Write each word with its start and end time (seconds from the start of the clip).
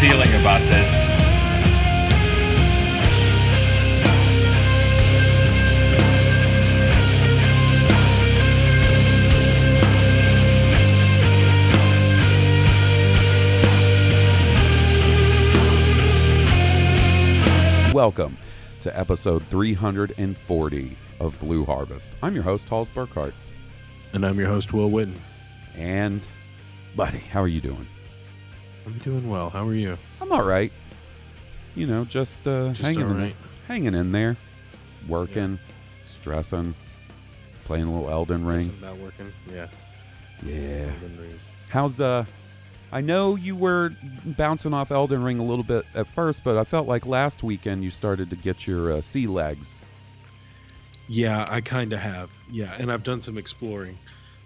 Feeling 0.00 0.32
about 0.32 0.62
this. 0.70 0.90
Welcome 17.92 18.38
to 18.80 18.98
episode 18.98 19.42
340 19.48 20.96
of 21.20 21.38
Blue 21.38 21.66
Harvest. 21.66 22.14
I'm 22.22 22.34
your 22.34 22.42
host, 22.42 22.70
Halls 22.70 22.88
Burkhart. 22.88 23.34
And 24.14 24.24
I'm 24.24 24.38
your 24.38 24.48
host, 24.48 24.72
Will 24.72 24.88
Witten. 24.88 25.18
And, 25.76 26.26
buddy, 26.96 27.18
how 27.18 27.42
are 27.42 27.48
you 27.48 27.60
doing? 27.60 27.86
I'm 28.90 28.98
doing 28.98 29.30
well. 29.30 29.50
How 29.50 29.66
are 29.66 29.74
you? 29.74 29.96
I'm 30.20 30.32
all 30.32 30.42
right. 30.42 30.72
You 31.76 31.86
know, 31.86 32.04
just, 32.04 32.46
uh, 32.48 32.70
Just 32.70 32.80
hanging, 32.80 33.02
in, 33.02 33.16
right. 33.16 33.36
hanging 33.68 33.94
in 33.94 34.10
there, 34.10 34.36
working, 35.08 35.58
stressing, 36.04 36.74
playing 37.64 37.84
a 37.84 37.92
little 37.94 38.10
Elden 38.10 38.44
Ring. 38.44 38.58
Isn't 38.60 39.02
working? 39.02 39.32
Yeah. 39.48 39.68
Yeah. 40.44 40.90
Elden 40.92 41.18
Ring. 41.20 41.40
How's 41.68 42.00
uh 42.00 42.24
I 42.92 43.00
know 43.00 43.36
you 43.36 43.54
were 43.54 43.92
bouncing 44.24 44.74
off 44.74 44.90
Elden 44.90 45.22
Ring 45.22 45.38
a 45.38 45.44
little 45.44 45.62
bit 45.62 45.86
at 45.94 46.08
first, 46.08 46.42
but 46.42 46.56
I 46.56 46.64
felt 46.64 46.88
like 46.88 47.06
last 47.06 47.44
weekend 47.44 47.84
you 47.84 47.90
started 47.92 48.28
to 48.30 48.36
get 48.36 48.66
your 48.66 48.94
uh, 48.94 49.00
sea 49.00 49.28
legs. 49.28 49.84
Yeah, 51.06 51.46
I 51.48 51.60
kind 51.60 51.92
of 51.92 52.00
have. 52.00 52.30
Yeah, 52.50 52.74
and 52.80 52.90
I've 52.90 53.04
done 53.04 53.22
some 53.22 53.38
exploring. 53.38 53.96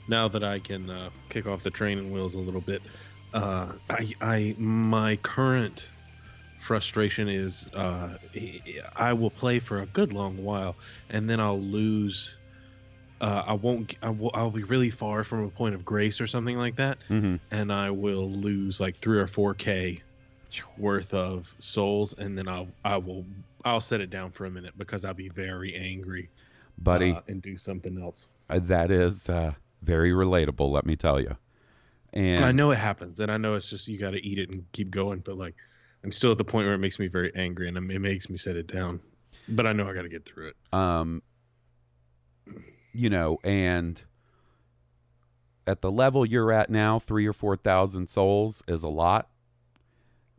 Now 0.08 0.28
that 0.28 0.44
I 0.44 0.58
can 0.58 0.90
uh, 0.90 1.08
kick 1.30 1.46
off 1.46 1.62
the 1.62 1.70
training 1.70 2.10
wheels 2.12 2.34
a 2.34 2.38
little 2.38 2.60
bit, 2.60 2.82
uh, 3.34 3.72
I, 3.90 4.12
I, 4.20 4.54
my 4.58 5.16
current 5.16 5.88
frustration 6.60 7.28
is 7.28 7.68
uh, 7.74 8.16
I 8.96 9.12
will 9.12 9.30
play 9.30 9.58
for 9.58 9.82
a 9.82 9.86
good 9.86 10.12
long 10.12 10.42
while, 10.42 10.76
and 11.10 11.28
then 11.28 11.40
I'll 11.40 11.60
lose. 11.60 12.36
Uh, 13.20 13.42
I 13.46 13.52
won't. 13.52 13.94
I 14.02 14.10
will, 14.10 14.30
I'll 14.34 14.50
be 14.50 14.62
really 14.64 14.90
far 14.90 15.24
from 15.24 15.44
a 15.44 15.48
point 15.50 15.74
of 15.74 15.84
grace 15.84 16.20
or 16.20 16.26
something 16.26 16.56
like 16.58 16.76
that, 16.76 16.98
Mm-hmm. 17.10 17.36
and 17.50 17.72
I 17.72 17.90
will 17.90 18.30
lose 18.30 18.80
like 18.80 18.96
three 18.96 19.18
or 19.18 19.26
four 19.26 19.54
k 19.54 20.02
worth 20.78 21.12
of 21.14 21.52
souls, 21.58 22.14
and 22.18 22.36
then 22.38 22.48
I'll 22.48 22.68
I 22.84 22.96
will 22.96 23.24
I'll 23.64 23.80
set 23.80 24.00
it 24.00 24.10
down 24.10 24.30
for 24.30 24.46
a 24.46 24.50
minute 24.50 24.72
because 24.76 25.04
I'll 25.04 25.14
be 25.14 25.28
very 25.28 25.74
angry, 25.74 26.28
Buddy, 26.78 27.12
uh, 27.12 27.20
and 27.28 27.42
do 27.42 27.56
something 27.58 28.00
else. 28.00 28.28
uh, 28.50 28.60
that 28.64 28.90
is 28.90 29.28
uh, 29.28 29.52
very 29.82 30.10
relatable, 30.12 30.70
let 30.70 30.84
me 30.86 30.96
tell 30.96 31.20
you. 31.20 31.36
And 32.14 32.44
I 32.44 32.52
know 32.52 32.70
it 32.70 32.78
happens, 32.78 33.20
and 33.20 33.30
I 33.30 33.36
know 33.36 33.54
it's 33.54 33.68
just 33.68 33.88
you 33.88 33.98
got 33.98 34.10
to 34.12 34.24
eat 34.26 34.38
it 34.38 34.48
and 34.48 34.64
keep 34.72 34.90
going. 34.90 35.18
But 35.18 35.36
like, 35.36 35.54
I'm 36.04 36.12
still 36.12 36.30
at 36.30 36.38
the 36.38 36.44
point 36.44 36.66
where 36.66 36.74
it 36.74 36.78
makes 36.78 36.98
me 36.98 37.08
very 37.08 37.32
angry, 37.34 37.68
and 37.68 37.76
it 37.76 37.98
makes 38.00 38.30
me 38.30 38.36
set 38.36 38.56
it 38.56 38.68
down. 38.68 39.00
But 39.48 39.66
I 39.66 39.72
know 39.72 39.88
I 39.88 39.92
got 39.94 40.02
to 40.02 40.08
get 40.08 40.24
through 40.24 40.48
it. 40.48 40.56
um 40.72 41.22
you 42.92 43.10
know, 43.10 43.38
and 43.42 44.04
at 45.66 45.80
the 45.80 45.90
level 45.90 46.24
you're 46.24 46.52
at 46.52 46.70
now, 46.70 46.98
3 47.00 47.26
or 47.26 47.32
4,000 47.32 48.08
souls 48.08 48.62
is 48.68 48.82
a 48.82 48.88
lot. 48.88 49.28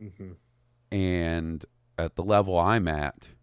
Mm-hmm. 0.02 0.32
and 0.92 1.64
at 1.98 2.16
the 2.16 2.22
level 2.22 2.58
I'm 2.58 2.86
at, 2.86 3.34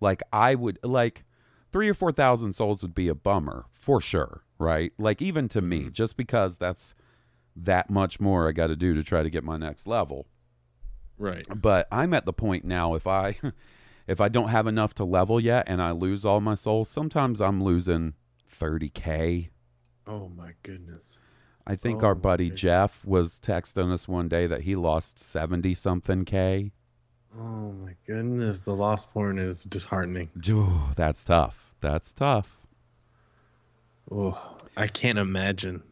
like 0.00 0.22
I 0.32 0.54
would 0.56 0.78
like 0.82 1.24
three 1.72 1.88
or 1.88 1.94
four 1.94 2.10
thousand 2.10 2.52
souls 2.54 2.82
would 2.82 2.94
be 2.96 3.06
a 3.06 3.14
bummer 3.14 3.66
for 3.72 4.00
sure, 4.00 4.42
right? 4.58 4.92
Like 4.98 5.22
even 5.22 5.48
to 5.50 5.60
me, 5.60 5.84
Mhm. 5.84 5.92
just 5.92 6.16
because 6.16 6.56
that's 6.56 6.94
that 7.56 7.90
much 7.90 8.20
more 8.20 8.48
I 8.48 8.52
got 8.52 8.68
to 8.68 8.76
do 8.76 8.94
to 8.94 9.02
try 9.02 9.22
to 9.22 9.30
get 9.30 9.44
my 9.44 9.56
next 9.56 9.86
level. 9.86 10.26
Right. 11.18 11.46
But 11.54 11.86
I'm 11.92 12.14
at 12.14 12.24
the 12.24 12.32
point 12.32 12.64
now 12.64 12.94
if 12.94 13.06
I 13.06 13.36
if 14.06 14.20
I 14.20 14.28
don't 14.28 14.48
have 14.48 14.66
enough 14.66 14.94
to 14.94 15.04
level 15.04 15.38
yet 15.38 15.64
and 15.66 15.82
I 15.82 15.90
lose 15.90 16.24
all 16.24 16.40
my 16.40 16.54
souls, 16.54 16.88
sometimes 16.88 17.40
I'm 17.40 17.62
losing 17.62 18.14
30k. 18.50 19.50
Oh 20.06 20.28
my 20.36 20.52
goodness. 20.62 21.18
I 21.66 21.76
think 21.76 22.02
Oh 22.02 22.06
our 22.06 22.14
buddy 22.14 22.46
goodness. 22.46 22.60
Jeff 22.60 23.04
was 23.04 23.38
texting 23.38 23.92
us 23.92 24.08
one 24.08 24.28
day 24.28 24.46
that 24.46 24.62
he 24.62 24.74
lost 24.76 25.18
70 25.18 25.74
something 25.74 26.24
k. 26.24 26.72
Oh 27.38 27.72
my 27.72 27.94
goodness. 28.06 28.62
The 28.62 28.74
lost 28.74 29.10
porn 29.10 29.38
is 29.38 29.64
disheartening. 29.64 30.30
Ooh, 30.48 30.80
That's 30.96 31.22
tough. 31.22 31.74
That's 31.80 32.12
tough. 32.12 32.56
Oh, 34.10 34.56
I 34.76 34.86
can't 34.88 35.18
imagine. 35.18 35.82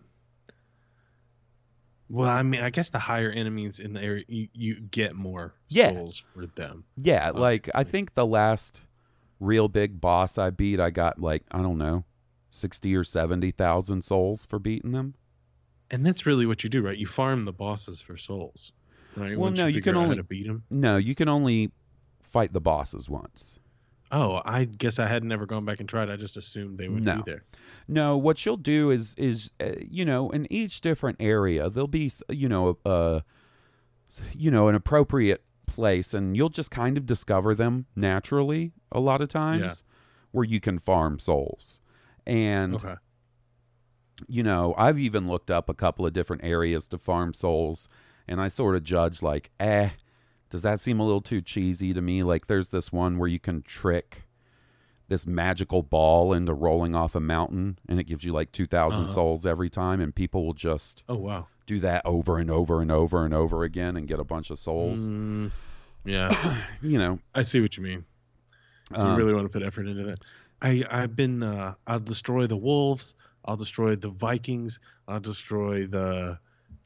Well, 2.10 2.28
I 2.30 2.42
mean, 2.42 2.62
I 2.62 2.70
guess 2.70 2.88
the 2.90 2.98
higher 2.98 3.30
enemies 3.30 3.78
in 3.80 3.92
the 3.92 4.02
area, 4.02 4.24
you, 4.28 4.48
you 4.54 4.80
get 4.80 5.14
more 5.14 5.54
Yeah. 5.68 5.92
souls 5.92 6.24
for 6.34 6.46
them. 6.46 6.84
Yeah, 6.96 7.30
like 7.30 7.68
I 7.74 7.84
think 7.84 8.14
the 8.14 8.26
last 8.26 8.82
real 9.40 9.68
big 9.68 10.00
boss 10.00 10.38
I 10.38 10.50
beat, 10.50 10.80
I 10.80 10.90
got 10.90 11.20
like 11.20 11.42
I 11.50 11.58
don't 11.62 11.78
know, 11.78 12.04
sixty 12.50 12.96
or 12.96 13.04
seventy 13.04 13.50
thousand 13.50 14.02
souls 14.02 14.44
for 14.44 14.58
beating 14.58 14.92
them. 14.92 15.14
And 15.90 16.04
that's 16.04 16.26
really 16.26 16.46
what 16.46 16.64
you 16.64 16.70
do, 16.70 16.82
right? 16.82 16.96
You 16.96 17.06
farm 17.06 17.44
the 17.44 17.52
bosses 17.52 18.00
for 18.00 18.16
souls, 18.16 18.72
right? 19.16 19.30
Well, 19.30 19.48
Once 19.48 19.58
no, 19.58 19.66
you 19.66 19.74
figure 19.74 19.92
can 19.92 19.96
only- 20.02 20.22
beat 20.22 20.46
them. 20.46 20.64
No, 20.70 20.96
you 20.96 21.14
can 21.14 21.28
only 21.28 21.70
fight 22.22 22.52
the 22.52 22.60
bosses 22.60 23.08
once. 23.08 23.58
Oh, 24.10 24.40
I 24.44 24.64
guess 24.64 24.98
I 24.98 25.06
had 25.06 25.22
never 25.24 25.44
gone 25.46 25.64
back 25.64 25.80
and 25.80 25.88
tried. 25.88 26.08
I 26.08 26.16
just 26.16 26.36
assumed 26.36 26.78
they 26.78 26.88
would 26.88 27.04
No. 27.04 27.16
be 27.16 27.22
there. 27.30 27.44
No, 27.86 28.16
what 28.16 28.44
you'll 28.46 28.56
do 28.56 28.90
is 28.90 29.14
is 29.16 29.50
uh, 29.60 29.72
you 29.88 30.04
know 30.04 30.30
in 30.30 30.50
each 30.52 30.80
different 30.80 31.18
area 31.20 31.68
there'll 31.68 31.86
be 31.88 32.10
you 32.30 32.48
know 32.48 32.78
uh 32.86 33.20
you 34.34 34.50
know 34.50 34.68
an 34.68 34.74
appropriate 34.74 35.42
place 35.66 36.14
and 36.14 36.36
you'll 36.36 36.48
just 36.48 36.70
kind 36.70 36.96
of 36.96 37.04
discover 37.04 37.54
them 37.54 37.84
naturally 37.94 38.72
a 38.90 39.00
lot 39.00 39.20
of 39.20 39.28
times 39.28 39.84
where 40.30 40.44
you 40.44 40.60
can 40.60 40.78
farm 40.78 41.18
souls 41.18 41.80
and 42.26 42.74
Okay. 42.74 42.94
you 44.26 44.42
know, 44.42 44.74
I've 44.76 44.98
even 44.98 45.28
looked 45.28 45.50
up 45.50 45.68
a 45.68 45.74
couple 45.74 46.04
of 46.06 46.12
different 46.12 46.42
areas 46.44 46.88
to 46.88 46.98
farm 46.98 47.32
souls, 47.34 47.88
and 48.26 48.40
I 48.40 48.48
sort 48.48 48.74
of 48.74 48.82
judge 48.82 49.22
like, 49.22 49.50
eh, 49.60 49.90
does 50.50 50.62
that 50.62 50.80
seem 50.80 50.98
a 51.00 51.04
little 51.04 51.20
too 51.20 51.40
cheesy 51.42 51.92
to 51.94 52.00
me? 52.00 52.22
Like, 52.22 52.46
there's 52.46 52.68
this 52.68 52.90
one 52.92 53.18
where 53.18 53.28
you 53.28 53.38
can 53.38 53.62
trick 53.62 54.22
this 55.08 55.26
magical 55.26 55.82
ball 55.82 56.32
into 56.34 56.52
rolling 56.52 56.94
off 56.94 57.14
a 57.14 57.20
mountain, 57.20 57.78
and 57.88 57.98
it 57.98 58.04
gives 58.04 58.24
you 58.24 58.32
like 58.32 58.52
2,000 58.52 59.04
Uh-huh. 59.04 59.12
souls 59.14 59.46
every 59.46 59.70
time, 59.70 60.00
and 60.00 60.14
people 60.14 60.44
will 60.44 60.54
just 60.54 61.02
Oh 61.08 61.16
wow. 61.16 61.46
do 61.66 61.80
that 61.80 62.02
over 62.04 62.38
and 62.38 62.50
over 62.50 62.80
and 62.82 62.90
over 62.92 63.24
and 63.24 63.32
over 63.32 63.64
again 63.64 63.96
and 63.96 64.06
get 64.06 64.20
a 64.20 64.24
bunch 64.24 64.50
of 64.50 64.58
souls. 64.58 65.06
Mm, 65.08 65.50
yeah, 66.04 66.28
You 66.82 66.98
know, 66.98 67.18
I 67.34 67.42
see 67.42 67.60
what 67.60 67.76
you 67.76 67.82
mean. 67.82 68.04
You 68.90 68.96
um, 68.98 69.16
really 69.16 69.34
want 69.34 69.44
to 69.44 69.50
put 69.50 69.62
effort 69.66 69.86
into 69.86 70.04
that. 70.04 70.18
I 70.62 70.84
I've 70.90 71.14
been 71.14 71.42
uh, 71.42 71.74
I'll 71.86 72.00
destroy 72.00 72.46
the 72.46 72.56
wolves. 72.56 73.14
I'll 73.44 73.56
destroy 73.56 73.96
the 73.96 74.08
Vikings. 74.10 74.80
I'll 75.06 75.20
destroy 75.20 75.86
the 75.86 76.38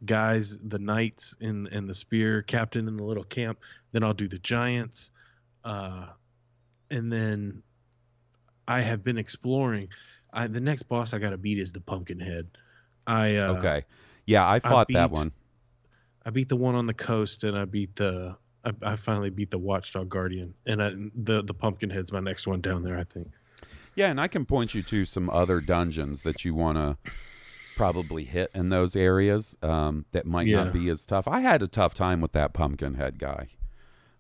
guys, 0.04 0.58
the 0.58 0.78
knights 0.78 1.34
in 1.40 1.68
and 1.68 1.88
the 1.88 1.94
spear 1.94 2.42
captain 2.42 2.88
in 2.88 2.96
the 2.96 3.04
little 3.04 3.24
camp. 3.24 3.58
Then 3.92 4.02
I'll 4.02 4.14
do 4.14 4.28
the 4.28 4.38
giants, 4.38 5.10
uh, 5.64 6.06
and 6.90 7.12
then 7.12 7.62
I 8.66 8.80
have 8.80 9.04
been 9.04 9.18
exploring. 9.18 9.88
I, 10.32 10.46
the 10.46 10.60
next 10.60 10.84
boss 10.84 11.12
I 11.12 11.18
got 11.18 11.30
to 11.30 11.38
beat 11.38 11.58
is 11.58 11.72
the 11.72 11.80
pumpkin 11.80 12.20
head. 12.20 12.48
I 13.06 13.36
uh, 13.36 13.54
okay. 13.54 13.84
Yeah, 14.26 14.48
I 14.48 14.60
fought 14.60 14.88
that 14.92 15.10
beat- 15.10 15.16
one. 15.16 15.32
I 16.24 16.30
beat 16.30 16.48
the 16.48 16.56
one 16.56 16.76
on 16.76 16.86
the 16.86 16.94
coast, 16.94 17.44
and 17.44 17.58
I 17.58 17.64
beat 17.64 17.96
the. 17.96 18.36
I, 18.64 18.70
I 18.82 18.96
finally 18.96 19.30
beat 19.30 19.50
the 19.50 19.58
Watchdog 19.58 20.08
Guardian, 20.08 20.54
and 20.66 20.82
I, 20.82 20.92
the 21.14 21.42
the 21.42 21.54
pumpkin 21.54 21.90
head's 21.90 22.12
my 22.12 22.20
next 22.20 22.46
one 22.46 22.60
down 22.60 22.82
there. 22.82 22.98
I 22.98 23.04
think. 23.04 23.28
Yeah, 23.94 24.08
and 24.08 24.20
I 24.20 24.28
can 24.28 24.46
point 24.46 24.74
you 24.74 24.82
to 24.84 25.04
some 25.04 25.28
other 25.28 25.60
dungeons 25.60 26.22
that 26.22 26.44
you 26.44 26.54
want 26.54 26.78
to 26.78 27.12
probably 27.76 28.24
hit 28.24 28.50
in 28.54 28.68
those 28.68 28.94
areas 28.96 29.56
um, 29.62 30.04
that 30.12 30.26
might 30.26 30.46
Yeah. 30.46 30.64
not 30.64 30.72
be 30.72 30.88
as 30.88 31.06
tough. 31.06 31.26
I 31.28 31.40
had 31.40 31.62
a 31.62 31.68
tough 31.68 31.94
time 31.94 32.20
with 32.20 32.32
that 32.32 32.52
pumpkin 32.52 32.94
head 32.94 33.18
guy. 33.18 33.48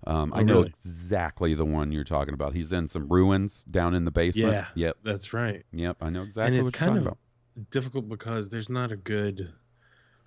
Um, 0.04 0.32
I 0.34 0.40
Oh, 0.40 0.42
know 0.42 0.54
really? 0.56 0.68
exactly 0.68 1.54
the 1.54 1.64
one 1.64 1.92
you're 1.92 2.02
talking 2.02 2.34
about. 2.34 2.54
He's 2.54 2.72
in 2.72 2.88
some 2.88 3.08
ruins 3.08 3.64
down 3.64 3.94
in 3.94 4.04
the 4.04 4.10
basement. 4.10 4.52
Yeah. 4.52 4.66
Yep. 4.74 4.96
That's 5.04 5.32
right. 5.32 5.64
Yep. 5.72 5.96
I 6.00 6.10
know 6.10 6.22
exactly 6.22 6.48
and 6.48 6.56
it's 6.56 6.64
what 6.64 6.74
you're 6.80 6.86
kind 6.88 7.04
talking 7.04 7.06
of 7.06 7.18
about. 7.58 7.70
difficult 7.70 8.08
because 8.08 8.48
there's 8.48 8.68
not 8.68 8.90
a 8.90 8.96
good 8.96 9.52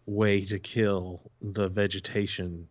way 0.05 0.45
to 0.45 0.59
kill 0.59 1.29
the 1.41 1.67
vegetation, 1.67 2.69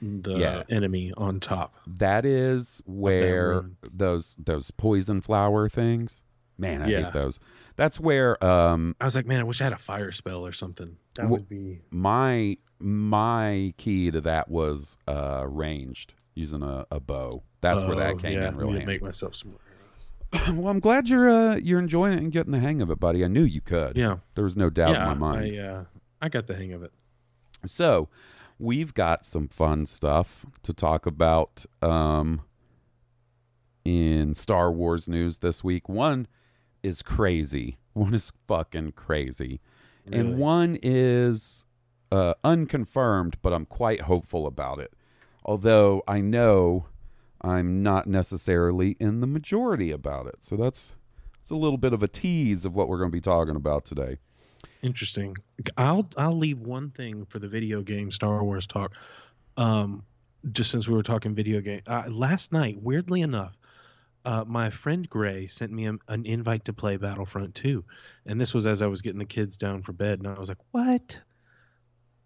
the 0.00 0.38
Yeah. 0.38 0.62
enemy 0.70 1.12
on 1.16 1.40
top. 1.40 1.74
That 1.86 2.24
is 2.24 2.80
where 2.86 3.64
those 3.92 4.36
those 4.38 4.70
poison 4.70 5.20
flower 5.20 5.68
things. 5.68 6.22
Man, 6.60 6.82
I 6.82 6.88
Yeah. 6.88 7.04
hate 7.04 7.12
those. 7.14 7.38
That's 7.76 7.98
where 7.98 8.42
um, 8.44 8.94
I 9.00 9.04
was 9.06 9.16
like, 9.16 9.26
man, 9.26 9.40
I 9.40 9.44
wish 9.44 9.60
I 9.60 9.64
had 9.64 9.72
a 9.72 9.78
fire 9.78 10.12
spell 10.12 10.44
or 10.46 10.52
something. 10.52 10.96
That 11.14 11.26
Wh- 11.26 11.30
would 11.30 11.48
be 11.48 11.80
my 11.90 12.58
my 12.78 13.74
key 13.78 14.10
to 14.10 14.20
that 14.22 14.48
was 14.50 14.96
uh, 15.08 15.44
ranged 15.48 16.14
using 16.34 16.62
a, 16.62 16.86
a 16.90 17.00
bow. 17.00 17.42
That's 17.60 17.82
where 17.84 17.94
Oh, 17.94 17.98
that 17.98 18.18
came 18.18 18.34
yeah, 18.40 18.48
in 18.48 18.56
really. 18.56 18.70
I 18.70 18.72
need 18.74 18.78
handy. 18.80 18.92
make 18.94 19.02
myself 19.02 19.34
some 19.34 19.50
more. 19.52 19.60
well, 20.62 20.68
I'm 20.70 20.80
glad 20.80 21.08
you're 21.08 21.28
uh, 21.28 21.56
you're 21.56 21.78
enjoying 21.80 22.12
it 22.12 22.18
and 22.22 22.30
getting 22.30 22.52
the 22.52 22.60
hang 22.60 22.80
of 22.82 22.90
it, 22.90 23.00
buddy. 23.00 23.24
I 23.24 23.28
knew 23.28 23.42
you 23.42 23.60
could. 23.60 23.96
Yeah, 23.96 24.18
There 24.34 24.44
was 24.44 24.56
no 24.56 24.70
doubt 24.70 24.90
yeah. 24.92 25.02
in 25.02 25.18
my 25.18 25.32
mind. 25.32 25.56
I 25.56 25.62
uh, 25.62 25.84
I 26.22 26.28
got 26.28 26.46
the 26.46 26.54
hang 26.54 26.72
of 26.72 26.82
it. 26.82 26.92
So, 27.66 28.08
we've 28.58 28.94
got 28.94 29.24
some 29.26 29.48
fun 29.48 29.86
stuff 29.86 30.46
to 30.62 30.72
talk 30.72 31.04
about 31.06 31.64
um, 31.82 32.42
in 33.84 34.34
Star 34.34 34.70
Wars 34.70 35.08
news 35.08 35.38
this 35.38 35.64
week. 35.64 35.88
One 35.88 36.26
is 36.82 37.02
crazy. 37.02 37.78
One 37.92 38.14
is 38.14 38.32
fucking 38.46 38.92
crazy. 38.92 39.60
Really. 40.06 40.20
And 40.20 40.38
one 40.38 40.78
is 40.82 41.66
uh, 42.10 42.34
unconfirmed, 42.42 43.36
but 43.42 43.52
I'm 43.52 43.66
quite 43.66 44.02
hopeful 44.02 44.46
about 44.46 44.78
it. 44.78 44.92
Although 45.44 46.02
I 46.08 46.20
know 46.20 46.86
I'm 47.40 47.82
not 47.82 48.06
necessarily 48.06 48.96
in 49.00 49.20
the 49.20 49.26
majority 49.26 49.90
about 49.90 50.26
it. 50.26 50.36
So 50.40 50.56
that's 50.56 50.94
it's 51.40 51.50
a 51.50 51.56
little 51.56 51.78
bit 51.78 51.92
of 51.92 52.02
a 52.02 52.08
tease 52.08 52.64
of 52.64 52.74
what 52.74 52.88
we're 52.88 52.98
going 52.98 53.10
to 53.10 53.16
be 53.16 53.20
talking 53.20 53.56
about 53.56 53.84
today. 53.84 54.18
Interesting. 54.82 55.36
I'll 55.76 56.08
I'll 56.16 56.36
leave 56.36 56.60
one 56.60 56.90
thing 56.90 57.24
for 57.26 57.38
the 57.38 57.48
video 57.48 57.82
game 57.82 58.12
Star 58.12 58.44
Wars 58.44 58.66
talk. 58.66 58.94
Um, 59.56 60.04
just 60.52 60.70
since 60.70 60.88
we 60.88 60.94
were 60.94 61.02
talking 61.02 61.34
video 61.34 61.60
game, 61.60 61.82
uh, 61.86 62.04
last 62.08 62.52
night, 62.52 62.80
weirdly 62.80 63.20
enough, 63.20 63.58
uh, 64.24 64.44
my 64.46 64.70
friend 64.70 65.08
Gray 65.08 65.46
sent 65.46 65.72
me 65.72 65.86
a, 65.86 65.94
an 66.08 66.26
invite 66.26 66.64
to 66.66 66.72
play 66.72 66.96
Battlefront 66.96 67.54
2, 67.54 67.84
and 68.26 68.40
this 68.40 68.52
was 68.52 68.66
as 68.66 68.82
I 68.82 68.86
was 68.86 69.02
getting 69.02 69.18
the 69.18 69.24
kids 69.24 69.56
down 69.56 69.82
for 69.82 69.92
bed, 69.92 70.18
and 70.18 70.28
I 70.28 70.38
was 70.38 70.48
like, 70.48 70.58
"What? 70.72 71.20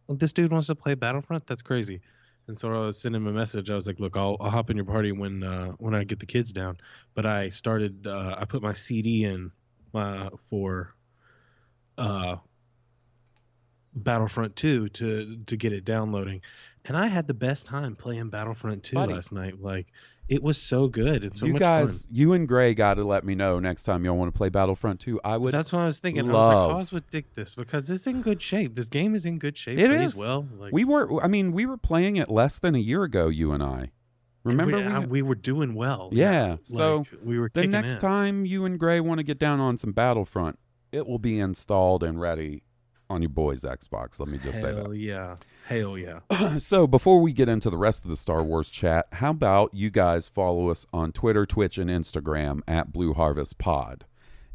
This 0.09 0.33
dude 0.33 0.53
wants 0.53 0.67
to 0.67 0.75
play 0.75 0.95
Battlefront? 0.95 1.47
That's 1.47 1.63
crazy." 1.63 2.01
And 2.47 2.59
so 2.59 2.71
I 2.73 2.87
was 2.87 3.01
sending 3.01 3.23
him 3.23 3.29
a 3.29 3.33
message. 3.33 3.71
I 3.71 3.75
was 3.75 3.87
like, 3.87 4.01
"Look, 4.01 4.17
I'll, 4.17 4.37
I'll 4.41 4.51
hop 4.51 4.71
in 4.71 4.77
your 4.77 4.85
party 4.85 5.13
when 5.13 5.43
uh, 5.43 5.73
when 5.79 5.95
I 5.95 6.05
get 6.05 6.19
the 6.19 6.27
kids 6.27 6.53
down." 6.53 6.79
But 7.15 7.27
I 7.27 7.49
started. 7.51 8.07
Uh, 8.07 8.35
I 8.39 8.45
put 8.45 8.63
my 8.63 8.75
CD 8.75 9.25
in 9.25 9.53
uh, 9.95 10.31
for 10.51 10.95
uh, 11.97 12.37
Battlefront 13.95 14.57
2 14.57 14.89
to 14.89 15.39
to 15.47 15.57
get 15.57 15.73
it 15.73 15.85
downloading, 15.85 16.43
and 16.87 16.97
I 16.97 17.07
had 17.07 17.29
the 17.29 17.35
best 17.35 17.67
time 17.67 17.95
playing 17.95 18.31
Battlefront 18.31 18.83
2 18.83 18.97
Buddy. 18.97 19.15
last 19.15 19.33
night. 19.33 19.63
Like 19.63 19.87
it 20.29 20.43
was 20.43 20.57
so 20.57 20.89
good. 20.89 21.23
It's 21.25 21.41
so 21.41 21.47
you 21.47 21.59
guys, 21.59 22.03
fun. 22.03 22.11
you 22.11 22.33
and 22.33 22.49
Gray 22.49 22.75
got 22.75 22.95
to 22.95 23.05
let 23.05 23.25
me 23.25 23.35
know 23.35 23.59
next 23.59 23.85
time 23.85 24.05
y'all 24.05 24.17
want 24.17 24.33
to 24.33 24.37
play 24.37 24.49
Battlefront 24.49 25.01
2. 25.01 25.21
I 25.23 25.37
would. 25.37 25.53
That's 25.53 25.73
what 25.73 25.81
I 25.81 25.87
was 25.87 25.99
thinking. 26.01 26.31
I 26.31 26.33
was 26.33 26.45
like, 26.45 26.55
love- 26.55 26.71
Oz 26.77 26.93
would 26.93 27.09
dig 27.11 27.27
this 27.35 27.55
because 27.55 27.87
this 27.87 28.01
is 28.01 28.07
in 28.07 28.23
good 28.23 28.41
shape. 28.41 28.75
This 28.75 28.89
game 28.89 29.15
is 29.15 29.27
in 29.27 29.39
good 29.39 29.57
shape. 29.57 29.79
It 29.79 29.91
is. 29.91 30.17
well. 30.17 30.47
Like, 30.59 30.73
we 30.73 30.85
were. 30.85 31.23
I 31.23 31.29
mean, 31.29 31.53
we 31.53 31.67
were 31.67 31.77
playing 31.77 32.17
it 32.17 32.31
less 32.31 32.59
than 32.59 32.75
a 32.75 32.79
year 32.79 33.03
ago. 33.05 33.29
You 33.29 33.53
and 33.53 33.63
I. 33.63 33.91
Remember? 34.45 34.77
we, 34.77 34.83
we- 34.83 34.93
uh, 34.93 35.01
we 35.03 35.23
were 35.23 35.35
doing 35.35 35.75
well. 35.75 36.11
Yeah, 36.13 36.57
so 36.65 37.05
we 37.23 37.39
were 37.39 37.51
the 37.53 37.67
next 37.67 37.95
ass. 37.95 38.01
time 38.01 38.45
you 38.45 38.65
and 38.65 38.79
Gray 38.79 39.01
want 39.01 39.19
to 39.19 39.25
get 39.25 39.39
down 39.39 39.61
on 39.61 39.79
some 39.79 39.93
Battlefront, 39.93 40.59
it 40.93 41.07
will 41.07 41.19
be 41.19 41.39
installed 41.39 42.03
and 42.03 42.21
ready 42.21 42.64
on 43.11 43.23
your 43.23 43.29
boy's 43.29 43.63
Xbox. 43.63 44.19
Let 44.19 44.29
me 44.29 44.39
just 44.39 44.61
say 44.61 44.73
that. 44.73 44.83
Hell 44.83 44.95
yeah. 44.95 45.37
Hell 45.67 45.99
yeah. 45.99 46.21
so 46.59 46.87
before 46.87 47.21
we 47.21 47.33
get 47.33 47.49
into 47.49 47.71
the 47.71 47.77
rest 47.77 48.05
of 48.05 48.11
the 48.11 48.17
Star 48.17 48.43
Wars 48.43 48.69
chat, 48.69 49.07
how 49.13 49.31
about 49.31 49.75
you 49.75 49.91
guys 49.91 50.29
follow 50.29 50.69
us 50.71 50.87
on 50.93 51.13
Twitter, 51.13 51.47
Twitch, 51.47 51.79
and 51.79 51.91
Instagram 51.91 52.61
at 52.67 52.93
Blue 52.93 53.15
Harvest 53.15 53.59
Pod. 53.59 54.05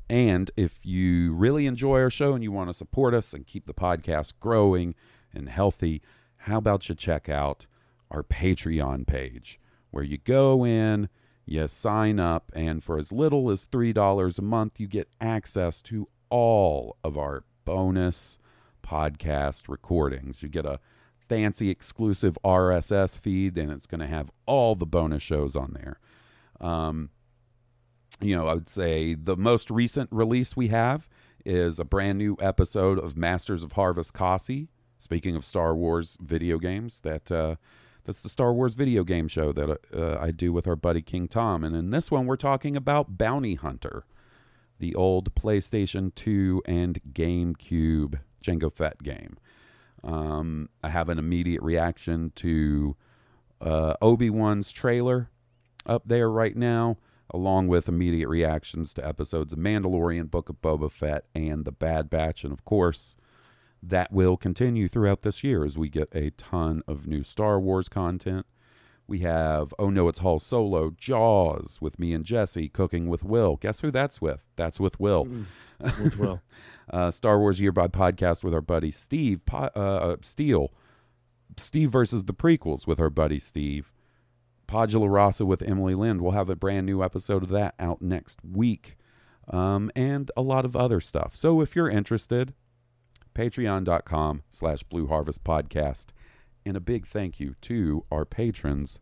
And 0.10 0.50
if 0.58 0.80
you 0.84 1.34
really 1.34 1.68
enjoy 1.68 2.00
our 2.00 2.10
show 2.10 2.34
and 2.34 2.44
you 2.44 2.52
want 2.52 2.70
to 2.70 2.74
support 2.74 3.14
us 3.14 3.34
and 3.34 3.46
keep 3.46 3.68
the 3.68 3.74
podcast 3.74 4.34
growing 4.40 4.96
and 5.34 5.48
healthy, 5.48 6.02
how 6.38 6.58
about 6.58 6.90
you 6.90 6.96
check 6.96 7.30
out 7.30 7.68
our 8.10 8.24
Patreon 8.24 9.06
page 9.06 9.60
where 9.92 10.04
you 10.04 10.18
go 10.18 10.66
in, 10.66 11.10
you 11.46 11.68
sign 11.68 12.20
up, 12.20 12.52
and 12.56 12.84
for 12.84 12.98
as 12.98 13.12
little 13.12 13.52
as 13.52 13.68
$3 13.68 14.40
a 14.40 14.42
month, 14.42 14.80
you 14.80 14.88
get 14.88 15.10
access 15.22 15.82
to 15.84 16.08
all 16.30 16.98
of 17.04 17.18
our 17.18 17.44
bonus 17.66 18.39
podcast 18.90 19.70
recordings. 19.70 20.42
You 20.42 20.50
get 20.50 20.66
a 20.66 20.80
fancy 21.28 21.70
exclusive 21.70 22.38
RSS 22.44 23.18
feed, 23.20 23.58
and 23.58 23.72
it's 23.72 23.86
going 23.86 24.02
to 24.02 24.08
have 24.08 24.32
all 24.46 24.76
the 24.76 24.86
bonus 24.86 25.22
shows 25.22 25.56
on 25.56 25.74
there. 25.74 26.00
Um, 26.60 27.12
you 28.20 28.36
know, 28.36 28.48
I 28.48 28.56
would 28.56 28.70
say 28.70 29.14
the 29.14 29.38
most 29.38 29.70
recent 29.70 30.10
release 30.12 30.58
we 30.58 30.70
have 30.70 31.08
is 31.46 31.80
a 31.80 31.86
brand 31.86 32.18
new 32.18 32.36
episode 32.42 33.00
of 33.00 33.16
Masters 33.16 33.64
of 33.64 33.74
Harvest 33.74 34.14
Kasi. 34.14 34.70
Speaking 34.98 35.36
of 35.36 35.46
Star 35.46 35.74
Wars 35.76 36.18
video 36.20 36.58
games, 36.58 37.00
that 37.02 37.32
uh, 37.32 37.56
that's 38.04 38.22
the 38.22 38.28
Star 38.28 38.52
Wars 38.52 38.74
video 38.74 39.04
game 39.04 39.30
show 39.30 39.54
that 39.54 39.80
uh, 39.96 40.18
I 40.20 40.32
do 40.32 40.52
with 40.52 40.68
our 40.68 40.76
buddy 40.76 41.02
King 41.02 41.28
Tom, 41.30 41.64
and 41.64 41.76
in 41.76 41.92
this 41.92 42.12
one 42.12 42.26
we're 42.26 42.36
talking 42.36 42.76
about 42.76 43.18
Bounty 43.18 43.56
Hunter, 43.56 44.04
the 44.80 44.94
old 44.96 45.34
PlayStation 45.36 46.14
2 46.16 46.64
and 46.66 47.00
GameCube 47.14 48.20
Jango 48.42 48.72
Fett 48.72 49.02
game. 49.04 49.38
Um, 50.04 50.70
I 50.84 50.90
have 50.90 51.10
an 51.10 51.20
immediate 51.20 51.62
reaction 51.62 52.32
to 52.36 52.96
uh, 53.62 53.96
Obi 54.02 54.30
Wan's 54.30 54.72
trailer 54.72 55.30
up 55.86 56.04
there 56.06 56.30
right 56.30 56.56
now, 56.56 56.98
along 57.30 57.68
with 57.68 57.90
immediate 57.90 58.30
reactions 58.30 58.94
to 58.94 59.08
episodes 59.08 59.54
of 59.54 59.60
Mandalorian, 59.60 60.32
Book 60.32 60.50
of 60.50 60.62
Boba 60.62 60.92
Fett, 60.92 61.26
and 61.36 61.66
The 61.66 61.72
Bad 61.72 62.10
Batch. 62.10 62.44
And 62.44 62.54
of 62.54 62.64
course, 62.64 63.16
that 63.82 64.12
will 64.12 64.38
continue 64.38 64.88
throughout 64.88 65.22
this 65.22 65.44
year 65.44 65.64
as 65.64 65.78
we 65.78 65.90
get 65.90 66.10
a 66.14 66.32
ton 66.32 66.82
of 66.88 67.08
new 67.08 67.24
Star 67.24 67.60
Wars 67.60 67.90
content. 67.90 68.46
We 69.10 69.20
have 69.20 69.74
Oh 69.80 69.90
No, 69.90 70.08
It's 70.08 70.20
Hall 70.20 70.40
Solo, 70.40 70.92
Jaws 70.96 71.80
with 71.82 71.98
me 71.98 72.14
and 72.14 72.24
Jesse, 72.24 72.70
Cooking 72.70 73.08
with 73.10 73.24
Will. 73.24 73.56
Guess 73.58 73.82
who 73.82 73.90
that's 73.92 74.22
with? 74.22 74.46
That's 74.56 74.80
with 74.80 75.00
Will. 75.00 75.26
With 75.80 76.18
Will. 76.18 76.42
uh, 76.92 77.10
Star 77.10 77.40
Wars 77.40 77.62
Year 77.62 77.72
by 77.72 77.88
podcast 77.88 78.44
with 78.44 78.54
our 78.54 78.60
buddy 78.62 78.92
Steve 78.92 79.46
po- 79.46 79.70
uh, 79.76 79.80
uh, 79.80 80.16
Steele. 80.22 80.74
Steve 81.56 81.90
versus 81.90 82.26
the 82.26 82.34
prequels 82.34 82.86
with 82.86 83.00
our 83.00 83.10
buddy 83.10 83.40
Steve. 83.40 83.94
Podula 84.68 85.10
Rasa 85.12 85.46
with 85.46 85.62
Emily 85.64 85.96
Lind. 85.96 86.22
We'll 86.22 86.34
have 86.34 86.50
a 86.50 86.56
brand 86.58 86.86
new 86.86 87.02
episode 87.02 87.44
of 87.44 87.50
that 87.50 87.76
out 87.80 88.02
next 88.02 88.40
week. 88.44 88.98
Um, 89.48 89.90
and 89.96 90.30
a 90.38 90.42
lot 90.42 90.66
of 90.66 90.76
other 90.76 91.00
stuff. 91.00 91.34
So 91.36 91.62
if 91.62 91.76
you're 91.78 91.90
interested, 91.90 92.54
patreon.com 93.34 94.44
slash 94.50 94.84
blue 94.84 95.08
harvest 95.08 95.44
podcast. 95.44 96.08
And 96.70 96.78
a 96.78 96.80
big 96.80 97.08
thank 97.08 97.40
you 97.40 97.56
to 97.62 98.06
our 98.12 98.26
patrons. 98.26 99.00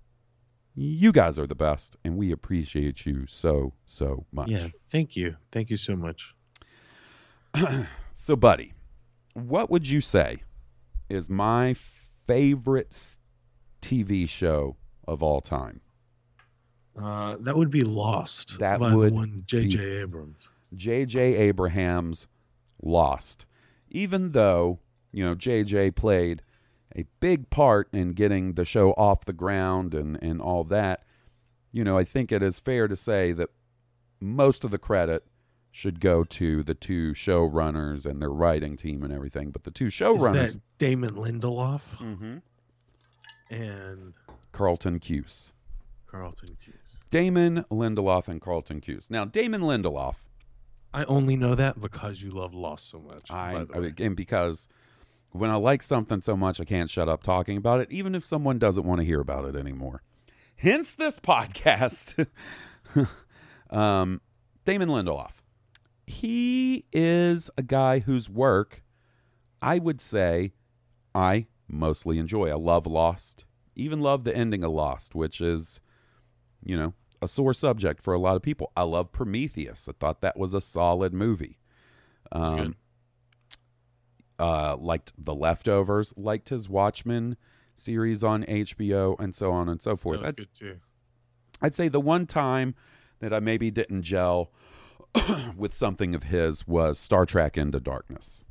You 0.74 1.12
guys 1.12 1.38
are 1.38 1.46
the 1.46 1.54
best, 1.54 1.98
and 2.02 2.16
we 2.16 2.32
appreciate 2.32 3.06
you 3.06 3.26
so, 3.28 3.74
so 3.86 4.26
much. 4.32 4.48
Yeah. 4.48 4.70
Thank 4.90 5.18
you. 5.18 5.36
Thank 5.52 5.70
you 5.70 5.76
so 5.76 5.98
much. 5.98 6.34
So, 8.20 8.36
buddy, 8.36 8.74
what 9.34 9.70
would 9.70 9.88
you 9.88 10.02
say 10.02 10.42
is 11.08 11.30
my 11.30 11.76
favorite 12.26 13.18
TV 13.80 14.28
show 14.28 14.78
of 15.08 15.22
all 15.22 15.40
time? 15.40 15.82
Uh, 17.00 17.36
that 17.42 17.56
would 17.56 17.70
be 17.70 17.84
Lost. 17.84 18.58
That 18.58 18.80
would 18.80 19.14
one 19.14 19.44
J.J. 19.46 19.80
Abrams. 19.80 20.50
J.J. 20.74 21.36
Abrams 21.36 22.26
Lost. 22.82 23.46
Even 23.92 24.32
though 24.32 24.80
you 25.12 25.24
know, 25.24 25.36
JJ 25.36 25.96
played 25.96 26.42
a 26.98 27.06
big 27.20 27.50
part 27.50 27.88
in 27.94 28.14
getting 28.14 28.54
the 28.54 28.66
show 28.66 28.92
off 28.94 29.26
the 29.26 29.34
ground 29.34 29.94
and, 29.94 30.18
and 30.22 30.42
all 30.42 30.64
that, 30.66 31.04
you 31.72 31.84
know, 31.84 31.98
I 31.98 32.04
think 32.04 32.32
it 32.32 32.42
is 32.42 32.60
fair 32.60 32.88
to 32.88 32.96
say 32.96 33.32
that 33.34 33.50
most 34.20 34.64
of 34.64 34.72
the 34.72 34.78
credit 34.80 35.24
should 35.70 36.00
go 36.00 36.24
to 36.24 36.64
the 36.64 36.74
two 36.74 37.12
showrunners 37.12 38.06
and 38.06 38.20
their 38.22 38.32
writing 38.32 38.76
team 38.76 39.04
and 39.04 39.14
everything. 39.14 39.52
But 39.52 39.64
the 39.64 39.70
two 39.70 39.88
Is 39.88 39.94
showrunners, 39.94 40.60
Damon 40.80 41.12
Lindelof 41.16 41.82
Mhm. 42.00 42.42
and 43.52 44.14
Carlton 44.52 45.00
Cuse. 45.00 45.54
Carlton 46.08 46.58
Cuse? 46.64 46.74
Damon 47.12 47.64
Lindelof 47.72 48.28
and 48.28 48.42
Carlton 48.42 48.82
Cuse. 48.82 49.12
Now, 49.12 49.24
Damon 49.26 49.62
Lindelof, 49.62 50.16
I 50.94 51.04
only 51.04 51.36
know 51.36 51.54
that 51.54 51.80
because 51.80 52.24
you 52.24 52.32
love 52.32 52.54
Lost 52.56 52.90
so 52.90 53.00
much. 53.00 53.30
I, 53.30 53.66
I 53.74 53.92
and 54.00 54.16
because 54.16 54.68
when 55.38 55.50
I 55.50 55.56
like 55.56 55.84
something 55.84 56.22
so 56.22 56.36
much, 56.36 56.60
I 56.60 56.66
can't 56.66 56.90
shut 56.90 57.10
up 57.10 57.24
talking 57.24 57.58
about 57.58 57.82
it, 57.82 57.92
even 57.92 58.16
if 58.16 58.24
someone 58.24 58.60
doesn't 58.60 58.86
want 58.86 59.02
to 59.02 59.06
hear 59.06 59.20
about 59.20 59.46
it 59.46 59.56
anymore. 59.56 60.02
Hence 60.58 60.94
this 60.94 61.20
podcast. 61.20 62.28
um, 63.70 64.22
Damon 64.66 64.90
Lindelof. 64.90 65.32
He 66.06 66.86
is 66.94 67.50
a 67.58 67.64
guy 67.64 68.00
whose 68.00 68.30
work 68.30 68.84
I 69.62 69.80
would 69.80 70.02
say 70.02 70.54
I 71.14 71.48
mostly 71.68 72.18
enjoy. 72.18 72.50
I 72.50 72.56
love 72.56 72.88
Lost, 72.88 73.46
even 73.76 74.00
love 74.00 74.24
the 74.24 74.36
ending 74.36 74.64
of 74.64 74.72
Lost, 74.72 75.16
which 75.16 75.42
is, 75.42 75.82
you 76.64 76.78
know, 76.78 76.94
a 77.22 77.28
sore 77.28 77.54
subject 77.54 78.02
for 78.02 78.14
a 78.14 78.20
lot 78.20 78.36
of 78.36 78.42
people. 78.42 78.72
I 78.78 78.84
love 78.84 79.12
Prometheus. 79.12 79.90
I 79.90 79.94
thought 80.00 80.22
that 80.22 80.38
was 80.38 80.54
a 80.54 80.62
solid 80.62 81.14
movie. 81.14 81.60
Um. 82.32 82.76
Uh, 84.40 84.76
liked 84.78 85.14
The 85.18 85.34
Leftovers, 85.36 86.14
liked 86.18 86.50
his 86.50 86.70
Watchmen 86.70 87.38
series 87.76 88.24
on 88.24 88.44
HBO, 88.46 89.20
and 89.20 89.34
so 89.36 89.52
on 89.52 89.70
and 89.70 89.82
so 89.82 89.96
forth. 89.96 90.18
That 90.18 90.22
was 90.22 90.30
I'd, 90.30 90.36
good 90.38 90.54
too. 90.54 90.76
I'd 91.62 91.76
say 91.76 91.88
the 91.88 92.00
one 92.00 92.26
time 92.26 92.76
that 93.20 93.34
I 93.34 93.40
maybe 93.40 93.72
didn't 93.72 94.04
gel 94.04 94.52
with 95.56 95.76
something 95.76 96.14
of 96.14 96.24
his 96.24 96.68
was 96.68 97.00
Star 97.00 97.26
Trek 97.26 97.58
Into 97.58 97.80
Darkness, 97.80 98.44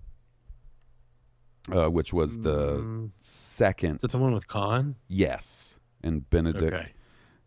uh, 1.72 1.88
which 1.88 2.12
was 2.12 2.38
the 2.38 2.76
Mm, 2.78 3.10
second. 3.20 3.96
is 3.96 4.00
that 4.02 4.12
the 4.12 4.18
one 4.18 4.32
with 4.34 4.46
Khan? 4.48 4.96
Yes, 5.08 5.76
and 6.02 6.28
Benedict 6.30 6.72
Okay. 6.74 6.92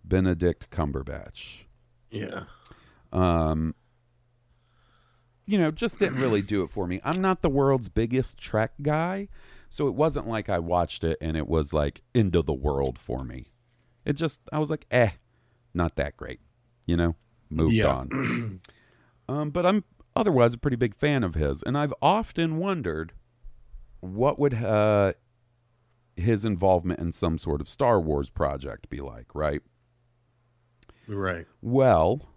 Benedict 0.03 0.69
Cumberbatch. 0.72 1.63
Yeah. 2.12 2.43
um 3.12 3.75
you 5.50 5.58
know 5.58 5.72
just 5.72 5.98
didn't 6.00 6.20
really 6.20 6.41
do 6.41 6.62
it 6.63 6.70
for 6.70 6.86
me. 6.88 7.01
I'm 7.03 7.22
not 7.22 7.41
the 7.41 7.50
world's 7.50 7.89
biggest 7.89 8.38
trek 8.38 8.72
guy 8.82 9.27
so 9.72 9.88
it 9.88 9.94
wasn't 9.94 10.27
like 10.27 10.50
i 10.50 10.58
watched 10.58 11.03
it 11.03 11.15
and 11.22 11.38
it 11.38 11.48
was 11.48 11.74
like 11.74 12.01
into 12.13 12.41
the 12.41 12.53
world 12.53 12.98
for 12.98 13.24
me. 13.24 13.48
It 14.06 14.13
just 14.13 14.39
i 14.53 14.60
was 14.60 14.70
like 14.70 14.86
eh 14.91 15.12
not 15.74 15.96
that 15.96 16.15
great 16.18 16.39
you 16.86 16.96
know? 16.98 17.15
Moved 17.50 17.74
Yeah. 17.74 17.88
on. 17.88 18.62
Um 19.27 19.51
but 19.51 19.65
i'm 19.65 19.84
otherwise 20.15 20.53
a 20.56 20.58
pretty 20.58 20.75
big 20.77 20.96
fan 20.96 21.24
of 21.24 21.36
his 21.36 21.62
and 21.63 21.77
i've 21.77 21.94
often 22.01 22.58
wondered 22.58 23.13
what 24.00 24.39
would 24.39 24.56
uh 24.56 25.13
his 26.15 26.44
involvement 26.46 27.00
in 27.00 27.12
some 27.12 27.38
sort 27.38 27.62
of 27.62 27.70
star 27.70 28.00
wars 28.01 28.29
project 28.29 28.89
be 28.89 29.00
like 29.01 29.34
right? 29.36 29.62
Right. 31.08 31.46
well, 31.62 32.29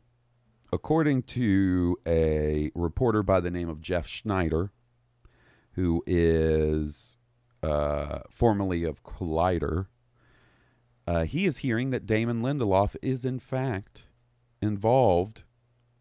according 0.72 1.22
to 1.22 1.96
a 2.06 2.70
reporter 2.74 3.22
by 3.22 3.40
the 3.40 3.50
name 3.50 3.68
of 3.68 3.82
Jeff 3.82 4.08
Sneider, 4.08 4.70
who 5.72 6.02
is 6.06 7.18
uh, 7.62 8.20
formerly 8.30 8.84
of 8.84 9.04
Collider, 9.04 9.86
uh, 11.06 11.24
he 11.24 11.46
is 11.46 11.58
hearing 11.58 11.90
that 11.90 12.06
Damon 12.06 12.42
Lindelof 12.42 12.96
is 13.02 13.24
in 13.24 13.38
fact 13.38 14.06
involved 14.60 15.42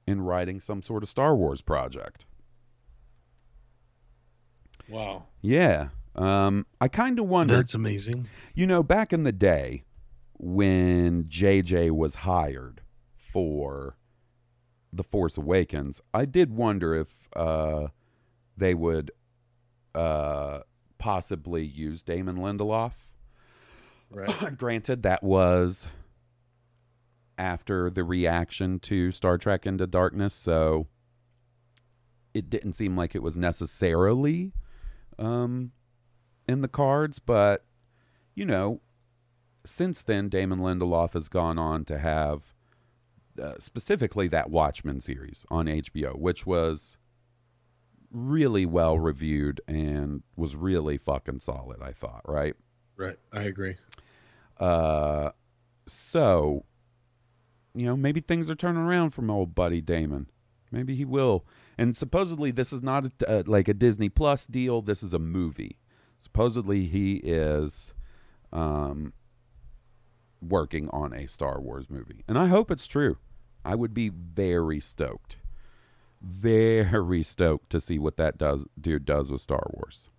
in 0.08 0.22
writing 0.22 0.60
some 0.60 0.82
sort 0.82 1.04
of 1.04 1.10
Star 1.10 1.36
Wars 1.36 1.62
project. 1.62 2.26
Wow. 4.88 5.26
Yeah. 5.42 5.90
Um, 6.16 6.66
I 6.80 6.88
kind 6.88 7.20
of 7.20 7.28
wonder. 7.28 7.56
That's 7.56 7.74
amazing. 7.74 8.28
You 8.54 8.68
know, 8.68 8.84
back 8.84 9.14
in 9.14 9.24
the 9.24 9.32
day 9.32 9.84
when 10.34 11.26
JJ 11.26 11.92
was 11.92 12.16
hired 12.16 12.82
for 13.16 13.96
The 14.94 15.04
Force 15.04 15.38
Awakens, 15.38 16.02
I 16.14 16.26
did 16.26 16.52
wonder 16.52 16.94
if 16.94 17.30
uh, 17.36 17.88
they 18.58 18.74
would 18.74 19.12
uh, 19.96 20.60
possibly 20.98 21.64
use 21.66 22.04
Damon 22.04 22.38
Lindelof. 22.38 22.94
Right. 24.10 24.30
Granted, 24.58 25.04
that 25.04 25.24
was 25.24 25.88
after 27.38 27.90
the 27.90 28.04
reaction 28.04 28.80
to 28.80 29.12
Star 29.12 29.38
Trek 29.38 29.66
Into 29.66 29.88
Darkness, 29.88 30.34
so 30.34 30.88
it 32.34 32.50
didn't 32.50 32.74
seem 32.74 32.96
like 32.96 33.16
it 33.16 33.24
was 33.24 33.38
necessarily 33.38 34.54
um, 35.18 35.72
in 36.48 36.62
the 36.62 36.68
cards, 36.68 37.20
but 37.20 37.66
you 38.36 38.46
know, 38.46 38.82
since 39.66 40.02
then, 40.02 40.30
Damon 40.30 40.60
Lindelof 40.60 41.14
has 41.14 41.30
gone 41.30 41.60
on 41.60 41.86
to 41.86 42.00
have 42.00 42.51
uh, 43.42 43.56
specifically 43.60 44.28
that 44.30 44.50
Watchmen 44.50 45.02
series 45.02 45.46
on 45.50 45.66
HBO, 45.66 46.18
which 46.18 46.46
was 46.46 46.98
really 48.12 48.66
well 48.66 49.00
reviewed 49.00 49.62
and 49.68 50.24
was 50.36 50.56
really 50.56 50.98
fucking 50.98 51.40
solid, 51.40 51.82
I 51.82 51.92
thought, 51.94 52.22
right? 52.28 52.56
right. 52.98 53.18
I 53.34 53.44
agree. 53.44 53.76
Uh, 54.60 55.32
so, 55.88 56.66
you 57.74 57.86
know, 57.86 57.98
maybe 57.98 58.22
things 58.22 58.50
are 58.50 58.56
turning 58.56 58.84
around 58.84 59.12
from 59.12 59.30
old 59.30 59.56
buddy 59.56 59.82
Damon. 59.82 60.28
Maybe 60.72 60.96
he 60.96 61.06
will. 61.06 61.46
And 61.78 61.98
supposedly, 61.98 62.52
this 62.52 62.72
is 62.72 62.82
not 62.82 63.06
a, 63.06 63.30
uh, 63.30 63.44
like 63.46 63.68
a 63.68 63.74
Disney 63.74 64.10
Plus 64.10 64.48
deal. 64.48 64.82
This 64.82 65.04
is 65.04 65.14
a 65.14 65.20
movie. 65.20 65.78
Supposedly, 66.18 66.86
he 66.86 67.16
is 67.16 67.94
um, 68.54 69.14
working 70.42 70.90
on 70.92 71.14
a 71.14 71.28
Star 71.28 71.60
Wars 71.60 71.90
movie, 71.90 72.24
and 72.28 72.38
I 72.38 72.48
hope 72.48 72.72
it's 72.72 72.88
true. 72.88 73.18
I 73.64 73.76
would 73.76 73.94
be 73.94 74.10
very 74.10 74.80
stoked, 74.80 75.38
very 76.22 77.24
stoked 77.24 77.70
to 77.72 77.80
see 77.80 78.00
what 78.00 78.18
that 78.18 78.38
does 78.38 78.66
dude 78.80 79.06
does 79.06 79.32
with 79.32 79.42
Star 79.42 79.66
Wars. 79.74 80.10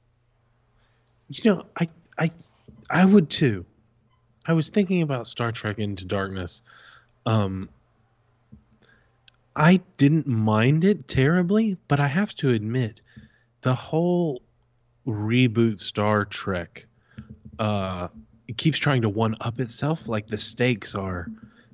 You 1.29 1.51
know, 1.51 1.67
I 1.79 1.89
I 2.19 2.31
I 2.91 3.05
would 3.05 3.31
too. 3.31 3.65
I 4.47 4.53
was 4.55 4.71
thinking 4.71 5.03
about 5.03 5.29
Star 5.29 5.53
Trek 5.53 5.79
Into 5.79 6.05
Darkness. 6.05 6.63
Um 7.27 7.69
I 9.55 9.81
didn't 9.99 10.27
mind 10.27 10.85
it 10.85 11.09
terribly, 11.09 11.77
but 11.89 12.01
I 12.01 12.07
have 12.07 12.35
to 12.37 12.51
admit 12.51 13.01
the 13.61 13.75
whole 13.75 14.43
reboot 15.07 15.81
Star 15.81 16.25
Trek 16.25 16.87
uh 17.59 18.09
it 18.49 18.57
keeps 18.57 18.79
trying 18.79 19.03
to 19.03 19.09
one 19.09 19.37
up 19.41 19.61
itself 19.61 20.09
like 20.09 20.27
the 20.27 20.39
stakes 20.39 20.95
are 20.95 21.29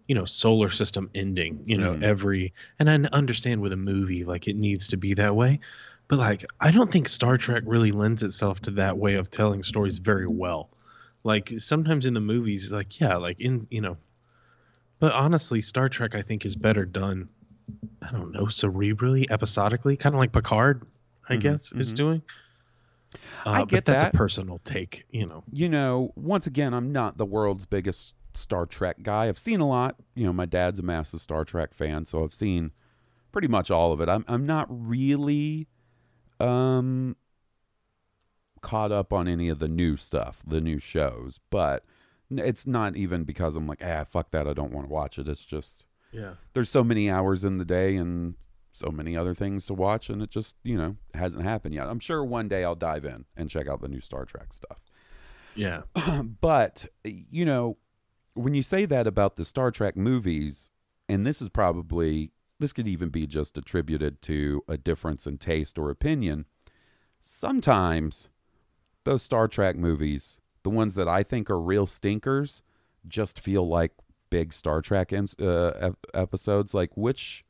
you 0.09 0.15
know 0.15 0.25
solar 0.25 0.71
system 0.71 1.11
ending 1.15 1.63
you 1.67 1.77
know 1.79 1.93
Mhm. 1.93 2.03
every 2.03 2.53
and 2.81 2.91
i 2.91 2.95
understand 3.13 3.61
with 3.61 3.73
a 3.73 3.77
movie 3.77 4.25
like 4.25 4.49
it 4.49 4.57
needs 4.57 4.89
to 4.89 4.97
be 4.97 5.15
that 5.15 5.37
way 5.37 5.61
but 6.09 6.19
like 6.19 6.45
i 6.61 6.71
don't 6.71 6.91
think 6.91 7.09
star 7.09 7.37
trek 7.37 7.63
really 7.67 7.93
lends 7.93 8.23
itself 8.23 8.61
to 8.61 8.71
that 8.73 8.99
way 8.99 9.15
of 9.15 9.31
telling 9.31 9.63
stories 9.63 9.99
very 9.99 10.27
well 10.27 10.71
like 11.25 11.53
sometimes 11.59 12.07
in 12.07 12.15
the 12.15 12.21
movies 12.21 12.73
like 12.73 13.01
yeah 13.01 13.17
like 13.17 13.39
in 13.41 13.67
you 13.71 13.81
know 13.83 13.97
but 14.99 15.13
honestly 15.13 15.61
star 15.61 15.89
trek 15.89 16.15
i 16.15 16.23
think 16.23 16.45
is 16.45 16.57
better 16.57 16.85
done 16.85 17.29
i 18.03 18.11
don't 18.11 18.33
know 18.33 18.45
cerebrally 18.47 19.27
episodically 19.31 19.97
kind 19.97 20.15
of 20.15 20.19
like 20.19 20.33
picard 20.33 20.87
i 21.29 21.37
Mhm, 21.37 21.43
guess 21.43 21.73
is 21.73 21.93
mhm. 21.93 21.97
doing 21.97 22.23
uh, 23.47 23.55
I 23.55 23.63
but 23.63 23.69
get 23.71 23.85
that's 23.85 24.05
that. 24.05 24.15
a 24.15 24.17
personal 24.17 24.61
take 24.65 25.05
you 25.11 25.27
know 25.27 25.45
you 25.51 25.69
know, 25.69 26.13
once 26.15 26.47
again, 26.47 26.75
I'm 26.75 26.93
not 26.93 27.17
the 27.17 27.25
world's 27.27 27.65
biggest 27.67 28.15
Star 28.39 28.67
Trek 28.67 29.03
guy. 29.03 29.29
I've 29.29 29.39
seen 29.39 29.61
a 29.61 29.69
lot. 29.69 29.97
You 30.15 30.27
know, 30.27 30.33
my 30.33 30.47
dad's 30.47 30.79
a 30.79 30.83
massive 30.83 31.21
Star 31.21 31.45
Trek 31.45 31.75
fan, 31.75 32.05
so 32.05 32.25
I've 32.25 32.35
seen 32.35 32.73
pretty 33.33 33.49
much 33.49 33.71
all 33.71 33.93
of 33.93 34.01
it. 34.01 34.09
I'm 34.09 34.25
I'm 34.29 34.47
not 34.47 34.67
really 34.71 35.69
um 36.41 37.17
caught 38.61 38.93
up 38.93 39.13
on 39.13 39.29
any 39.29 39.49
of 39.49 39.59
the 39.59 39.69
new 39.69 39.97
stuff, 39.97 40.43
the 40.47 40.61
new 40.61 40.79
shows, 40.79 41.41
but 41.51 41.85
it's 42.31 42.67
not 42.67 42.97
even 42.97 43.25
because 43.25 43.57
I'm 43.57 43.67
like, 43.67 43.83
ah, 43.85 44.05
fuck 44.05 44.31
that, 44.33 44.47
I 44.47 44.53
don't 44.53 44.73
want 44.73 44.89
to 44.89 44.93
watch 44.93 45.19
it. 45.19 45.29
It's 45.29 45.45
just 45.45 45.85
yeah 46.11 46.35
there's 46.55 46.71
so 46.71 46.83
many 46.83 47.11
hours 47.11 47.45
in 47.45 47.59
the 47.59 47.65
day 47.67 47.95
and 47.97 48.35
so 48.73 48.91
many 48.91 49.17
other 49.17 49.35
things 49.35 49.67
to 49.67 49.75
watch 49.75 50.09
and 50.09 50.23
it 50.23 50.31
just, 50.31 50.55
you 50.63 50.77
know, 50.77 50.97
hasn't 51.13 51.43
happened 51.43 51.75
yet. 51.75 51.89
I'm 51.89 51.99
sure 51.99 52.25
one 52.25 52.49
day 52.49 52.65
I'll 52.65 52.77
dive 52.77 53.05
in 53.05 53.25
and 53.37 53.51
check 53.51 53.67
out 53.67 53.81
the 53.81 53.89
new 53.89 54.01
Star 54.01 54.25
Trek 54.25 54.53
stuff 54.53 54.79
yeah 55.59 55.83
but 56.41 56.87
you 57.05 57.45
know 57.45 57.77
when 58.39 58.55
you 58.55 58.63
say 58.63 58.85
that 58.87 59.07
about 59.07 59.37
the 59.37 59.45
star 59.45 59.71
trek 59.71 59.97
movies 59.97 60.71
and 61.09 61.27
this 61.27 61.43
is 61.43 61.49
probably 61.49 62.31
this 62.61 62.73
could 62.73 62.89
even 62.89 63.09
be 63.09 63.27
just 63.27 63.57
attributed 63.59 64.21
to 64.23 64.63
a 64.69 64.77
difference 64.77 65.27
in 65.27 65.39
taste 65.39 65.79
or 65.79 65.91
opinion 65.91 66.45
sometimes 67.21 68.29
those 69.05 69.23
Star 69.23 69.49
Trek 69.49 69.77
movies, 69.77 70.41
the 70.63 70.71
ones 70.71 70.95
that 70.95 71.09
I 71.09 71.23
think 71.23 71.49
are 71.51 71.61
real 71.61 71.87
stinkers, 71.87 72.63
just 73.07 73.41
feel 73.41 73.67
like 73.67 73.93
big 74.29 74.53
Star 74.53 74.83
Trek 74.83 75.13
em- 75.13 75.29
uh, 75.41 75.71
ep- 75.81 76.07
episodes. 76.15 76.75
Like 76.75 76.97
which, 76.97 77.45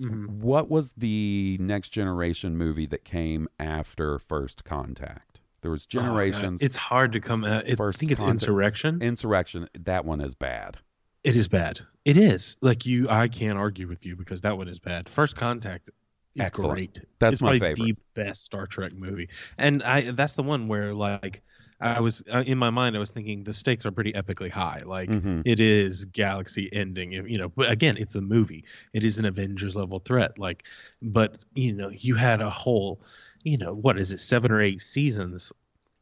Mm-hmm. 0.00 0.40
what 0.40 0.70
was 0.70 0.92
the 0.94 1.58
Next 1.60 1.90
Generation 1.90 2.56
movie 2.56 2.86
that 2.86 3.04
came 3.04 3.46
after 3.60 4.18
First 4.18 4.64
Contact? 4.64 5.31
There 5.62 5.70
was 5.70 5.84
Oh, 5.84 5.88
Generations, 5.90 6.60
it's 6.62 6.76
hard 6.76 7.12
to 7.12 7.20
come. 7.20 7.44
Uh, 7.44 7.60
it, 7.66 7.80
I 7.80 7.92
think 7.92 8.12
it's 8.12 8.20
Contact- 8.20 8.42
Insurrection. 8.42 9.00
Insurrection. 9.02 9.68
That 9.80 10.04
one 10.04 10.20
is 10.20 10.34
bad. 10.34 10.76
It 11.24 11.36
is 11.36 11.46
bad. 11.48 11.80
It 12.04 12.16
is. 12.16 12.56
Like 12.60 12.84
you, 12.84 13.08
I 13.08 13.28
can't 13.28 13.56
argue 13.58 13.86
with 13.86 14.04
you 14.04 14.16
because 14.16 14.40
that 14.40 14.58
one 14.58 14.68
is 14.68 14.80
bad. 14.80 15.08
First 15.08 15.36
Contact 15.36 15.88
is 16.34 16.42
Excellent. 16.42 16.74
great. 16.74 17.00
That's 17.20 17.34
it's 17.34 17.42
my 17.42 17.58
favorite. 17.60 17.76
the 17.76 17.96
best 18.14 18.44
Star 18.44 18.66
Trek 18.66 18.92
movie, 18.92 19.28
and 19.58 19.82
I 19.84 20.10
that's 20.10 20.32
the 20.32 20.42
one 20.42 20.66
where 20.66 20.92
like 20.94 21.42
I 21.80 22.00
was 22.00 22.22
uh, 22.32 22.42
in 22.46 22.58
my 22.58 22.70
mind 22.70 22.96
I 22.96 22.98
was 23.00 23.10
thinking 23.10 23.44
the 23.44 23.52
stakes 23.54 23.84
are 23.86 23.90
pretty 23.92 24.12
epically 24.14 24.50
high. 24.50 24.82
Like 24.84 25.10
Mhm. 25.10 25.42
it 25.44 25.60
is 25.60 26.04
galaxy 26.06 26.68
ending. 26.72 27.12
You 27.12 27.38
know, 27.38 27.48
but 27.50 27.70
again, 27.70 27.96
it's 27.98 28.14
a 28.16 28.20
movie. 28.20 28.64
It 28.92 29.04
is 29.04 29.18
an 29.20 29.24
Avengers 29.24 29.76
level 29.76 30.00
threat. 30.00 30.38
Like, 30.38 30.64
but 31.02 31.44
you 31.54 31.72
know, 31.72 31.90
you 31.90 32.14
had 32.16 32.40
a 32.40 32.50
whole, 32.50 33.00
you 33.42 33.58
know, 33.58 33.74
what 33.74 33.98
is 33.98 34.12
it, 34.12 34.18
seven 34.18 34.52
or 34.52 34.60
eight 34.60 34.80
seasons 34.80 35.52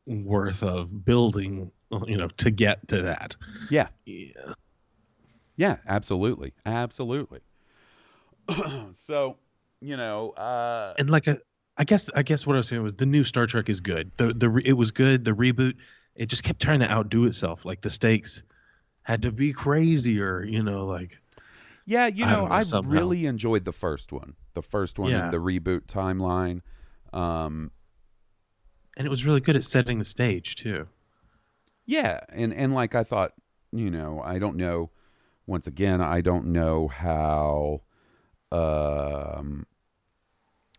worth 0.06 0.62
of 0.62 1.04
building, 1.04 1.70
you 2.06 2.16
know, 2.16 2.28
to 2.38 2.50
get 2.50 2.86
to 2.88 3.02
that. 3.02 3.36
Yeah. 3.70 3.88
Yeah. 4.04 4.54
Yeah, 5.56 5.76
absolutely. 5.86 6.54
Absolutely. 6.64 7.40
so, 8.92 9.36
you 9.80 9.96
know, 9.96 10.30
uh 10.30 10.94
and 10.98 11.10
like 11.10 11.26
a, 11.26 11.38
I 11.76 11.84
guess 11.84 12.10
I 12.14 12.22
guess 12.22 12.46
what 12.46 12.56
I 12.56 12.58
was 12.58 12.68
saying 12.68 12.82
was 12.82 12.96
the 12.96 13.06
new 13.06 13.24
Star 13.24 13.46
Trek 13.46 13.68
is 13.68 13.80
good. 13.80 14.10
The 14.16 14.28
the 14.28 14.62
it 14.64 14.72
was 14.72 14.90
good. 14.90 15.24
The 15.24 15.32
reboot 15.32 15.74
it 16.14 16.26
just 16.26 16.42
kept 16.42 16.60
trying 16.60 16.80
to 16.80 16.90
outdo 16.90 17.26
itself. 17.26 17.64
Like 17.64 17.82
the 17.82 17.90
stakes 17.90 18.42
had 19.02 19.22
to 19.22 19.32
be 19.32 19.52
crazier. 19.52 20.42
You 20.42 20.62
know, 20.62 20.86
like 20.86 21.18
yeah, 21.86 22.06
you 22.06 22.24
know, 22.24 22.48
don't 22.48 22.72
know, 22.72 22.86
I 22.86 22.94
really 22.94 23.26
enjoyed 23.26 23.64
the 23.64 23.72
first 23.72 24.12
one. 24.12 24.34
The 24.54 24.62
first 24.62 24.98
one 24.98 25.10
in 25.12 25.30
the 25.30 25.38
reboot 25.38 25.86
timeline. 25.86 26.60
Um 27.12 27.70
and 28.96 29.06
it 29.06 29.10
was 29.10 29.24
really 29.24 29.40
good 29.40 29.56
at 29.56 29.64
setting 29.64 29.98
the 29.98 30.04
stage 30.04 30.56
too. 30.56 30.86
yeah, 31.86 32.20
and 32.28 32.52
and 32.52 32.74
like 32.74 32.94
I 32.94 33.04
thought, 33.04 33.32
you 33.72 33.90
know, 33.90 34.20
I 34.24 34.38
don't 34.38 34.56
know 34.56 34.90
once 35.46 35.66
again, 35.66 36.00
I 36.00 36.20
don't 36.20 36.46
know 36.46 36.88
how 36.88 37.82
um 38.52 39.66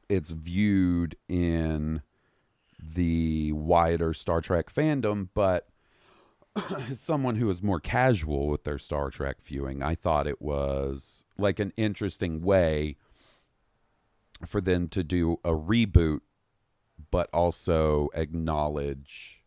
it's 0.09 0.31
viewed 0.31 1.15
in 1.29 2.01
the 2.79 3.53
wider 3.53 4.13
Star 4.13 4.41
Trek 4.41 4.71
fandom, 4.73 5.29
but 5.33 5.67
as 6.55 6.99
someone 6.99 7.35
who 7.35 7.49
is 7.49 7.63
more 7.63 7.79
casual 7.79 8.47
with 8.47 8.63
their 8.63 8.77
Star 8.77 9.09
Trek 9.09 9.41
viewing, 9.41 9.81
I 9.81 9.95
thought 9.95 10.27
it 10.27 10.41
was 10.41 11.23
like 11.37 11.59
an 11.59 11.71
interesting 11.77 12.41
way 12.41 12.97
for 14.47 14.61
them 14.61 14.87
to 14.89 15.03
do 15.03 15.39
a 15.43 15.51
reboot, 15.51 16.21
but 17.09 17.29
also 17.33 18.09
acknowledge 18.13 19.43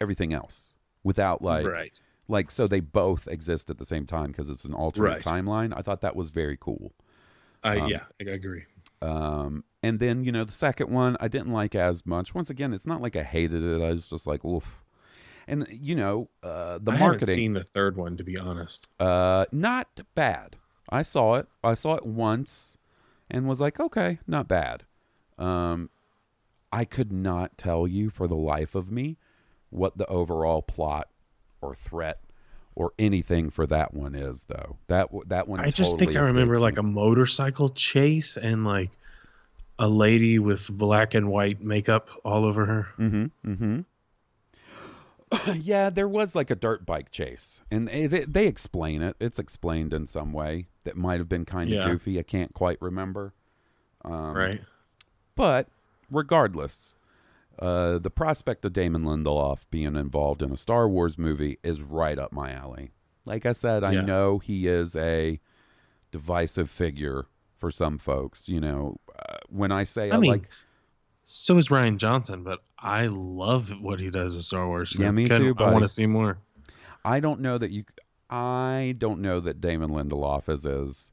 everything 0.00 0.32
else 0.32 0.74
without 1.02 1.40
like 1.42 1.66
right. 1.66 1.92
like 2.28 2.50
so 2.50 2.66
they 2.66 2.80
both 2.80 3.26
exist 3.28 3.70
at 3.70 3.78
the 3.78 3.84
same 3.84 4.04
time 4.06 4.26
because 4.28 4.50
it's 4.50 4.64
an 4.64 4.74
alternate 4.74 5.08
Right. 5.08 5.22
timeline. 5.22 5.72
I 5.76 5.82
thought 5.82 6.00
that 6.02 6.16
was 6.16 6.30
very 6.30 6.56
cool. 6.60 6.92
I 7.64 7.78
um, 7.78 7.88
yeah, 7.90 8.02
I 8.20 8.30
agree. 8.30 8.64
Um, 9.02 9.64
and 9.82 9.98
then 10.00 10.24
you 10.24 10.32
know 10.32 10.44
the 10.44 10.52
second 10.52 10.90
one 10.90 11.16
I 11.20 11.28
didn't 11.28 11.52
like 11.52 11.74
as 11.74 12.04
much. 12.06 12.34
Once 12.34 12.50
again, 12.50 12.72
it's 12.72 12.86
not 12.86 13.00
like 13.00 13.16
I 13.16 13.22
hated 13.22 13.62
it. 13.62 13.82
I 13.82 13.92
was 13.92 14.08
just 14.10 14.26
like, 14.26 14.44
oof. 14.44 14.82
And 15.48 15.66
you 15.70 15.94
know 15.94 16.28
uh, 16.42 16.78
the 16.82 16.92
I 16.92 16.98
marketing, 16.98 17.34
seen 17.34 17.52
the 17.52 17.62
third 17.64 17.96
one 17.96 18.16
to 18.16 18.24
be 18.24 18.36
honest. 18.36 18.88
uh, 18.98 19.46
not 19.52 20.00
bad. 20.14 20.56
I 20.88 21.02
saw 21.02 21.36
it. 21.36 21.46
I 21.64 21.74
saw 21.74 21.94
it 21.94 22.04
once, 22.06 22.75
and 23.30 23.46
was 23.48 23.60
like, 23.60 23.78
okay, 23.80 24.18
not 24.26 24.48
bad. 24.48 24.84
Um, 25.38 25.90
I 26.72 26.84
could 26.84 27.12
not 27.12 27.56
tell 27.58 27.86
you 27.86 28.10
for 28.10 28.26
the 28.26 28.34
life 28.36 28.74
of 28.74 28.90
me 28.90 29.16
what 29.70 29.98
the 29.98 30.06
overall 30.06 30.62
plot 30.62 31.08
or 31.60 31.74
threat 31.74 32.20
or 32.74 32.92
anything 32.98 33.50
for 33.50 33.66
that 33.66 33.94
one 33.94 34.14
is, 34.14 34.44
though. 34.44 34.76
That 34.88 35.08
that 35.28 35.48
one. 35.48 35.60
I 35.60 35.70
just 35.70 35.92
totally 35.92 36.12
think 36.14 36.16
I 36.24 36.26
remember 36.28 36.54
escapes 36.54 36.62
like 36.62 36.78
a 36.78 36.82
motorcycle 36.82 37.68
chase 37.70 38.36
and 38.36 38.64
like 38.64 38.90
a 39.78 39.88
lady 39.88 40.38
with 40.38 40.68
black 40.70 41.14
and 41.14 41.28
white 41.28 41.60
makeup 41.62 42.08
all 42.24 42.44
over 42.44 42.64
her. 42.66 42.88
Mm-hmm. 42.98 43.50
Mm-hmm. 43.52 43.80
yeah, 45.60 45.90
there 45.90 46.08
was 46.08 46.34
like 46.34 46.50
a 46.50 46.54
dirt 46.54 46.86
bike 46.86 47.10
chase, 47.10 47.62
and 47.70 47.88
they- 47.88 48.06
they 48.06 48.46
explain 48.46 49.02
it. 49.02 49.16
It's 49.20 49.38
explained 49.38 49.92
in 49.92 50.06
some 50.06 50.32
way 50.32 50.68
that 50.86 50.96
might 50.96 51.18
have 51.20 51.28
been 51.28 51.44
kind 51.44 51.70
of 51.70 51.76
Yeah. 51.78 51.84
goofy. 51.90 52.18
I 52.18 52.22
can't 52.22 52.54
quite 52.54 52.80
remember. 52.80 53.34
Um, 54.04 54.34
right. 54.34 54.60
But 55.34 55.68
regardless, 56.10 56.94
uh, 57.58 57.98
the 57.98 58.10
prospect 58.10 58.64
of 58.64 58.72
Damon 58.72 59.02
Lindelof 59.02 59.66
being 59.70 59.96
involved 59.96 60.42
in 60.42 60.50
a 60.50 60.56
Star 60.56 60.88
Wars 60.88 61.18
movie 61.18 61.58
is 61.62 61.82
right 61.82 62.18
up 62.18 62.32
my 62.32 62.50
alley. 62.52 62.90
Like 63.26 63.44
I 63.44 63.52
said, 63.52 63.84
I 63.84 63.92
Yeah. 63.92 64.00
know 64.02 64.38
he 64.38 64.66
is 64.66 64.96
a 64.96 65.40
divisive 66.12 66.70
figure 66.70 67.26
for 67.56 67.70
some 67.70 67.98
folks. 67.98 68.48
You 68.48 68.60
know, 68.60 69.00
uh, 69.18 69.36
when 69.48 69.72
I 69.72 69.84
say 69.84 70.10
I, 70.10 70.16
I 70.16 70.18
mean, 70.18 70.30
like 70.30 70.48
so 71.24 71.56
is 71.58 71.68
Rian 71.68 71.96
Johnson, 71.96 72.44
but 72.44 72.60
I 72.78 73.06
love 73.08 73.70
what 73.80 73.98
he 73.98 74.10
does 74.10 74.36
with 74.36 74.44
Star 74.44 74.66
Wars. 74.66 74.94
Yeah, 74.96 75.10
me 75.10 75.28
too, 75.28 75.54
I 75.58 75.72
want 75.72 75.82
to 75.82 75.88
see 75.88 76.06
more. 76.06 76.38
I 77.04 77.20
don't 77.20 77.40
know 77.40 77.58
that 77.58 77.70
you. 77.70 77.84
I 78.28 78.94
don't 78.98 79.20
know 79.20 79.40
that 79.40 79.60
Damon 79.60 79.90
Lindelof 79.90 80.48
is 80.48 80.66
as 80.66 81.12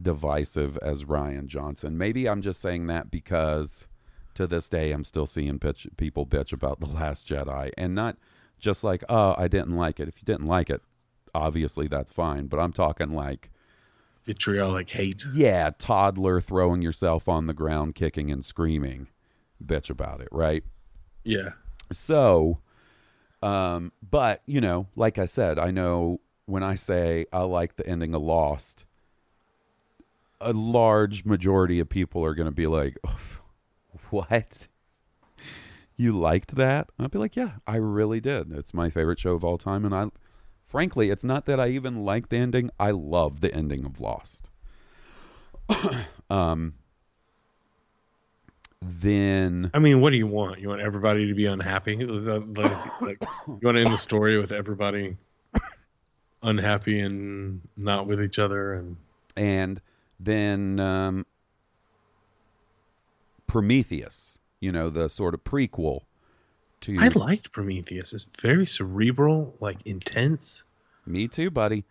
divisive 0.00 0.76
as 0.78 1.04
Rian 1.04 1.46
Johnson. 1.46 1.96
Maybe 1.96 2.28
I'm 2.28 2.42
just 2.42 2.60
saying 2.60 2.86
that 2.88 3.10
because 3.10 3.86
to 4.34 4.46
this 4.46 4.68
day 4.68 4.92
I'm 4.92 5.04
still 5.04 5.26
seeing 5.26 5.58
pitch, 5.58 5.86
people 5.96 6.26
bitch 6.26 6.52
about 6.52 6.80
the 6.80 6.86
Last 6.86 7.28
Jedi, 7.28 7.70
and 7.78 7.94
not 7.94 8.16
just 8.58 8.84
like, 8.84 9.04
oh, 9.08 9.34
I 9.38 9.48
didn't 9.48 9.76
like 9.76 10.00
it. 10.00 10.08
If 10.08 10.18
you 10.18 10.24
didn't 10.24 10.46
like 10.46 10.70
it, 10.70 10.82
obviously 11.34 11.88
that's 11.88 12.12
fine. 12.12 12.46
But 12.46 12.60
I'm 12.60 12.72
talking 12.72 13.10
like, 13.10 13.50
Vitriolic 14.24 14.90
hate. 14.90 15.24
yeah, 15.34 15.70
toddler 15.78 16.40
throwing 16.40 16.82
yourself 16.82 17.28
on 17.28 17.46
the 17.46 17.52
ground, 17.52 17.94
kicking 17.94 18.30
and 18.30 18.44
screaming, 18.44 19.08
bitch 19.64 19.90
about 19.90 20.20
it, 20.20 20.28
right? 20.32 20.64
Yeah. 21.24 21.50
So, 21.92 22.60
um, 23.42 23.92
but 24.08 24.42
you 24.46 24.60
know, 24.60 24.86
like 24.96 25.18
I 25.18 25.26
said, 25.26 25.58
I 25.58 25.70
know 25.70 26.20
when 26.46 26.62
I 26.62 26.74
say 26.74 27.26
I 27.32 27.42
like 27.42 27.76
the 27.76 27.86
ending 27.86 28.14
of 28.14 28.22
Lost, 28.22 28.84
a 30.40 30.52
large 30.52 31.24
majority 31.24 31.80
of 31.80 31.88
people 31.88 32.24
are 32.24 32.34
going 32.34 32.48
to 32.48 32.52
be 32.52 32.66
like, 32.66 32.98
"What? 34.10 34.68
You 35.96 36.12
liked 36.12 36.56
that?" 36.56 36.90
I'll 36.98 37.08
be 37.08 37.18
like, 37.18 37.36
"Yeah, 37.36 37.52
I 37.66 37.76
really 37.76 38.20
did. 38.20 38.52
It's 38.52 38.74
my 38.74 38.90
favorite 38.90 39.18
show 39.18 39.32
of 39.32 39.44
all 39.44 39.58
time." 39.58 39.84
And 39.84 39.94
I, 39.94 40.06
frankly, 40.64 41.10
it's 41.10 41.24
not 41.24 41.46
that 41.46 41.60
I 41.60 41.68
even 41.68 42.04
like 42.04 42.28
the 42.28 42.36
ending. 42.36 42.70
I 42.78 42.90
love 42.90 43.40
the 43.40 43.54
ending 43.54 43.84
of 43.84 44.00
Lost. 44.00 44.50
um. 46.30 46.74
Then 48.86 49.70
I 49.72 49.78
mean, 49.78 50.02
what 50.02 50.10
do 50.10 50.18
you 50.18 50.26
want? 50.26 50.60
You 50.60 50.68
want 50.68 50.82
everybody 50.82 51.26
to 51.28 51.34
be 51.34 51.46
unhappy? 51.46 52.04
Like, 52.04 53.00
like, 53.00 53.22
you 53.46 53.58
want 53.62 53.78
to 53.78 53.82
end 53.82 53.94
the 53.94 53.96
story 53.96 54.38
with 54.38 54.52
everybody 54.52 55.16
unhappy 56.44 57.00
and 57.00 57.62
not 57.76 58.06
with 58.06 58.22
each 58.22 58.38
other? 58.38 58.74
And 58.74 58.96
and 59.36 59.80
then 60.20 60.78
um, 60.78 61.26
Prometheus, 63.46 64.38
you 64.60 64.70
know, 64.70 64.90
the 64.90 65.08
sort 65.08 65.34
of 65.34 65.42
prequel 65.42 66.02
to 66.82 66.96
I 66.98 67.08
liked 67.08 67.52
Prometheus. 67.52 68.12
It's 68.12 68.26
very 68.40 68.66
cerebral, 68.66 69.56
like 69.60 69.78
intense. 69.86 70.64
me 71.06 71.28
too, 71.28 71.50
buddy. 71.50 71.84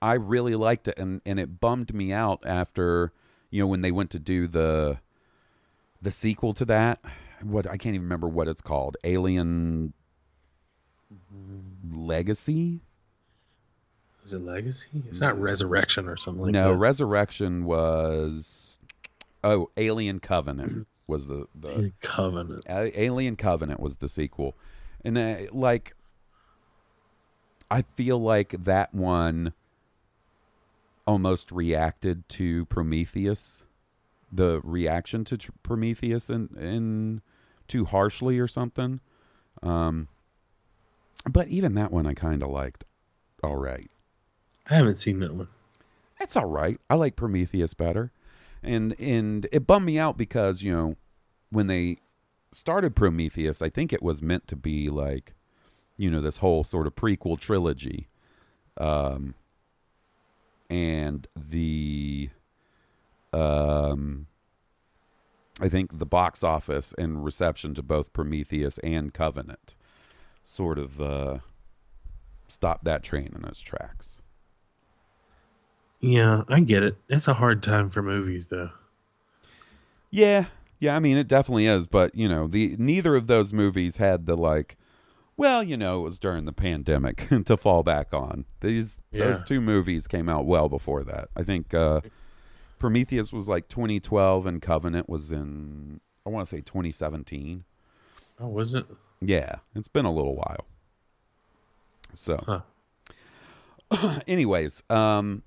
I 0.00 0.14
really 0.14 0.54
liked 0.54 0.88
it, 0.88 0.98
and 0.98 1.20
and 1.26 1.38
it 1.38 1.60
bummed 1.60 1.92
me 1.92 2.12
out 2.12 2.42
after 2.46 3.12
you 3.50 3.60
know 3.60 3.66
when 3.66 3.82
they 3.82 3.90
went 3.90 4.10
to 4.10 4.18
do 4.18 4.46
the 4.46 4.98
the 6.00 6.12
sequel 6.12 6.54
to 6.54 6.64
that. 6.66 7.00
What 7.42 7.66
I 7.66 7.76
can't 7.76 7.94
even 7.94 8.04
remember 8.04 8.28
what 8.28 8.48
it's 8.48 8.62
called. 8.62 8.96
Alien 9.04 9.92
Legacy. 11.92 12.80
Is 14.28 14.34
it 14.34 14.44
Legacy? 14.44 14.88
It's 15.08 15.22
not 15.22 15.40
Resurrection 15.40 16.06
or 16.06 16.18
something 16.18 16.42
like 16.42 16.52
no, 16.52 16.72
that. 16.72 16.76
Resurrection 16.76 17.64
was 17.64 18.78
oh 19.42 19.70
Alien 19.78 20.20
Covenant 20.20 20.86
was 21.08 21.28
the 21.28 21.46
the 21.58 21.94
Covenant. 22.02 22.62
Alien 22.68 23.36
Covenant 23.36 23.80
was 23.80 23.96
the 23.96 24.08
sequel, 24.08 24.54
and 25.02 25.16
uh, 25.16 25.36
like, 25.50 25.94
I 27.70 27.80
feel 27.96 28.20
like 28.20 28.50
that 28.64 28.92
one 28.92 29.54
almost 31.06 31.50
reacted 31.50 32.28
to 32.28 32.66
Prometheus, 32.66 33.64
the 34.30 34.60
reaction 34.62 35.24
to 35.24 35.38
tr- 35.38 35.52
Prometheus, 35.62 36.28
in 36.28 36.50
in 36.60 37.22
too 37.66 37.86
harshly 37.86 38.38
or 38.38 38.46
something. 38.46 39.00
Um, 39.62 40.08
but 41.26 41.48
even 41.48 41.72
that 41.76 41.90
one 41.90 42.06
I 42.06 42.12
kind 42.12 42.42
of 42.42 42.50
liked. 42.50 42.84
All 43.42 43.56
right. 43.56 43.90
I 44.70 44.74
haven't 44.74 44.96
seen 44.96 45.20
that 45.20 45.34
one. 45.34 45.48
That's 46.18 46.36
all 46.36 46.46
right. 46.46 46.80
I 46.90 46.94
like 46.94 47.16
Prometheus 47.16 47.74
better. 47.74 48.12
And 48.62 48.98
and 48.98 49.48
it 49.52 49.66
bummed 49.66 49.86
me 49.86 49.98
out 49.98 50.16
because, 50.16 50.62
you 50.62 50.72
know, 50.72 50.96
when 51.50 51.68
they 51.68 51.98
started 52.52 52.96
Prometheus, 52.96 53.62
I 53.62 53.68
think 53.68 53.92
it 53.92 54.02
was 54.02 54.20
meant 54.20 54.48
to 54.48 54.56
be 54.56 54.90
like, 54.90 55.34
you 55.96 56.10
know, 56.10 56.20
this 56.20 56.38
whole 56.38 56.64
sort 56.64 56.86
of 56.86 56.94
prequel 56.96 57.38
trilogy. 57.38 58.08
Um 58.76 59.34
and 60.68 61.26
the 61.36 62.30
um 63.32 64.26
I 65.60 65.68
think 65.68 65.98
the 65.98 66.06
box 66.06 66.44
office 66.44 66.94
and 66.98 67.24
reception 67.24 67.74
to 67.74 67.82
both 67.82 68.12
Prometheus 68.12 68.78
and 68.78 69.14
Covenant 69.14 69.76
sort 70.42 70.78
of 70.78 71.00
uh 71.00 71.38
stopped 72.48 72.84
that 72.84 73.02
train 73.02 73.32
in 73.36 73.44
its 73.44 73.60
tracks. 73.60 74.17
Yeah, 76.00 76.42
I 76.48 76.60
get 76.60 76.82
it. 76.82 76.96
It's 77.08 77.28
a 77.28 77.34
hard 77.34 77.62
time 77.62 77.90
for 77.90 78.02
movies, 78.02 78.48
though. 78.48 78.70
Yeah, 80.10 80.46
yeah. 80.78 80.94
I 80.96 81.00
mean, 81.00 81.16
it 81.16 81.26
definitely 81.28 81.66
is. 81.66 81.86
But 81.86 82.14
you 82.14 82.28
know, 82.28 82.46
the 82.46 82.76
neither 82.78 83.16
of 83.16 83.26
those 83.26 83.52
movies 83.52 83.96
had 83.96 84.26
the 84.26 84.36
like. 84.36 84.76
Well, 85.36 85.62
you 85.62 85.76
know, 85.76 86.00
it 86.00 86.02
was 86.02 86.18
during 86.18 86.46
the 86.46 86.52
pandemic 86.52 87.28
to 87.44 87.56
fall 87.56 87.82
back 87.82 88.12
on. 88.12 88.44
These 88.60 89.00
those 89.12 89.42
two 89.42 89.60
movies 89.60 90.08
came 90.08 90.28
out 90.28 90.46
well 90.46 90.68
before 90.68 91.04
that. 91.04 91.28
I 91.36 91.44
think 91.44 91.72
uh, 91.74 92.00
Prometheus 92.78 93.32
was 93.32 93.48
like 93.48 93.68
2012, 93.68 94.46
and 94.46 94.60
Covenant 94.62 95.08
was 95.08 95.30
in 95.30 96.00
I 96.26 96.30
want 96.30 96.46
to 96.46 96.56
say 96.56 96.60
2017. 96.60 97.64
Oh, 98.40 98.48
was 98.48 98.74
it? 98.74 98.86
Yeah, 99.20 99.56
it's 99.74 99.88
been 99.88 100.04
a 100.04 100.12
little 100.12 100.36
while. 100.36 100.64
So, 102.14 102.62
Huh. 103.90 104.20
anyways, 104.26 104.82
um, 104.90 105.42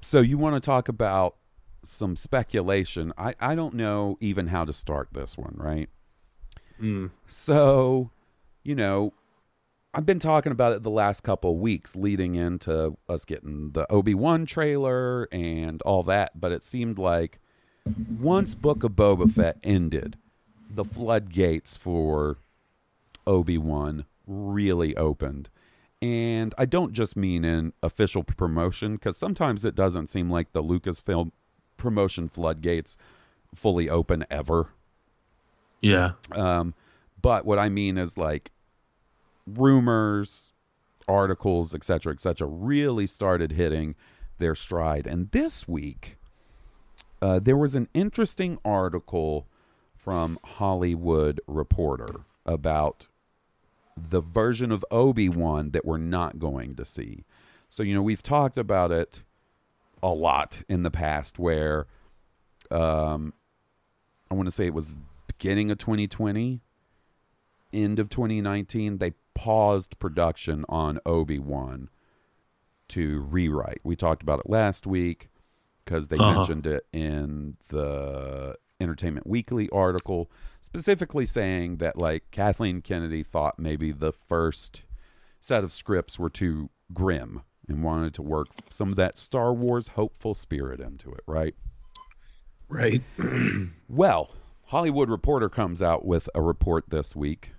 so 0.00 0.20
you 0.20 0.38
want 0.38 0.54
to 0.54 0.60
talk 0.60 0.88
about 0.88 1.36
some 1.84 2.16
speculation? 2.16 3.12
I 3.16 3.34
I 3.40 3.54
don't 3.54 3.74
know 3.74 4.16
even 4.20 4.48
how 4.48 4.64
to 4.64 4.72
start 4.72 5.08
this 5.12 5.36
one, 5.36 5.54
right? 5.56 5.88
Mm. 6.80 7.10
So, 7.28 8.10
you 8.62 8.74
know, 8.74 9.12
I've 9.92 10.06
been 10.06 10.18
talking 10.18 10.52
about 10.52 10.72
it 10.72 10.82
the 10.82 10.90
last 10.90 11.22
couple 11.22 11.52
of 11.52 11.58
weeks 11.58 11.96
leading 11.96 12.36
into 12.36 12.96
us 13.08 13.24
getting 13.24 13.72
the 13.72 13.90
Obi 13.92 14.14
Wan 14.14 14.46
trailer 14.46 15.28
and 15.32 15.82
all 15.82 16.02
that, 16.04 16.40
but 16.40 16.52
it 16.52 16.62
seemed 16.62 16.98
like 16.98 17.40
once 18.18 18.54
Book 18.54 18.84
of 18.84 18.92
Boba 18.92 19.30
Fett 19.30 19.58
ended, 19.64 20.16
the 20.70 20.84
floodgates 20.84 21.76
for 21.76 22.38
Obi 23.26 23.58
Wan 23.58 24.04
really 24.26 24.96
opened. 24.96 25.50
And 26.02 26.54
I 26.56 26.64
don't 26.64 26.92
just 26.92 27.16
mean 27.16 27.44
in 27.44 27.74
official 27.82 28.24
promotion, 28.24 28.94
because 28.94 29.18
sometimes 29.18 29.64
it 29.64 29.74
doesn't 29.74 30.08
seem 30.08 30.30
like 30.30 30.52
the 30.52 30.62
Lucasfilm 30.62 31.32
promotion 31.76 32.28
floodgates 32.28 32.96
fully 33.54 33.90
open 33.90 34.24
ever. 34.30 34.70
Yeah. 35.82 36.12
Um, 36.32 36.74
but 37.20 37.44
what 37.44 37.58
I 37.58 37.68
mean 37.68 37.98
is 37.98 38.16
like 38.16 38.50
rumors, 39.46 40.52
articles, 41.06 41.74
et 41.74 41.84
cetera, 41.84 42.12
et 42.12 42.20
cetera, 42.20 42.46
really 42.46 43.06
started 43.06 43.52
hitting 43.52 43.94
their 44.38 44.54
stride. 44.54 45.06
And 45.06 45.30
this 45.32 45.68
week, 45.68 46.16
uh, 47.20 47.40
there 47.40 47.56
was 47.56 47.74
an 47.74 47.88
interesting 47.92 48.58
article 48.64 49.46
from 49.94 50.38
Hollywood 50.44 51.42
Reporter 51.46 52.20
about 52.46 53.08
the 54.08 54.20
version 54.20 54.72
of 54.72 54.84
Obi 54.90 55.28
Wan 55.28 55.70
that 55.70 55.84
we're 55.84 55.98
not 55.98 56.38
going 56.38 56.74
to 56.76 56.84
see. 56.84 57.24
So, 57.68 57.82
you 57.82 57.94
know, 57.94 58.02
we've 58.02 58.22
talked 58.22 58.58
about 58.58 58.90
it 58.90 59.22
a 60.02 60.08
lot 60.10 60.62
in 60.68 60.82
the 60.82 60.90
past 60.90 61.38
where 61.38 61.86
um, 62.70 63.32
I 64.30 64.34
want 64.34 64.46
to 64.46 64.50
say 64.54 64.66
it 64.66 64.74
was 64.74 64.96
beginning 65.26 65.70
of 65.70 65.78
2020, 65.78 66.60
end 67.72 67.98
of 67.98 68.08
2019, 68.08 68.98
they 68.98 69.12
paused 69.34 69.98
production 69.98 70.64
on 70.68 70.98
Obi 71.06 71.38
Wan 71.38 71.88
to 72.88 73.20
rewrite. 73.20 73.80
We 73.84 73.94
talked 73.96 74.22
about 74.22 74.40
it 74.40 74.50
last 74.50 74.86
week 74.86 75.28
because 75.84 76.08
they 76.08 76.16
Uh-huh. 76.16 76.34
mentioned 76.38 76.66
it 76.66 76.86
in 76.92 77.56
the 77.68 78.56
Entertainment 78.80 79.26
Weekly 79.26 79.68
article, 79.70 80.30
specifically 80.60 81.26
saying 81.26 81.76
that 81.78 81.98
like 81.98 82.30
Kathleen 82.30 82.80
Kennedy 82.80 83.22
thought 83.22 83.58
maybe 83.58 83.92
the 83.92 84.12
first 84.12 84.82
set 85.40 85.64
of 85.64 85.72
scripts 85.72 86.18
were 86.18 86.30
too 86.30 86.70
grim 86.92 87.42
and 87.68 87.82
wanted 87.82 88.12
to 88.14 88.22
work 88.22 88.48
some 88.68 88.90
of 88.90 88.96
that 88.96 89.16
Star 89.16 89.52
Wars 89.52 89.88
hopeful 89.88 90.34
spirit 90.34 90.80
into 90.80 91.10
it, 91.12 91.22
right? 91.26 91.54
Right. 92.68 93.02
Well, 93.88 94.30
Hollywood 94.66 95.10
Reporter 95.10 95.48
comes 95.48 95.82
out 95.82 96.04
with 96.04 96.28
a 96.32 96.40
report 96.40 96.90
this 96.90 97.16
week, 97.16 97.54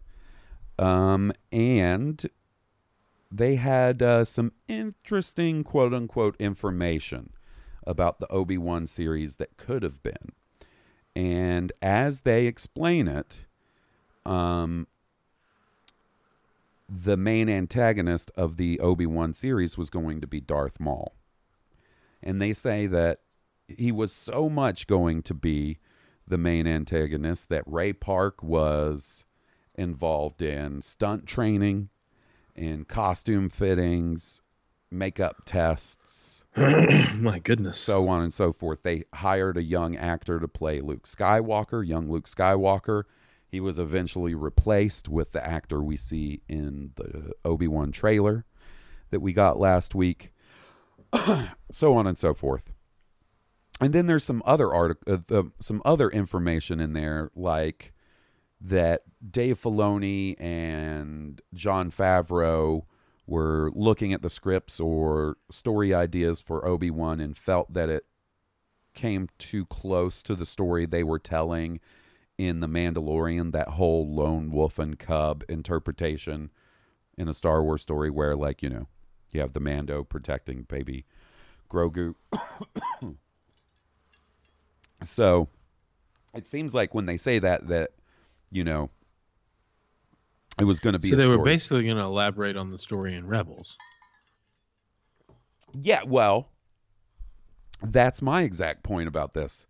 um, 0.80 1.34
and 1.52 2.26
they 3.30 3.56
had 3.56 4.02
uh, 4.02 4.24
some 4.24 4.54
interesting 4.70 5.66
"quote 5.66 5.94
unquote" 5.94 6.38
information 6.40 7.34
about 7.86 8.20
the 8.20 8.28
Obi 8.32 8.58
Wan 8.58 8.88
series 8.88 9.36
that 9.36 9.58
could 9.58 9.84
have 9.84 10.02
been. 10.02 10.32
And 11.16 11.72
as 11.82 12.22
they 12.22 12.48
explain 12.48 13.08
it, 13.08 13.46
um, 14.26 14.88
the 16.88 17.18
main 17.18 17.50
antagonist 17.50 18.32
of 18.36 18.58
the 18.58 18.80
Obi 18.80 19.06
Wan 19.06 19.34
series 19.34 19.78
was 19.78 19.90
going 19.90 20.22
to 20.22 20.28
be 20.28 20.42
Darth 20.42 20.80
Maul. 20.80 21.16
And 22.22 22.42
they 22.42 22.54
say 22.54 22.86
that 22.88 23.20
he 23.68 23.92
was 23.92 24.12
so 24.12 24.50
much 24.50 24.88
going 24.88 25.24
to 25.24 25.34
be 25.34 25.80
the 26.28 26.38
main 26.38 26.68
antagonist 26.68 27.50
that 27.50 27.64
Ray 27.66 27.94
Park 27.94 28.44
was 28.44 29.26
involved 29.76 30.42
in 30.42 30.82
stunt 30.82 31.26
training 31.26 31.90
and 32.56 32.88
costume 32.88 33.50
fittings, 33.50 34.42
makeup 34.92 35.44
tests, 35.46 36.41
My 37.16 37.40
goodness. 37.40 37.78
so 37.78 38.08
on 38.10 38.22
and 38.22 38.34
so 38.34 38.52
forth. 38.52 38.84
They 38.84 39.06
hired 39.14 39.58
a 39.58 39.64
young 39.64 39.96
actor 39.96 40.40
to 40.40 40.48
play 40.48 40.82
Luke 40.82 41.08
Skywalker, 41.08 41.86
young 41.88 42.10
Luke 42.12 42.28
Skywalker. 42.28 43.04
He 43.48 43.60
was 43.60 43.80
eventually 43.80 44.36
replaced 44.36 45.08
with 45.10 45.32
the 45.32 45.46
actor 45.46 45.82
we 45.82 45.98
see 45.98 46.42
in 46.48 46.92
the 46.96 47.34
Obi 47.46 47.68
Wan 47.68 47.92
trailer 47.92 48.46
that 49.12 49.20
we 49.22 49.34
got 49.34 49.60
last 49.60 49.94
week, 49.94 50.34
so 51.72 51.94
on 51.96 52.08
and 52.08 52.18
so 52.18 52.34
forth. 52.34 52.72
And 53.80 53.94
then 53.94 54.08
there's 54.08 54.24
some 54.24 54.44
other 54.46 54.74
artic- 54.74 55.04
uh, 55.08 55.18
the, 55.28 55.52
some 55.60 55.82
other 55.84 56.10
information 56.10 56.80
in 56.80 56.94
there, 56.94 57.32
like 57.36 57.94
that 58.62 59.02
Dave 59.28 59.60
Filoni 59.60 60.40
and 60.40 61.42
Jon 61.54 61.92
Favreau 61.92 62.84
were 63.32 63.72
looking 63.74 64.12
at 64.12 64.22
the 64.22 64.30
scripts 64.30 64.78
or 64.78 65.38
story 65.50 65.94
ideas 65.94 66.42
for 66.42 66.68
Obi 66.68 66.92
Wan 66.92 67.22
and 67.22 67.38
felt 67.38 67.74
that 67.74 67.88
it 67.88 68.06
came 68.94 69.30
too 69.38 69.66
close 69.68 70.22
to 70.22 70.36
the 70.36 70.46
story 70.46 70.86
they 70.86 71.02
were 71.02 71.18
telling 71.18 71.80
in 72.38 72.60
The 72.60 72.68
Mandalorian, 72.68 73.54
that 73.54 73.70
whole 73.70 74.06
lone 74.14 74.52
wolf 74.52 74.78
and 74.78 75.00
cub 75.00 75.46
interpretation 75.48 76.52
in 77.18 77.30
a 77.30 77.34
Star 77.34 77.64
Wars 77.64 77.82
story 77.82 78.10
where, 78.10 78.36
like, 78.36 78.62
you 78.62 78.70
know, 78.70 78.88
you 79.32 79.40
have 79.40 79.54
the 79.54 79.62
Mando 79.62 80.04
protecting 80.04 80.64
baby 80.64 81.06
Grogu. 81.72 82.16
so 85.04 85.48
it 86.34 86.50
seems 86.50 86.74
like 86.74 86.94
when 86.94 87.06
they 87.06 87.18
say 87.18 87.40
that, 87.40 87.70
that, 87.70 87.92
you 88.52 88.66
know, 88.66 88.90
it 90.60 90.64
was 90.64 90.80
going 90.80 90.94
to 90.94 91.00
be 91.00 91.10
So 91.12 91.16
they 91.16 91.28
were 91.28 91.44
basically 91.44 91.84
going 91.84 91.98
to 91.98 92.04
elaborate 92.04 92.58
on 92.58 92.72
the 92.72 92.78
story 92.78 93.16
in 93.16 93.28
Rebels. 93.28 93.78
Yeah, 95.74 96.02
well, 96.06 96.50
that's 97.82 98.22
my 98.22 98.44
exact 98.44 98.84
point 98.84 99.08
about 99.08 99.34
this. 99.34 99.66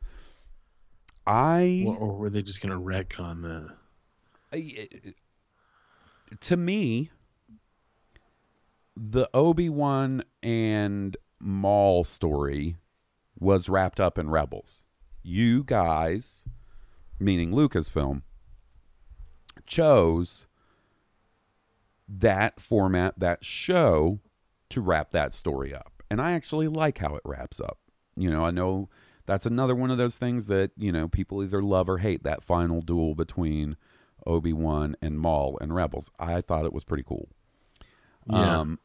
I, 1.28 1.84
Or, 1.88 1.96
or 1.96 2.17
were 2.17 2.30
they 2.30 2.41
just 2.41 2.62
going 2.62 2.72
to 2.72 2.84
retcon 2.84 3.44
that? 3.44 3.76
I- 4.52 4.74
eh, 4.78 4.86
eh, 5.08 5.12
to 6.39 6.58
me, 6.58 7.12
the 8.98 9.30
Obi 9.34 9.70
Wan 9.70 10.24
and 10.41 11.15
Maul 11.39 12.04
story 12.04 12.78
was 13.39 13.70
wrapped 13.70 14.00
up 14.00 14.17
in 14.17 14.30
Rebels. 14.30 14.84
You 15.24 15.63
guys, 15.63 16.46
meaning 17.20 17.52
Lucasfilm, 17.52 18.24
chose 19.65 20.48
that 22.19 22.60
format, 22.60 23.19
that 23.19 23.45
show, 23.45 24.19
to 24.69 24.82
wrap 24.82 25.12
that 25.12 25.34
story 25.34 25.74
up. 25.74 26.04
And 26.10 26.21
I 26.21 26.34
actually 26.34 26.67
like 26.67 26.97
how 26.97 27.15
it 27.15 27.21
wraps 27.24 27.60
up. 27.60 27.80
You 28.15 28.30
know, 28.30 28.45
I 28.45 28.52
know 28.52 28.89
that's 29.26 29.45
another 29.45 29.76
one 29.76 29.91
of 29.91 29.97
those 29.97 30.17
things 30.17 30.47
that, 30.47 30.71
you 30.76 30.91
know, 30.91 31.08
people 31.08 31.43
either 31.43 31.62
love 31.62 31.88
or 31.88 32.00
hate 32.00 32.24
that 32.24 32.43
final 32.43 32.82
duel 32.82 33.15
between 33.15 33.78
Obi 34.26 34.54
Wan 34.54 34.95
and 35.02 35.19
Maul 35.19 35.58
and 35.62 35.74
Rebels. 35.74 36.12
I 36.19 36.41
thought 36.41 36.65
it 36.65 36.74
was 36.74 36.84
pretty 36.84 37.04
cool. 37.04 37.30
Yeah. 38.28 38.60
Um, 38.60 38.80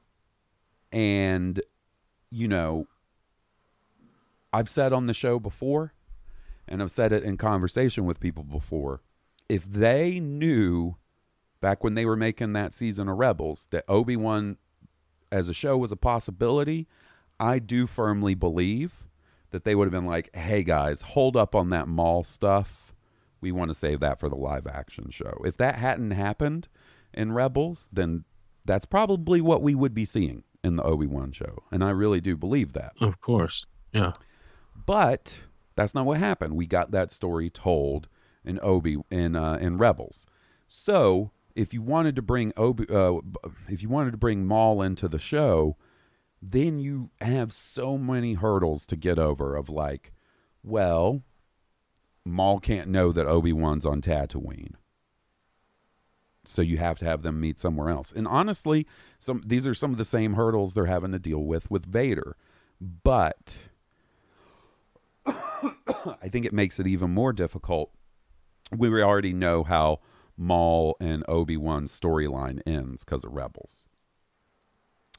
and 0.92 1.60
you 2.30 2.48
know, 2.48 2.86
I've 4.52 4.68
said 4.68 4.92
on 4.92 5.06
the 5.06 5.14
show 5.14 5.38
before, 5.38 5.94
and 6.68 6.82
I've 6.82 6.90
said 6.90 7.12
it 7.12 7.22
in 7.22 7.36
conversation 7.36 8.04
with 8.04 8.20
people 8.20 8.44
before. 8.44 9.02
If 9.48 9.64
they 9.64 10.18
knew 10.18 10.96
back 11.66 11.82
when 11.82 11.94
they 11.94 12.06
were 12.06 12.14
making 12.14 12.52
that 12.52 12.72
season 12.72 13.08
of 13.08 13.16
Rebels 13.16 13.66
that 13.72 13.84
Obi 13.88 14.14
Wan 14.14 14.56
as 15.32 15.48
a 15.48 15.52
show 15.52 15.76
was 15.76 15.90
a 15.90 15.96
possibility, 15.96 16.86
I 17.40 17.58
do 17.58 17.88
firmly 17.88 18.36
believe 18.36 19.08
that 19.50 19.64
they 19.64 19.74
would 19.74 19.86
have 19.86 19.92
been 19.92 20.06
like, 20.06 20.32
"Hey 20.36 20.62
guys, 20.62 21.02
hold 21.02 21.36
up 21.36 21.56
on 21.56 21.70
that 21.70 21.88
Maul 21.88 22.22
stuff. 22.22 22.94
We 23.40 23.50
want 23.50 23.70
to 23.70 23.74
save 23.74 23.98
that 23.98 24.20
for 24.20 24.28
the 24.28 24.36
live 24.36 24.68
action 24.68 25.10
show." 25.10 25.40
If 25.44 25.56
that 25.56 25.74
hadn't 25.74 26.12
happened 26.12 26.68
in 27.12 27.32
Rebels, 27.32 27.88
then 27.92 28.22
that's 28.64 28.86
probably 28.86 29.40
what 29.40 29.60
we 29.60 29.74
would 29.74 29.92
be 29.92 30.04
seeing 30.04 30.44
in 30.62 30.76
the 30.76 30.84
Obi 30.84 31.08
Wan 31.08 31.32
show, 31.32 31.64
and 31.72 31.82
I 31.82 31.90
really 31.90 32.20
do 32.20 32.36
believe 32.36 32.74
that. 32.74 32.92
Of 33.00 33.20
course. 33.20 33.66
Yeah. 33.90 34.12
But 34.86 35.42
that's 35.74 35.96
not 35.96 36.06
what 36.06 36.18
happened. 36.18 36.54
We 36.54 36.66
got 36.66 36.92
that 36.92 37.10
story 37.10 37.50
told 37.50 38.06
in 38.44 38.60
Obi 38.62 38.98
in 39.10 39.34
uh, 39.34 39.54
in 39.54 39.78
Rebels. 39.78 40.28
So 40.68 41.32
if 41.56 41.72
you 41.72 41.82
wanted 41.82 42.14
to 42.16 42.22
bring 42.22 42.52
Obi, 42.56 42.86
uh, 42.88 43.18
if 43.68 43.82
you 43.82 43.88
wanted 43.88 44.12
to 44.12 44.18
bring 44.18 44.46
Maul 44.46 44.82
into 44.82 45.08
the 45.08 45.18
show, 45.18 45.76
then 46.40 46.78
you 46.78 47.10
have 47.20 47.52
so 47.52 47.96
many 47.96 48.34
hurdles 48.34 48.86
to 48.86 48.96
get 48.96 49.18
over. 49.18 49.56
Of 49.56 49.70
like, 49.70 50.12
well, 50.62 51.22
Maul 52.24 52.60
can't 52.60 52.88
know 52.88 53.10
that 53.10 53.26
Obi 53.26 53.52
Wan's 53.52 53.86
on 53.86 54.02
Tatooine. 54.02 54.74
So 56.44 56.62
you 56.62 56.76
have 56.76 56.98
to 57.00 57.04
have 57.06 57.22
them 57.22 57.40
meet 57.40 57.58
somewhere 57.58 57.88
else. 57.88 58.12
And 58.12 58.28
honestly, 58.28 58.86
some 59.18 59.42
these 59.44 59.66
are 59.66 59.74
some 59.74 59.90
of 59.90 59.98
the 59.98 60.04
same 60.04 60.34
hurdles 60.34 60.74
they're 60.74 60.86
having 60.86 61.12
to 61.12 61.18
deal 61.18 61.42
with 61.42 61.70
with 61.70 61.86
Vader. 61.86 62.36
But 62.80 63.62
I 65.26 66.28
think 66.28 66.44
it 66.44 66.52
makes 66.52 66.78
it 66.78 66.86
even 66.86 67.10
more 67.10 67.32
difficult. 67.32 67.90
We 68.76 68.88
already 69.02 69.32
know 69.32 69.64
how 69.64 70.00
Maul 70.36 70.96
and 71.00 71.24
Obi 71.28 71.56
Wan 71.56 71.86
storyline 71.86 72.60
ends 72.66 73.04
because 73.04 73.24
of 73.24 73.32
Rebels. 73.32 73.86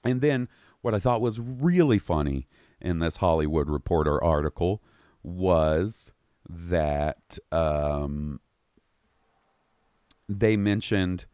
And 0.03 0.21
then 0.21 0.47
what 0.81 0.93
I 0.93 0.99
thought 0.99 1.21
was 1.21 1.39
really 1.39 1.99
funny 1.99 2.47
in 2.79 2.99
this 2.99 3.17
Hollywood 3.17 3.69
Reporter 3.69 4.23
article 4.23 4.83
was 5.23 6.11
that 6.47 7.37
um, 7.51 8.39
they 10.29 10.55
mentioned, 10.55 11.25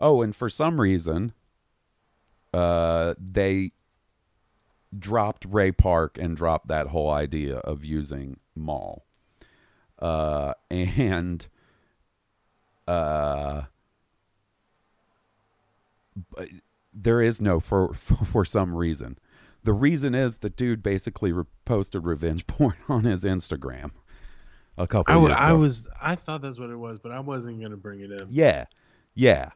oh, 0.00 0.22
and 0.22 0.34
for 0.34 0.48
some 0.48 0.80
reason, 0.80 1.32
uh, 2.52 3.14
they 3.18 3.72
dropped 4.96 5.44
Ray 5.44 5.72
Park 5.72 6.18
and 6.18 6.36
dropped 6.36 6.68
that 6.68 6.88
whole 6.88 7.10
idea 7.10 7.56
of 7.58 7.84
using 7.84 8.38
Maul. 8.54 9.06
Uh, 9.98 10.54
and 10.70 11.48
uh, 12.90 13.62
but 16.34 16.48
there 16.92 17.22
is 17.22 17.40
no 17.40 17.60
for, 17.60 17.94
for 17.94 18.24
for 18.24 18.44
some 18.44 18.74
reason. 18.74 19.18
The 19.62 19.72
reason 19.74 20.14
is 20.14 20.38
the 20.38 20.48
dude 20.50 20.82
basically 20.82 21.32
re- 21.32 21.44
posted 21.64 22.04
revenge 22.06 22.46
porn 22.46 22.74
on 22.88 23.04
his 23.04 23.24
Instagram 23.24 23.90
a 24.78 24.86
couple 24.86 25.12
I, 25.12 25.14
w- 25.16 25.28
years 25.32 25.40
I 25.40 25.52
was 25.52 25.88
I 26.00 26.14
thought 26.14 26.40
that's 26.42 26.58
what 26.58 26.70
it 26.70 26.76
was, 26.76 26.98
but 26.98 27.12
I 27.12 27.20
wasn't 27.20 27.60
gonna 27.60 27.76
bring 27.76 28.00
it 28.00 28.10
in. 28.10 28.28
yeah, 28.30 28.64
yeah. 29.14 29.50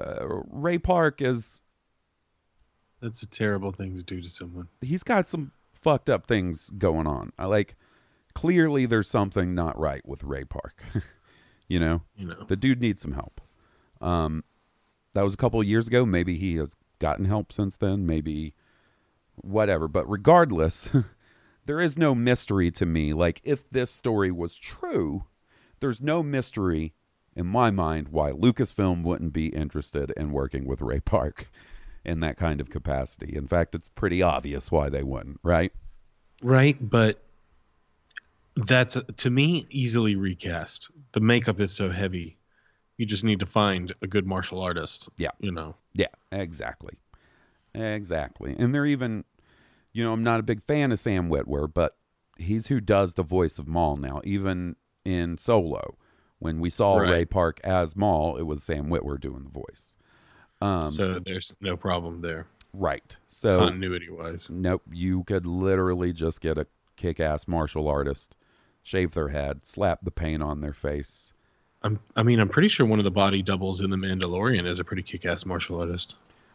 Uh, 0.00 0.40
Ray 0.50 0.78
Park 0.78 1.22
is 1.22 1.62
That's 3.00 3.22
a 3.22 3.28
terrible 3.28 3.70
thing 3.70 3.94
to 3.96 4.02
do 4.02 4.20
to 4.20 4.28
someone. 4.28 4.68
he's 4.80 5.04
got 5.04 5.28
some 5.28 5.52
fucked 5.72 6.10
up 6.10 6.26
things 6.26 6.70
going 6.76 7.06
on. 7.06 7.32
I 7.38 7.46
like 7.46 7.76
clearly 8.34 8.86
there's 8.86 9.08
something 9.08 9.54
not 9.54 9.78
right 9.78 10.04
with 10.04 10.24
Ray 10.24 10.44
Park. 10.44 10.82
you 11.68 11.78
know, 11.80 12.02
You 12.16 12.26
know. 12.26 12.44
the 12.46 12.56
dude 12.56 12.80
needs 12.80 13.02
some 13.02 13.12
help. 13.12 13.40
Um, 14.00 14.44
that 15.14 15.22
was 15.22 15.34
a 15.34 15.38
couple 15.38 15.60
of 15.60 15.66
years 15.66 15.88
ago. 15.88 16.04
Maybe 16.04 16.36
he 16.36 16.56
has 16.56 16.76
gotten 16.98 17.24
help 17.24 17.52
since 17.52 17.76
then. 17.76 18.06
Maybe 18.06 18.54
whatever. 19.36 19.88
But 19.88 20.08
regardless, 20.08 20.90
there 21.66 21.80
is 21.80 21.96
no 21.98 22.14
mystery 22.14 22.70
to 22.72 22.86
me. 22.86 23.12
Like 23.12 23.40
if 23.44 23.68
this 23.70 23.90
story 23.90 24.30
was 24.30 24.56
true, 24.56 25.24
there's 25.80 26.00
no 26.00 26.22
mystery 26.22 26.94
in 27.36 27.46
my 27.46 27.70
mind 27.70 28.08
why 28.08 28.30
Lucasfilm 28.30 29.02
wouldn't 29.02 29.32
be 29.32 29.48
interested 29.48 30.12
in 30.16 30.30
working 30.32 30.66
with 30.66 30.80
Ray 30.80 31.00
Park 31.00 31.48
in 32.04 32.20
that 32.20 32.36
kind 32.36 32.60
of 32.60 32.70
capacity. 32.70 33.34
In 33.34 33.46
fact, 33.48 33.74
it's 33.74 33.88
pretty 33.88 34.22
obvious 34.22 34.70
why 34.70 34.88
they 34.88 35.02
wouldn't, 35.02 35.40
right? 35.42 35.72
Right, 36.42 36.76
but 36.80 37.23
that's 38.56 38.96
to 39.16 39.30
me 39.30 39.66
easily 39.70 40.16
recast. 40.16 40.90
The 41.12 41.20
makeup 41.20 41.60
is 41.60 41.72
so 41.72 41.90
heavy. 41.90 42.38
You 42.96 43.06
just 43.06 43.24
need 43.24 43.40
to 43.40 43.46
find 43.46 43.92
a 44.02 44.06
good 44.06 44.26
martial 44.26 44.60
artist. 44.60 45.08
Yeah. 45.18 45.30
You 45.40 45.52
know. 45.52 45.74
Yeah, 45.94 46.06
exactly. 46.30 46.94
Exactly. 47.74 48.54
And 48.56 48.72
they're 48.72 48.86
even, 48.86 49.24
you 49.92 50.04
know, 50.04 50.12
I'm 50.12 50.22
not 50.22 50.40
a 50.40 50.44
big 50.44 50.62
fan 50.62 50.92
of 50.92 51.00
Sam 51.00 51.28
Witwer, 51.28 51.72
but 51.72 51.96
he's 52.38 52.68
who 52.68 52.80
does 52.80 53.14
the 53.14 53.24
voice 53.24 53.58
of 53.58 53.66
Maul 53.66 53.96
now. 53.96 54.20
Even 54.24 54.76
in 55.04 55.38
Solo, 55.38 55.96
when 56.38 56.60
we 56.60 56.70
saw 56.70 56.96
Right. 56.98 57.10
Ray 57.10 57.24
Park 57.24 57.60
as 57.64 57.96
Maul, 57.96 58.36
it 58.36 58.42
was 58.42 58.62
Sam 58.62 58.86
Witwer 58.88 59.20
doing 59.20 59.42
the 59.44 59.50
voice. 59.50 59.96
Um, 60.60 60.90
so 60.90 61.18
there's 61.18 61.52
no 61.60 61.76
problem 61.76 62.20
there, 62.22 62.46
right. 62.72 63.16
So, 63.26 63.58
continuity 63.58 64.08
wise. 64.08 64.48
nope, 64.48 64.82
you 64.90 65.24
could 65.24 65.46
literally 65.46 66.12
just 66.12 66.40
get 66.40 66.56
a 66.56 66.66
kick 66.96 67.20
ass 67.20 67.46
martial 67.48 67.88
artist, 67.88 68.34
shave 68.84 69.14
their 69.14 69.30
head, 69.30 69.66
slap 69.66 70.00
the 70.04 70.12
paint 70.12 70.42
on 70.42 70.60
their 70.60 70.72
face. 70.72 71.32
I'm, 71.82 71.98
I 72.14 72.22
mean, 72.22 72.38
I'm 72.38 72.48
pretty 72.48 72.68
sure 72.68 72.86
one 72.86 73.00
of 73.00 73.04
the 73.04 73.10
body 73.10 73.42
doubles 73.42 73.80
in 73.80 73.90
The 73.90 73.96
Mandalorian 73.96 74.66
is 74.66 74.78
a 74.78 74.84
pretty 74.84 75.02
kick-ass 75.02 75.44
martial 75.44 75.80
artist. 75.80 76.14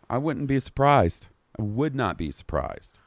I 0.10 0.18
wouldn't 0.18 0.48
be 0.48 0.60
surprised. 0.60 1.28
I 1.58 1.64
would 1.64 1.94
not 1.94 2.18
be 2.18 2.32
surprised. 2.32 3.00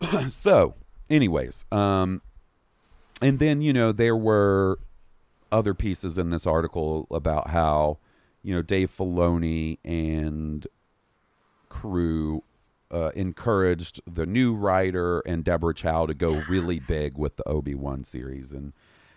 so, 0.28 0.74
anyways, 1.10 1.64
um, 1.72 2.22
and 3.20 3.38
then 3.38 3.60
you 3.60 3.72
know 3.72 3.92
there 3.92 4.16
were 4.16 4.78
other 5.50 5.74
pieces 5.74 6.18
in 6.18 6.30
this 6.30 6.46
article 6.46 7.06
about 7.10 7.50
how 7.50 7.98
you 8.42 8.54
know 8.54 8.62
Dave 8.62 8.90
Filoni 8.90 9.78
and 9.84 10.66
crew 11.68 12.42
uh, 12.90 13.10
encouraged 13.14 14.00
the 14.06 14.26
new 14.26 14.54
writer 14.54 15.20
and 15.20 15.44
Deborah 15.44 15.74
Chow 15.74 16.06
to 16.06 16.14
go 16.14 16.44
really 16.46 16.78
big 16.78 17.18
with 17.18 17.36
the 17.36 17.46
Obi 17.48 17.74
Wan 17.74 18.04
series, 18.04 18.50
and 18.52 18.72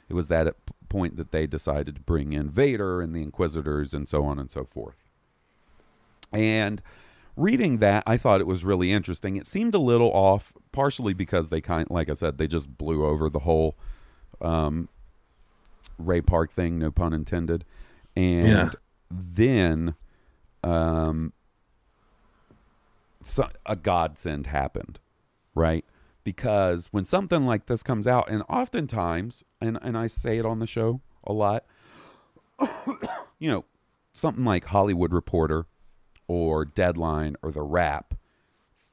it 0.09 0.13
was 0.13 0.27
that 0.27 0.55
point 0.89 1.15
that 1.15 1.31
they 1.31 1.47
decided 1.47 1.95
to 1.95 2.01
bring 2.01 2.33
in 2.33 2.49
Vader 2.49 3.01
and 3.01 3.15
the 3.15 3.21
Inquisitors 3.21 3.93
and 3.93 4.09
so 4.09 4.23
on 4.25 4.39
and 4.39 4.51
so 4.51 4.65
forth. 4.65 4.97
And 6.33 6.81
reading 7.37 7.77
that, 7.77 8.03
I 8.05 8.17
thought 8.17 8.41
it 8.41 8.47
was 8.47 8.65
really 8.65 8.91
interesting. 8.91 9.37
It 9.37 9.47
seemed 9.47 9.73
a 9.73 9.79
little 9.79 10.11
off, 10.11 10.53
partially 10.71 11.13
because 11.13 11.49
they 11.49 11.61
kind, 11.61 11.89
like 11.89 12.09
I 12.09 12.13
said, 12.13 12.37
they 12.37 12.47
just 12.47 12.77
blew 12.77 13.05
over 13.05 13.29
the 13.29 13.39
whole 13.39 13.77
um, 14.41 14.89
Ray 15.97 16.21
Park 16.21 16.51
thing, 16.51 16.77
no 16.79 16.91
pun 16.91 17.13
intended. 17.13 17.63
And 18.15 18.47
Yeah. 18.47 18.69
then, 19.09 19.95
um, 20.63 21.31
so, 23.23 23.49
a 23.65 23.75
godsend 23.75 24.47
happened, 24.47 24.99
right? 25.55 25.85
Because 26.23 26.87
when 26.91 27.05
something 27.05 27.45
like 27.45 27.65
this 27.65 27.83
comes 27.83 28.07
out, 28.07 28.29
and 28.29 28.43
oftentimes, 28.49 29.43
and 29.59 29.77
and 29.81 29.97
I 29.97 30.07
say 30.07 30.37
it 30.37 30.45
on 30.45 30.59
the 30.59 30.67
show 30.67 31.01
a 31.23 31.33
lot, 31.33 31.65
you 33.39 33.49
know, 33.49 33.65
something 34.13 34.45
like 34.45 34.65
Hollywood 34.65 35.13
Reporter 35.13 35.65
or 36.27 36.65
Deadline 36.65 37.35
or 37.41 37.51
The 37.51 37.61
Wrap, 37.61 38.13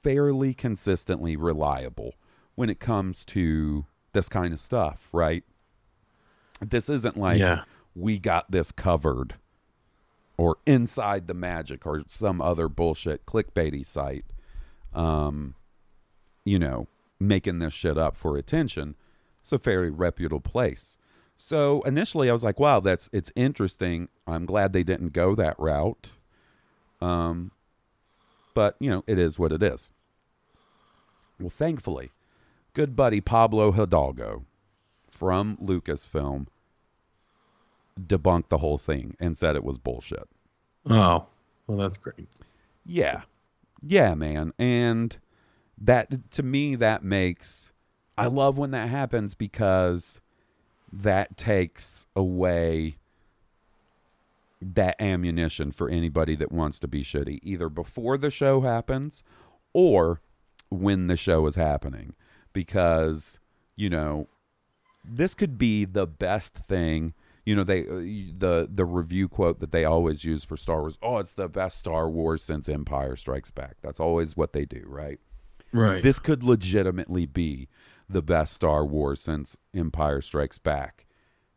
fairly 0.02 0.54
consistently 0.54 1.36
reliable 1.36 2.14
when 2.54 2.70
it 2.70 2.80
comes 2.80 3.24
to 3.26 3.86
this 4.12 4.28
kind 4.28 4.52
of 4.52 4.60
stuff, 4.60 5.08
right? 5.12 5.44
This 6.60 6.88
isn't 6.88 7.16
like 7.16 7.38
Yeah. 7.38 7.64
we 7.94 8.18
got 8.18 8.50
this 8.50 8.72
covered 8.72 9.34
or 10.38 10.56
inside 10.66 11.26
the 11.26 11.34
magic 11.34 11.86
or 11.86 12.02
some 12.06 12.40
other 12.40 12.68
bullshit 12.68 13.26
clickbaity 13.26 13.84
site 13.84 14.24
um 14.94 15.54
you 16.44 16.58
know 16.58 16.86
making 17.20 17.58
this 17.58 17.74
shit 17.74 17.98
up 17.98 18.16
for 18.16 18.36
attention 18.38 18.94
it's 19.48 19.52
a 19.54 19.58
fairly 19.58 19.88
reputable 19.88 20.40
place. 20.40 20.98
So 21.38 21.80
initially 21.82 22.28
i 22.28 22.32
was 22.34 22.44
like 22.44 22.60
wow 22.60 22.80
that's 22.80 23.08
it's 23.14 23.32
interesting. 23.34 24.08
I'm 24.26 24.44
glad 24.44 24.74
they 24.74 24.82
didn't 24.82 25.14
go 25.14 25.34
that 25.36 25.58
route. 25.58 26.10
Um 27.00 27.52
but 28.52 28.76
you 28.78 28.90
know 28.90 29.04
it 29.06 29.18
is 29.18 29.38
what 29.38 29.52
it 29.52 29.62
is. 29.62 29.90
Well 31.40 31.48
thankfully 31.48 32.10
good 32.74 32.94
buddy 32.94 33.22
pablo 33.22 33.72
hidalgo 33.72 34.44
from 35.10 35.56
lucasfilm 35.56 36.46
debunked 38.06 38.48
the 38.48 38.58
whole 38.58 38.78
thing 38.78 39.16
and 39.18 39.36
said 39.36 39.56
it 39.56 39.64
was 39.64 39.78
bullshit. 39.78 40.28
Oh, 40.88 41.26
well, 41.66 41.78
that's 41.78 41.98
great. 41.98 42.28
Yeah. 42.84 43.22
Yeah, 43.82 44.14
man. 44.14 44.52
And 44.58 45.16
that 45.80 46.30
to 46.32 46.42
me 46.42 46.74
that 46.76 47.04
makes 47.04 47.72
I 48.16 48.26
love 48.26 48.58
when 48.58 48.72
that 48.72 48.88
happens 48.88 49.34
because 49.34 50.20
that 50.92 51.36
takes 51.36 52.06
away 52.16 52.98
that 54.60 55.00
ammunition 55.00 55.70
for 55.70 55.88
anybody 55.88 56.34
that 56.34 56.50
wants 56.50 56.80
to 56.80 56.88
be 56.88 57.04
shitty 57.04 57.38
either 57.42 57.68
before 57.68 58.18
the 58.18 58.30
show 58.30 58.62
happens 58.62 59.22
or 59.72 60.20
when 60.68 61.06
the 61.06 61.16
show 61.16 61.46
is 61.46 61.54
happening 61.54 62.14
because 62.52 63.38
you 63.76 63.88
know 63.88 64.26
this 65.04 65.34
could 65.34 65.56
be 65.56 65.84
the 65.84 66.06
best 66.06 66.54
thing 66.54 67.14
you 67.48 67.56
know 67.56 67.64
they 67.64 67.80
uh, 67.80 67.94
the 68.36 68.68
the 68.70 68.84
review 68.84 69.26
quote 69.26 69.58
that 69.60 69.72
they 69.72 69.84
always 69.86 70.22
use 70.22 70.44
for 70.44 70.56
Star 70.56 70.80
Wars 70.80 70.98
oh 71.02 71.16
it's 71.16 71.32
the 71.32 71.48
best 71.48 71.78
Star 71.78 72.10
Wars 72.10 72.42
since 72.42 72.68
Empire 72.68 73.16
Strikes 73.16 73.50
Back 73.50 73.76
that's 73.82 73.98
always 73.98 74.36
what 74.36 74.52
they 74.52 74.66
do 74.66 74.84
right 74.86 75.18
Right. 75.72 76.02
this 76.02 76.18
could 76.18 76.42
legitimately 76.42 77.26
be 77.26 77.68
the 78.08 78.22
best 78.22 78.52
Star 78.54 78.84
Wars 78.84 79.20
since 79.20 79.56
Empire 79.74 80.20
Strikes 80.20 80.58
Back. 80.58 81.06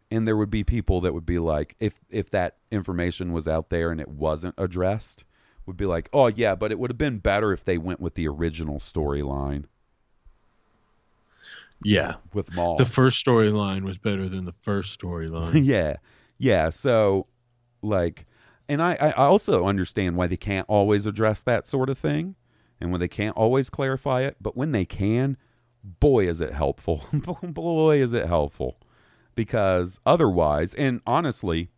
And 0.10 0.28
there 0.28 0.36
would 0.36 0.50
be 0.50 0.66
people 0.66 1.00
that 1.02 1.14
would 1.14 1.26
be 1.26 1.40
like, 1.40 1.76
if 1.80 2.00
if 2.10 2.30
that 2.32 2.58
information 2.72 3.32
was 3.32 3.48
out 3.48 3.70
there 3.70 3.92
and 3.92 4.02
it 4.02 4.10
wasn't 4.10 4.56
addressed, 4.58 5.24
would 5.66 5.78
be 5.78 5.86
like, 5.86 6.10
oh 6.12 6.28
yeah, 6.28 6.56
but 6.56 6.72
it 6.72 6.80
would 6.80 6.92
have 6.92 6.98
been 6.98 7.20
better 7.20 7.54
if 7.54 7.64
they 7.64 7.78
went 7.78 8.02
with 8.02 8.16
the 8.16 8.28
original 8.28 8.80
storyline 8.80 9.64
yeah. 11.84 12.16
with 12.34 12.54
Maul. 12.54 12.78
The 12.78 12.86
first 12.86 13.24
storyline 13.26 13.84
was 13.84 13.98
better 13.98 14.30
than 14.30 14.46
the 14.46 14.54
first 14.62 15.00
storyline. 15.00 15.66
yeah, 15.66 15.98
yeah. 16.38 16.70
So, 16.70 17.28
like, 17.82 18.26
and 18.70 18.82
I, 18.82 18.94
I 18.96 19.12
also 19.12 19.66
understand 19.66 20.16
why 20.16 20.28
they 20.28 20.38
can't 20.38 20.66
always 20.70 21.06
address 21.06 21.44
that 21.44 21.68
sort 21.68 21.90
of 21.90 21.98
thing, 21.98 22.36
and 22.80 22.92
when 22.92 23.00
they 23.00 23.08
can't 23.08 23.36
always 23.36 23.70
clarify 23.70 24.22
it. 24.22 24.38
But 24.42 24.56
when 24.56 24.72
they 24.72 24.86
can, 24.86 25.38
boy, 25.84 26.28
is 26.28 26.42
it 26.42 26.54
helpful. 26.54 27.06
boy, 27.14 28.02
is 28.02 28.14
it 28.14 28.28
helpful, 28.28 28.78
because 29.36 30.00
otherwise, 30.06 30.74
and 30.74 31.02
honestly, 31.06 31.70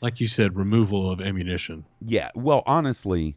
like 0.00 0.20
you 0.20 0.28
said, 0.28 0.56
removal 0.56 1.10
of 1.10 1.20
ammunition. 1.20 1.84
yeah. 2.00 2.30
Well, 2.34 2.62
honestly, 2.66 3.36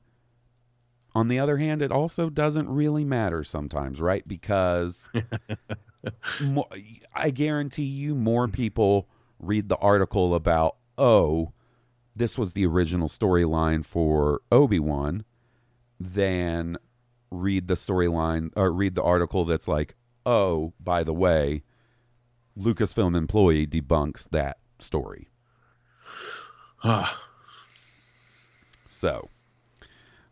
on 1.15 1.27
the 1.27 1.39
other 1.39 1.57
hand, 1.57 1.81
it 1.81 1.91
also 1.91 2.29
doesn't 2.29 2.69
really 2.69 3.03
matter 3.03 3.43
sometimes, 3.43 4.01
right? 4.01 4.27
Because 4.27 5.09
mo- 6.41 6.69
I 7.13 7.29
guarantee 7.29 7.83
you 7.83 8.15
more 8.15 8.47
people 8.47 9.07
read 9.39 9.69
the 9.69 9.77
article 9.77 10.33
about, 10.33 10.77
oh, 10.97 11.53
this 12.15 12.37
was 12.37 12.53
the 12.53 12.65
original 12.65 13.09
storyline 13.09 13.85
for 13.85 14.41
Obi 14.51 14.79
Wan 14.79 15.23
than 15.99 16.77
read 17.29 17.67
the 17.67 17.75
storyline 17.75 18.51
or 18.55 18.71
read 18.71 18.95
the 18.95 19.03
article 19.03 19.45
that's 19.45 19.67
like, 19.67 19.95
oh, 20.25 20.73
by 20.79 21.03
the 21.03 21.13
way, 21.13 21.63
Lucasfilm 22.57 23.15
employee 23.15 23.67
debunks 23.67 24.29
that 24.29 24.57
story. 24.79 25.29
So, 28.85 29.29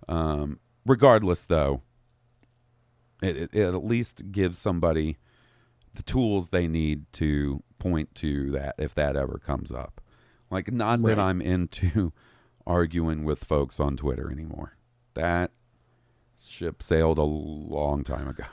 um, 0.08 0.60
regardless, 0.86 1.46
though, 1.46 1.82
it, 3.22 3.38
it, 3.38 3.50
it 3.54 3.64
at 3.64 3.86
least 3.86 4.32
gives 4.32 4.58
somebody 4.58 5.18
the 5.94 6.04
tools 6.04 6.50
they 6.50 6.68
need 6.68 7.06
to 7.14 7.64
point 7.80 8.14
to 8.16 8.52
that 8.52 8.76
if 8.78 8.96
that 8.96 9.16
ever 9.16 9.40
comes 9.44 9.72
up. 9.72 10.02
Like, 10.50 10.72
not 10.72 11.02
that 11.04 11.20
I'm 11.20 11.42
into 11.42 12.12
arguing 12.68 13.24
with 13.24 13.44
folks 13.44 13.80
on 13.80 13.98
Twitter 13.98 14.30
anymore. 14.32 14.76
That 15.14 15.52
ship 16.46 16.82
sailed 16.82 17.18
a 17.18 17.24
long 17.24 18.04
time 18.04 18.28
ago. 18.28 18.44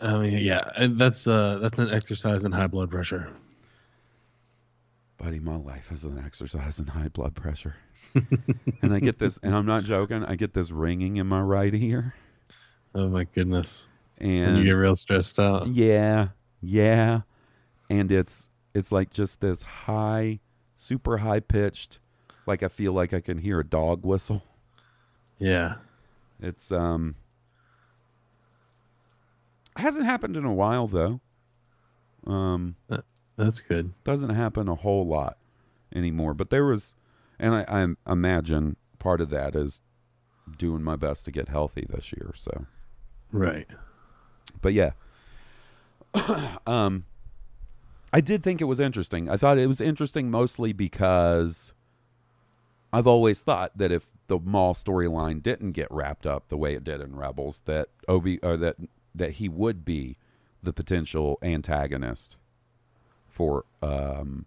I 0.00 0.18
mean, 0.18 0.44
yeah, 0.44 0.70
that's 0.90 1.26
uh, 1.26 1.58
that's 1.58 1.78
an 1.78 1.90
exercise 1.90 2.44
in 2.44 2.52
high 2.52 2.68
blood 2.68 2.90
pressure. 2.90 3.32
Buddy, 5.16 5.40
my 5.40 5.56
life 5.56 5.90
is 5.90 6.04
an 6.04 6.22
exercise 6.24 6.78
in 6.78 6.86
high 6.86 7.08
blood 7.08 7.34
pressure. 7.34 7.74
and 8.82 8.94
I 8.94 9.00
get 9.00 9.18
this, 9.18 9.38
and 9.42 9.54
I'm 9.54 9.66
not 9.66 9.84
joking, 9.84 10.24
I 10.24 10.34
get 10.36 10.54
this 10.54 10.70
ringing 10.70 11.16
in 11.16 11.26
my 11.26 11.40
right 11.40 11.74
ear. 11.74 12.14
Oh 12.94 13.08
my 13.08 13.24
goodness! 13.24 13.88
And 14.18 14.48
And 14.48 14.58
you 14.58 14.64
get 14.64 14.72
real 14.72 14.96
stressed 14.96 15.38
out. 15.38 15.66
Yeah, 15.68 16.28
yeah, 16.60 17.20
and 17.90 18.10
it's 18.10 18.48
it's 18.74 18.90
like 18.92 19.10
just 19.10 19.40
this 19.40 19.62
high, 19.62 20.40
super 20.74 21.18
high 21.18 21.40
pitched, 21.40 21.98
like 22.46 22.62
I 22.62 22.68
feel 22.68 22.92
like 22.92 23.12
I 23.12 23.20
can 23.20 23.38
hear 23.38 23.60
a 23.60 23.64
dog 23.64 24.04
whistle. 24.04 24.42
Yeah. 25.38 25.76
It's 26.40 26.70
um, 26.72 27.14
hasn't 29.76 30.06
happened 30.06 30.36
in 30.36 30.44
a 30.44 30.52
while 30.52 30.86
though. 30.86 31.20
Um, 32.26 32.76
That's 33.36 33.60
good. 33.60 33.92
doesn't 34.04 34.30
happen 34.30 34.68
a 34.68 34.74
whole 34.74 35.06
lot 35.06 35.38
anymore. 35.94 36.34
But 36.34 36.50
there 36.50 36.64
was, 36.64 36.94
and 37.38 37.54
I, 37.54 37.64
I 37.68 38.12
imagine 38.12 38.76
part 38.98 39.20
of 39.20 39.30
that 39.30 39.54
is 39.54 39.80
doing 40.56 40.82
my 40.82 40.96
best 40.96 41.24
to 41.26 41.30
get 41.30 41.48
healthy 41.48 41.86
this 41.88 42.12
year. 42.12 42.32
So. 42.34 42.66
Right. 43.32 43.66
but 44.62 44.72
yeah 44.72 44.92
um 46.66 47.04
i 48.12 48.20
did 48.20 48.42
think 48.42 48.60
it 48.60 48.64
was 48.64 48.80
interesting 48.80 49.28
i 49.28 49.36
thought 49.36 49.58
it 49.58 49.66
was 49.66 49.80
interesting 49.82 50.30
mostly 50.30 50.72
because 50.72 51.74
i've 52.92 53.06
always 53.06 53.42
thought 53.42 53.76
that 53.76 53.92
if 53.92 54.06
the 54.28 54.38
Maul 54.38 54.74
storyline 54.74 55.42
didn't 55.42 55.72
get 55.72 55.88
wrapped 55.90 56.26
up 56.26 56.48
the 56.48 56.56
way 56.56 56.74
it 56.74 56.84
did 56.84 57.00
in 57.02 57.16
rebels 57.16 57.60
that 57.66 57.88
obi 58.08 58.38
or 58.42 58.56
that 58.56 58.76
that 59.14 59.32
he 59.32 59.48
would 59.48 59.84
be 59.84 60.16
the 60.62 60.72
potential 60.72 61.38
antagonist 61.42 62.36
for 63.28 63.66
um 63.82 64.46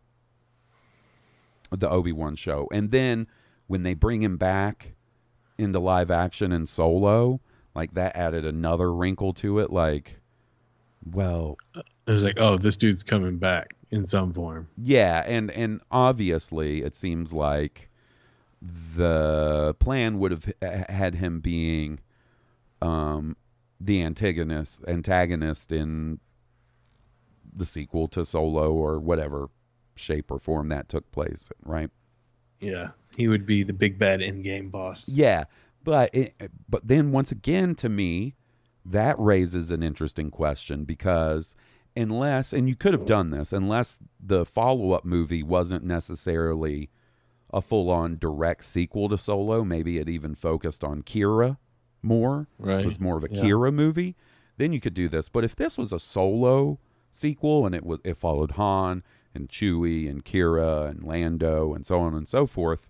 the 1.71 1.89
obi-wan 1.89 2.35
show 2.35 2.67
and 2.71 2.91
then 2.91 3.25
when 3.67 3.83
they 3.83 3.93
bring 3.93 4.21
him 4.21 4.37
back 4.37 4.93
into 5.57 5.79
live 5.79 6.11
action 6.11 6.51
and 6.51 6.67
solo 6.67 7.39
like 7.75 7.93
that 7.93 8.15
added 8.15 8.45
another 8.45 8.93
wrinkle 8.93 9.33
to 9.33 9.59
it 9.59 9.71
like 9.71 10.19
well 11.11 11.57
It 11.75 12.11
was 12.11 12.23
like, 12.23 12.37
oh, 12.39 12.57
this 12.57 12.75
dude's 12.77 13.01
coming 13.03 13.37
back 13.37 13.75
in 13.91 14.05
some 14.07 14.33
form. 14.33 14.67
yeah 14.77 15.23
and 15.25 15.49
and 15.51 15.81
obviously 15.91 16.81
it 16.83 16.95
seems 16.95 17.31
like 17.33 17.89
the 18.95 19.75
plan 19.79 20.19
would 20.19 20.31
have 20.31 20.53
had 20.89 21.15
him 21.15 21.39
being 21.39 21.99
um 22.81 23.35
the 23.79 24.01
antagonist 24.03 24.79
antagonist 24.87 25.71
in 25.71 26.19
the 27.55 27.65
sequel 27.65 28.07
to 28.07 28.23
solo 28.25 28.71
or 28.71 28.99
whatever 28.99 29.49
shape 30.01 30.31
or 30.31 30.39
form 30.39 30.69
that 30.69 30.89
took 30.89 31.09
place 31.11 31.49
right 31.63 31.89
Yeah. 32.59 32.89
He 33.17 33.27
would 33.27 33.45
be 33.45 33.63
the 33.63 33.73
big 33.73 33.97
bad 33.99 34.21
in 34.21 34.41
game 34.41 34.69
boss. 34.69 35.07
Yeah, 35.09 35.45
but 35.83 36.13
it, 36.13 36.33
but 36.69 36.87
then 36.87 37.11
once 37.11 37.31
again, 37.31 37.75
to 37.75 37.89
me, 37.89 38.35
that 38.85 39.19
raises 39.19 39.69
an 39.71 39.83
interesting 39.83 40.31
question 40.31 40.85
because 40.85 41.55
unless 41.95 42.53
and 42.53 42.69
you 42.69 42.75
could 42.75 42.93
have 42.93 43.05
done 43.05 43.31
this 43.31 43.51
unless 43.51 43.99
the 44.19 44.45
follow 44.45 44.93
up 44.93 45.03
movie 45.03 45.43
wasn't 45.43 45.83
necessarily 45.83 46.89
a 47.53 47.61
full 47.61 47.89
on 47.89 48.17
direct 48.17 48.63
sequel 48.63 49.09
to 49.09 49.17
Solo, 49.17 49.63
maybe 49.65 49.97
it 49.97 50.07
even 50.07 50.35
focused 50.35 50.83
on 50.85 51.01
Qi'ra 51.03 51.57
more. 52.01 52.47
Right. 52.57 52.79
It 52.79 52.85
was 52.85 52.99
more 52.99 53.17
of 53.17 53.25
a 53.25 53.27
Yeah. 53.29 53.41
Qi'ra 53.43 53.73
movie. 53.73 54.15
Then 54.57 54.71
you 54.71 54.79
could 54.79 54.93
do 54.93 55.09
this. 55.09 55.27
But 55.27 55.43
if 55.43 55.55
this 55.55 55.77
was 55.77 55.91
a 55.91 55.99
Solo 55.99 56.79
sequel 57.09 57.65
and 57.65 57.75
it 57.75 57.85
was 57.85 57.99
it 58.05 58.15
followed 58.15 58.51
Han 58.51 59.03
and 59.33 59.49
Chewie 59.49 60.09
and 60.09 60.23
Qi'ra 60.25 60.89
and 60.89 61.03
Lando 61.03 61.73
and 61.73 61.85
so 61.85 61.99
on 61.99 62.13
and 62.13 62.27
so 62.27 62.45
forth, 62.45 62.89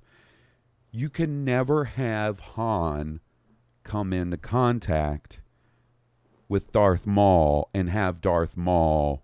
you 0.91 1.09
can 1.09 1.43
never 1.45 1.85
have 1.85 2.39
Han 2.39 3.19
come 3.83 4.13
into 4.13 4.37
contact 4.37 5.39
with 6.47 6.71
Darth 6.71 7.07
Maul 7.07 7.69
and 7.73 7.89
have 7.89 8.21
Darth 8.21 8.57
Maul 8.57 9.23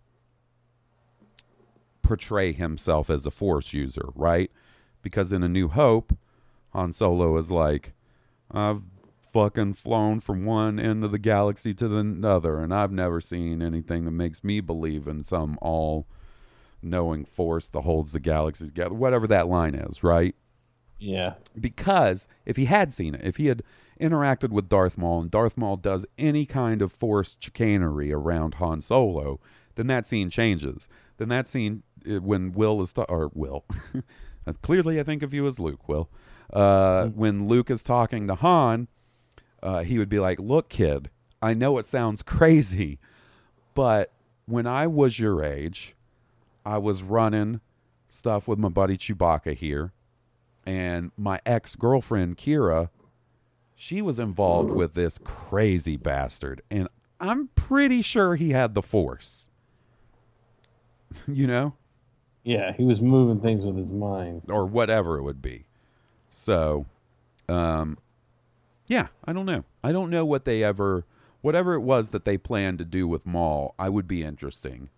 portray 2.01 2.53
himself 2.53 3.09
as 3.09 3.25
a 3.25 3.31
force 3.31 3.73
user, 3.73 4.09
right? 4.15 4.49
Because 5.01 5.33
in 5.33 5.43
A 5.43 5.49
New 5.49 5.67
Hope, 5.67 6.17
Han 6.69 6.93
Solo 6.93 7.37
is 7.37 7.51
like, 7.51 7.93
I've 8.49 8.81
fucking 9.21 9.73
flown 9.73 10.19
from 10.21 10.45
one 10.45 10.79
end 10.79 11.03
of 11.03 11.11
the 11.11 11.19
galaxy 11.19 11.73
to 11.73 11.87
the 11.87 12.27
other, 12.27 12.59
and 12.59 12.73
I've 12.73 12.93
never 12.93 13.19
seen 13.19 13.61
anything 13.61 14.05
that 14.05 14.11
makes 14.11 14.43
me 14.43 14.61
believe 14.61 15.05
in 15.05 15.23
some 15.23 15.57
all 15.61 16.07
knowing 16.81 17.25
force 17.25 17.67
that 17.69 17.81
holds 17.81 18.11
the 18.11 18.19
galaxies 18.19 18.69
together. 18.69 18.93
Whatever 18.93 19.27
that 19.27 19.47
line 19.47 19.75
is, 19.75 20.03
right? 20.03 20.35
Yeah. 20.99 21.35
because 21.59 22.27
if 22.45 22.57
he 22.57 22.65
had 22.65 22.91
seen 22.91 23.13
it, 23.13 23.21
if 23.23 23.37
he 23.37 23.47
had 23.47 23.61
interacted 24.01 24.49
with 24.49 24.67
Darth 24.67 24.97
Maul 24.97 25.21
and 25.21 25.29
Darth 25.29 25.55
Maul 25.55 25.77
does 25.77 26.07
any 26.17 26.45
kind 26.47 26.81
of 26.81 26.91
forced 26.91 27.43
chicanery 27.43 28.11
around 28.11 28.55
Han 28.55 28.81
Solo, 28.81 29.39
then 29.75 29.85
that 29.87 30.07
scene 30.07 30.29
changes. 30.31 30.89
Then 31.17 31.29
that 31.29 31.47
scene 31.47 31.83
uh, 32.09 32.19
when 32.21 32.51
Will 32.51 32.81
is 32.81 32.93
ta- 32.93 33.05
or 33.09 33.29
Will. 33.35 33.63
Clearly, 34.61 34.99
I 34.99 35.03
think 35.03 35.23
of 35.23 35.33
you 35.33 35.45
as 35.45 35.59
Luke. 35.59 35.87
Will. 35.87 36.09
Uh, 36.51 37.07
when 37.07 37.47
Luke 37.47 37.69
is 37.69 37.83
talking 37.83 38.27
to 38.27 38.35
Han, 38.35 38.87
uh, 39.61 39.83
he 39.83 39.99
would 39.99 40.09
be 40.09 40.19
like, 40.19 40.39
"Look, 40.39 40.69
kid, 40.69 41.09
I 41.41 41.53
know 41.53 41.77
it 41.77 41.85
sounds 41.85 42.23
crazy, 42.23 42.97
but 43.73 44.13
when 44.45 44.65
I 44.65 44.87
was 44.87 45.19
your 45.19 45.43
age, 45.43 45.95
I 46.67 46.77
was 46.79 47.01
running 47.01 47.61
stuff 48.09 48.45
with 48.45 48.59
my 48.59 48.67
buddy 48.67 48.97
Chewbacca 48.97 49.55
here, 49.55 49.93
and 50.65 51.11
my 51.17 51.39
ex 51.45 51.77
girlfriend 51.77 52.37
Qi'ra, 52.37 52.89
she 53.73 54.01
was 54.01 54.19
involved 54.19 54.71
with 54.71 54.93
this 54.93 55.17
crazy 55.23 55.95
bastard, 55.95 56.61
and 56.69 56.89
I'm 57.21 57.47
pretty 57.55 58.01
sure 58.01 58.35
he 58.35 58.49
had 58.51 58.75
the 58.75 58.81
Force. 58.81 59.49
you 61.27 61.47
know, 61.47 61.75
Yeah, 62.43 62.73
he 62.73 62.83
was 62.83 63.01
moving 63.01 63.39
things 63.39 63.63
with 63.63 63.77
his 63.77 63.93
mind. 63.93 64.41
or 64.49 64.65
whatever 64.65 65.17
it 65.17 65.23
would 65.23 65.41
be. 65.41 65.67
So, 66.29 66.85
um, 67.47 67.97
yeah, 68.87 69.07
I 69.23 69.31
don't 69.31 69.45
know. 69.45 69.63
I 69.81 69.93
don't 69.93 70.09
know 70.09 70.25
what 70.25 70.43
they 70.43 70.63
ever, 70.63 71.05
whatever 71.39 71.75
it 71.75 71.79
was 71.79 72.09
that 72.09 72.25
they 72.25 72.37
planned 72.37 72.79
to 72.79 72.85
do 72.85 73.07
with 73.07 73.25
Maul. 73.25 73.73
I 73.79 73.87
would 73.87 74.05
be 74.07 74.21
interesting. 74.21 74.89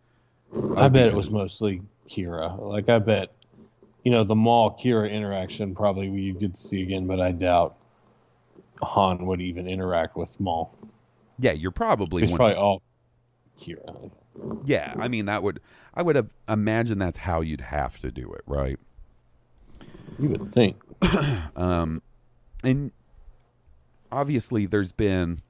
I 0.78 0.88
bet 0.90 1.08
it 1.08 1.14
was 1.14 1.30
mostly 1.32 1.82
Qi'ra. 2.10 2.60
Like 2.60 2.90
I 2.90 3.00
bet, 3.00 3.32
you 4.04 4.12
know, 4.12 4.24
the 4.24 4.36
Maul 4.36 4.78
Qi'ra 4.78 5.12
interaction 5.12 5.76
probably 5.76 6.10
we 6.10 6.32
get 6.34 6.56
to 6.56 6.62
see 6.62 6.82
again, 6.82 7.08
but 7.08 7.22
I 7.22 7.32
doubt 7.32 7.76
Han 8.82 9.26
would 9.26 9.42
even 9.42 9.68
interact 9.68 10.16
with 10.16 10.40
Maul. 10.40 10.74
Yeah, 11.38 11.52
you're 11.52 11.72
probably 11.72 12.24
It's 12.24 12.32
probably 12.32 12.56
all 12.56 12.82
Qi'ra. 13.60 14.12
yeah, 14.66 14.94
I 14.98 15.08
mean 15.08 15.26
that 15.26 15.44
would 15.44 15.60
I 15.94 16.02
would 16.02 16.16
have 16.16 16.30
imagine 16.48 16.98
that's 17.00 17.20
how 17.20 17.42
you'd 17.42 17.62
have 17.62 18.00
to 18.00 18.12
do 18.12 18.32
it, 18.34 18.42
right? 18.46 18.80
You 20.18 20.30
would 20.30 20.52
think. 20.54 20.82
Um, 21.56 22.02
and 22.64 22.92
obviously, 24.12 24.66
there's 24.66 24.92
been 24.94 25.42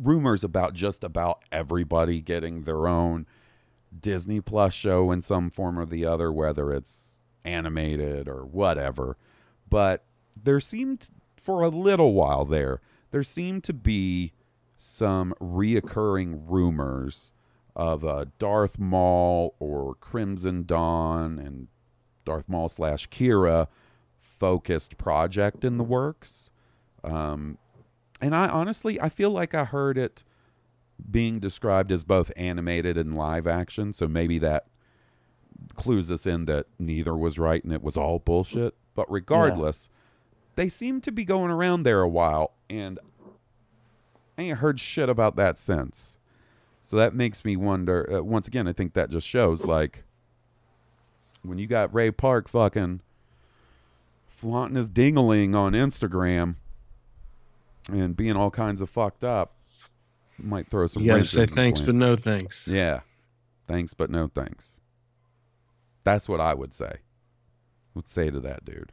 rumors 0.00 0.42
about 0.42 0.74
just 0.74 1.04
about 1.04 1.42
everybody 1.52 2.20
getting 2.20 2.62
their 2.62 2.86
own 2.88 3.26
Disney 3.98 4.40
Plus 4.40 4.72
show 4.72 5.10
in 5.10 5.22
some 5.22 5.50
form 5.50 5.78
or 5.78 5.84
the 5.84 6.06
other, 6.06 6.32
whether 6.32 6.72
it's 6.72 7.20
animated 7.44 8.28
or 8.28 8.44
whatever. 8.44 9.16
But 9.68 10.04
there 10.40 10.60
seemed, 10.60 11.08
for 11.36 11.62
a 11.62 11.68
little 11.68 12.14
while 12.14 12.44
there, 12.44 12.80
there 13.10 13.22
seemed 13.22 13.64
to 13.64 13.72
be 13.72 14.32
some 14.76 15.34
reoccurring 15.40 16.44
rumors 16.46 17.32
of 17.76 18.04
a 18.04 18.26
Darth 18.38 18.78
Maul 18.78 19.54
or 19.58 19.94
Crimson 19.96 20.64
Dawn 20.64 21.38
and 21.38 21.68
Darth 22.24 22.48
Maul 22.48 22.68
slash 22.68 23.08
Qi'ra 23.08 23.68
focused 24.18 24.96
project 24.98 25.64
in 25.64 25.78
the 25.78 25.84
works. 25.84 26.50
Um, 27.02 27.58
and 28.20 28.34
I 28.34 28.48
honestly, 28.48 29.00
I 29.00 29.08
feel 29.08 29.30
like 29.30 29.54
I 29.54 29.64
heard 29.64 29.96
it 29.96 30.24
being 31.10 31.38
described 31.38 31.90
as 31.90 32.04
both 32.04 32.30
animated 32.36 32.98
and 32.98 33.14
live 33.14 33.46
action. 33.46 33.92
So 33.92 34.06
maybe 34.06 34.38
that 34.38 34.66
clues 35.74 36.10
us 36.10 36.26
in 36.26 36.44
that 36.46 36.66
neither 36.78 37.16
was 37.16 37.38
right 37.38 37.62
and 37.62 37.72
it 37.72 37.82
was 37.82 37.96
all 37.96 38.18
bullshit. 38.18 38.74
But 38.94 39.10
regardless, 39.10 39.88
they 40.56 40.68
seem 40.68 41.00
to 41.02 41.12
be 41.12 41.24
going 41.24 41.50
around 41.50 41.84
there 41.84 42.02
a 42.02 42.08
while, 42.08 42.52
and 42.68 42.98
I 44.36 44.42
ain't 44.42 44.58
heard 44.58 44.80
shit 44.80 45.08
about 45.08 45.36
that 45.36 45.58
since. 45.58 46.16
So 46.80 46.96
that 46.96 47.14
makes 47.14 47.44
me 47.44 47.56
wonder. 47.56 48.18
Uh, 48.18 48.22
once 48.22 48.48
again, 48.48 48.66
I 48.66 48.72
think 48.72 48.94
that 48.94 49.10
just 49.10 49.26
shows 49.26 49.64
like 49.64 50.04
when 51.42 51.58
you 51.58 51.66
got 51.66 51.94
Ray 51.94 52.10
Park 52.10 52.48
fucking 52.48 53.00
flaunting 54.26 54.76
his 54.76 54.88
dingling 54.88 55.54
on 55.54 55.72
Instagram 55.72 56.56
and 57.88 58.16
being 58.16 58.36
all 58.36 58.50
kinds 58.50 58.80
of 58.80 58.90
fucked 58.90 59.24
up, 59.24 59.56
might 60.38 60.68
throw 60.68 60.86
some. 60.86 61.02
You 61.02 61.12
gotta 61.12 61.24
say 61.24 61.46
thanks, 61.46 61.80
but 61.80 61.94
no 61.94 62.16
thanks. 62.16 62.68
Yeah. 62.68 63.00
Thanks, 63.66 63.94
but 63.94 64.10
no 64.10 64.26
thanks. 64.26 64.80
That's 66.02 66.28
what 66.28 66.40
I 66.40 66.54
would 66.54 66.74
say. 66.74 66.98
Would 67.94 68.08
say 68.08 68.30
to 68.30 68.40
that 68.40 68.64
dude. 68.64 68.92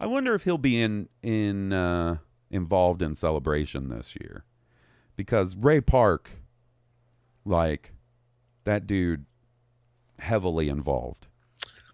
I 0.00 0.06
wonder 0.06 0.34
if 0.34 0.44
he'll 0.44 0.58
be 0.58 0.80
in 0.80 1.08
in 1.22 1.72
uh, 1.72 2.18
involved 2.50 3.02
in 3.02 3.14
celebration 3.14 3.88
this 3.88 4.14
year, 4.20 4.44
because 5.16 5.56
Ray 5.56 5.80
Park, 5.80 6.30
like 7.44 7.94
that 8.64 8.86
dude, 8.86 9.24
heavily 10.18 10.68
involved 10.68 11.26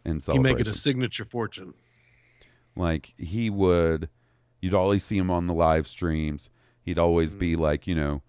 in 0.05 0.21
celebration. 0.21 0.45
He 0.47 0.53
make 0.55 0.61
it 0.61 0.71
a 0.71 0.75
signature 0.75 1.25
fortune. 1.25 1.75
Like 2.77 3.15
he 3.17 3.51
would, 3.51 4.09
you'd 4.65 4.73
always 4.75 5.05
see 5.05 5.19
him 5.19 5.31
on 5.31 5.47
the 5.47 5.53
live 5.53 5.87
streams. 5.87 6.49
He'd 6.81 6.99
always 6.99 7.35
be 7.35 7.55
like, 7.55 7.87
you 7.87 7.95
know, 7.95 8.23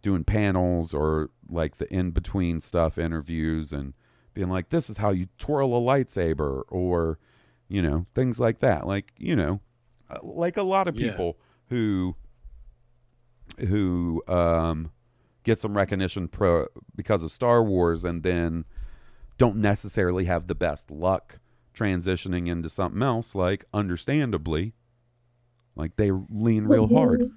doing 0.00 0.24
panels 0.24 0.92
or 0.92 1.30
like 1.48 1.76
the 1.76 1.92
in 1.94 2.10
between 2.10 2.60
stuff, 2.60 2.98
interviews, 2.98 3.72
and 3.72 3.94
being 4.34 4.48
like, 4.48 4.70
"This 4.70 4.90
is 4.90 4.96
how 4.98 5.10
you 5.10 5.26
twirl 5.38 5.72
a 5.76 5.80
lightsaber," 5.80 6.62
or 6.68 7.18
you 7.68 7.80
know, 7.80 8.06
things 8.14 8.40
like 8.40 8.58
that. 8.58 8.86
Like 8.88 9.12
you 9.18 9.36
know, 9.36 9.60
uh, 10.10 10.18
like 10.22 10.56
a 10.56 10.62
lot 10.62 10.88
of 10.88 10.96
Yeah. 10.98 11.10
people 11.12 11.38
who 11.68 12.16
who 13.68 14.22
um 14.28 14.90
get 15.44 15.60
some 15.60 15.76
recognition 15.76 16.26
pro 16.28 16.66
because 16.96 17.22
of 17.22 17.30
Star 17.30 17.62
Wars, 17.62 18.04
and 18.04 18.22
then 18.24 18.64
don't 19.38 19.56
necessarily 19.56 20.24
have 20.24 20.48
the 20.48 20.54
best 20.56 20.90
luck 20.90 21.38
transitioning 21.74 22.48
into 22.48 22.68
something 22.68 23.02
else 23.02 23.34
like 23.34 23.64
understandably 23.72 24.72
like 25.76 25.96
they 25.96 26.10
lean 26.10 26.64
real 26.64 26.88
hard 26.88 27.30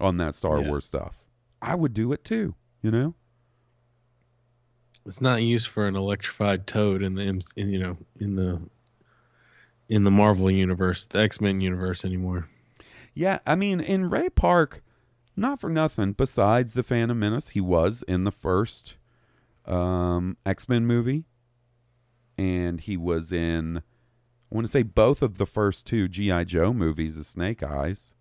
on 0.00 0.16
that 0.18 0.34
Star 0.34 0.60
Yeah. 0.60 0.68
Wars 0.68 0.84
stuff. 0.84 1.14
I 1.62 1.74
would 1.74 1.94
do 1.94 2.12
it 2.12 2.24
too, 2.24 2.54
you 2.82 2.90
know? 2.90 3.14
It's 5.06 5.20
not 5.20 5.42
used 5.42 5.68
for 5.68 5.86
an 5.86 5.96
electrified 5.96 6.66
toad 6.66 7.02
in 7.02 7.14
the 7.14 7.22
in, 7.22 7.42
you 7.56 7.78
know 7.78 7.96
in 8.16 8.36
the 8.36 8.60
in 9.88 10.04
the 10.04 10.10
Marvel 10.10 10.50
universe, 10.50 11.06
the 11.06 11.20
X 11.20 11.40
Men 11.40 11.60
universe 11.60 12.04
anymore. 12.04 12.48
Yeah, 13.14 13.38
I 13.46 13.54
mean 13.56 13.80
in 13.80 14.10
Ray 14.10 14.28
Park, 14.28 14.82
not 15.36 15.60
for 15.60 15.70
nothing, 15.70 16.12
besides 16.12 16.74
the 16.74 16.82
Phantom 16.82 17.18
Menace, 17.18 17.50
he 17.50 17.60
was 17.60 18.04
in 18.06 18.24
the 18.24 18.30
first 18.32 18.96
um 19.66 20.36
X-Men 20.46 20.86
movie 20.86 21.26
and 22.38 22.80
he 22.80 22.96
was 22.96 23.30
in 23.32 23.82
I 24.50 24.54
want 24.54 24.66
to 24.66 24.70
say 24.70 24.82
both 24.82 25.22
of 25.22 25.38
the 25.38 25.46
first 25.46 25.86
two 25.86 26.08
GI 26.08 26.44
Joe 26.46 26.72
movies 26.72 27.16
as 27.16 27.28
Snake 27.28 27.62
Eyes. 27.62 28.14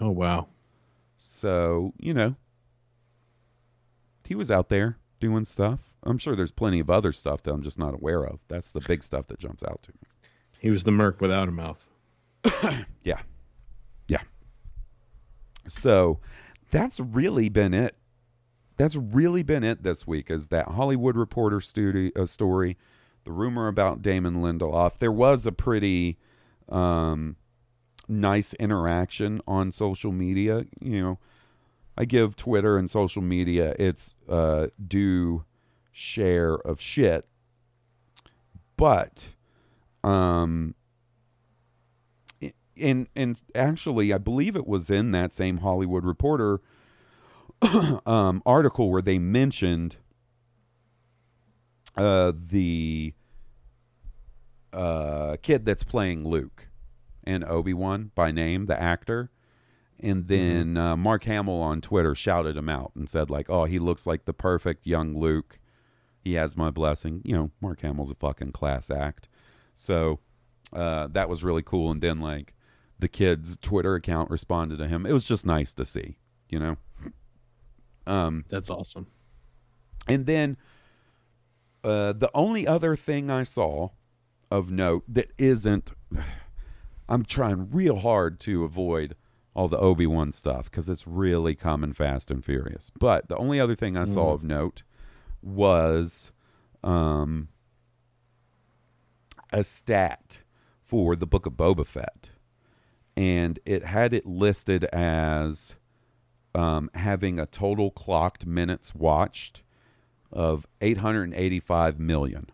Oh 0.00 0.10
wow, 0.10 0.48
So, 1.16 1.92
you 1.98 2.14
know, 2.14 2.36
he 4.24 4.34
was 4.34 4.50
out 4.50 4.70
there 4.70 4.96
doing 5.20 5.44
stuff. 5.44 5.92
I'm 6.02 6.18
sure 6.18 6.34
there's 6.34 6.50
plenty 6.50 6.80
of 6.80 6.88
other 6.90 7.12
stuff 7.12 7.42
that 7.42 7.52
I'm 7.52 7.62
just 7.62 7.78
not 7.78 7.94
aware 7.94 8.24
of. 8.24 8.40
That's 8.48 8.72
the 8.72 8.80
big 8.80 9.04
stuff 9.04 9.26
that 9.28 9.38
jumps 9.38 9.62
out 9.62 9.82
to 9.82 9.92
me. 9.92 10.08
he 10.58 10.70
was 10.70 10.84
the 10.84 10.90
Merc 10.90 11.20
without 11.20 11.48
a 11.48 11.52
mouth. 11.52 11.88
Yeah. 13.04 13.20
Yeah. 14.08 14.22
So 15.68 16.20
that's 16.70 16.98
really 17.00 17.48
been 17.48 17.74
it. 17.74 17.96
That's 18.76 18.96
really 18.96 19.42
been 19.42 19.62
it 19.64 19.82
this 19.82 20.06
week 20.06 20.30
is 20.30 20.48
that 20.48 20.68
Hollywood 20.68 21.16
Reporter 21.16 21.60
studio, 21.60 22.10
uh, 22.16 22.26
story, 22.26 22.76
the 23.24 23.32
rumor 23.32 23.68
about 23.68 24.02
Damon 24.02 24.36
Lindelof. 24.36 24.98
There 24.98 25.12
was 25.12 25.46
a 25.46 25.52
pretty 25.52 26.18
um, 26.68 27.36
nice 28.08 28.54
interaction 28.54 29.40
on 29.46 29.72
social 29.72 30.12
media. 30.12 30.64
You 30.80 31.02
know, 31.02 31.18
I 31.96 32.04
give 32.04 32.36
Twitter 32.36 32.76
and 32.76 32.90
social 32.90 33.22
media 33.22 33.74
its 33.78 34.14
uh, 34.28 34.68
due 34.86 35.44
share 35.92 36.54
of 36.54 36.80
shit. 36.80 37.26
But 38.76 39.28
um, 40.02 40.74
and 42.80 43.08
and 43.14 43.40
actually, 43.54 44.12
I 44.12 44.18
believe 44.18 44.56
it 44.56 44.66
was 44.66 44.90
in 44.90 45.12
that 45.12 45.32
same 45.34 45.58
Hollywood 45.58 46.04
Reporter 46.04 46.60
um, 48.06 48.42
article 48.44 48.90
where 48.90 49.02
they 49.02 49.18
mentioned 49.18 49.96
uh, 51.96 52.32
the 52.34 53.14
uh, 54.72 55.36
kid 55.42 55.64
that's 55.64 55.84
playing 55.84 56.26
Luke 56.26 56.68
and 57.24 57.44
Obi 57.44 57.74
Wan 57.74 58.10
by 58.14 58.30
name, 58.30 58.66
the 58.66 58.80
actor. 58.80 59.30
And 60.00 60.26
then 60.26 60.76
uh, 60.76 60.96
Mark 60.96 61.24
Hamill 61.24 61.60
on 61.60 61.80
Twitter 61.80 62.14
shouted 62.14 62.56
him 62.56 62.68
out 62.68 62.90
and 62.96 63.08
said, 63.08 63.30
like, 63.30 63.48
"Oh, 63.48 63.64
he 63.66 63.78
looks 63.78 64.04
like 64.06 64.24
the 64.24 64.32
perfect 64.32 64.84
young 64.86 65.16
Luke. 65.16 65.60
He 66.20 66.34
has 66.34 66.56
my 66.56 66.70
blessing." 66.70 67.22
You 67.24 67.36
know, 67.36 67.50
Mark 67.60 67.82
Hamill's 67.82 68.10
a 68.10 68.16
fucking 68.16 68.50
class 68.52 68.90
act. 68.90 69.28
So 69.76 70.18
uh, 70.72 71.06
that 71.12 71.28
was 71.28 71.44
really 71.44 71.62
cool. 71.62 71.90
And 71.92 72.00
then 72.00 72.18
like 72.20 72.54
the 72.98 73.08
kid's 73.08 73.56
Twitter 73.58 73.94
account 73.94 74.30
responded 74.30 74.78
to 74.78 74.88
him. 74.88 75.06
It 75.06 75.12
was 75.12 75.24
just 75.24 75.46
nice 75.46 75.72
to 75.74 75.84
see, 75.84 76.16
you 76.48 76.58
know. 76.58 76.76
Um, 78.04 78.44
That's 78.48 78.68
awesome. 78.68 79.06
and 80.08 80.26
then 80.26 80.56
Uh, 81.84 82.12
the 82.12 82.30
only 82.34 82.66
other 82.66 82.94
thing 82.96 83.30
I 83.30 83.42
saw 83.42 83.90
of 84.50 84.70
note 84.70 85.04
that 85.08 85.32
isn't, 85.38 85.92
I'm 87.08 87.24
trying 87.24 87.70
real 87.70 87.96
hard 87.98 88.38
to 88.40 88.64
avoid 88.64 89.16
all 89.54 89.68
the 89.68 89.78
Obi 89.78 90.06
Wan 90.06 90.32
stuff 90.32 90.70
because 90.70 90.88
it's 90.88 91.06
really 91.06 91.54
coming 91.54 91.92
fast 91.92 92.30
and 92.30 92.44
furious. 92.44 92.90
But 92.98 93.28
the 93.28 93.36
only 93.36 93.60
other 93.60 93.74
thing 93.74 93.96
I 93.96 94.06
saw 94.06 94.32
of 94.32 94.42
note 94.42 94.82
was 95.42 96.32
um, 96.82 97.48
a 99.52 99.62
stat 99.62 100.42
for 100.80 101.16
the 101.16 101.26
Book 101.26 101.46
of 101.46 101.54
Boba 101.54 101.86
Fett, 101.86 102.30
and 103.16 103.58
it 103.66 103.84
had 103.84 104.14
it 104.14 104.24
listed 104.24 104.84
as 104.84 105.76
um, 106.54 106.90
having 106.94 107.38
a 107.38 107.46
total 107.46 107.90
clocked 107.90 108.46
minutes 108.46 108.94
watched 108.94 109.62
of 110.32 110.66
885 110.80 111.98
million 112.00 112.50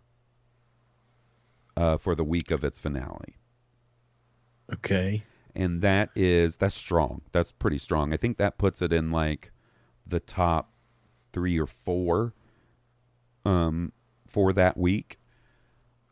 uh, 1.77 1.97
for 1.97 2.15
the 2.15 2.25
week 2.25 2.51
of 2.51 2.65
its 2.65 2.79
finale 2.79 3.37
Okay. 4.73 5.23
and 5.55 5.81
that 5.83 6.11
is 6.15 6.57
that's 6.57 6.75
strong. 6.75 7.23
That's 7.33 7.53
pretty 7.53 7.79
strong. 7.79 8.13
I 8.13 8.17
think 8.17 8.37
that 8.39 8.59
puts 8.59 8.83
it 8.83 8.93
in 8.93 9.11
like 9.11 9.51
the 10.07 10.21
top 10.21 10.73
three 11.33 11.59
or 11.59 11.67
four 11.67 12.35
um, 13.45 13.93
for 14.27 14.53
that 14.53 14.77
week, 14.77 15.19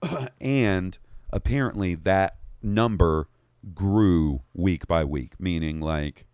and 0.40 0.98
apparently 1.30 1.94
that 1.94 2.36
number 2.62 3.28
grew 3.74 4.42
week 4.54 4.86
by 4.86 5.04
week, 5.04 5.34
meaning 5.38 5.80
like 5.80 6.24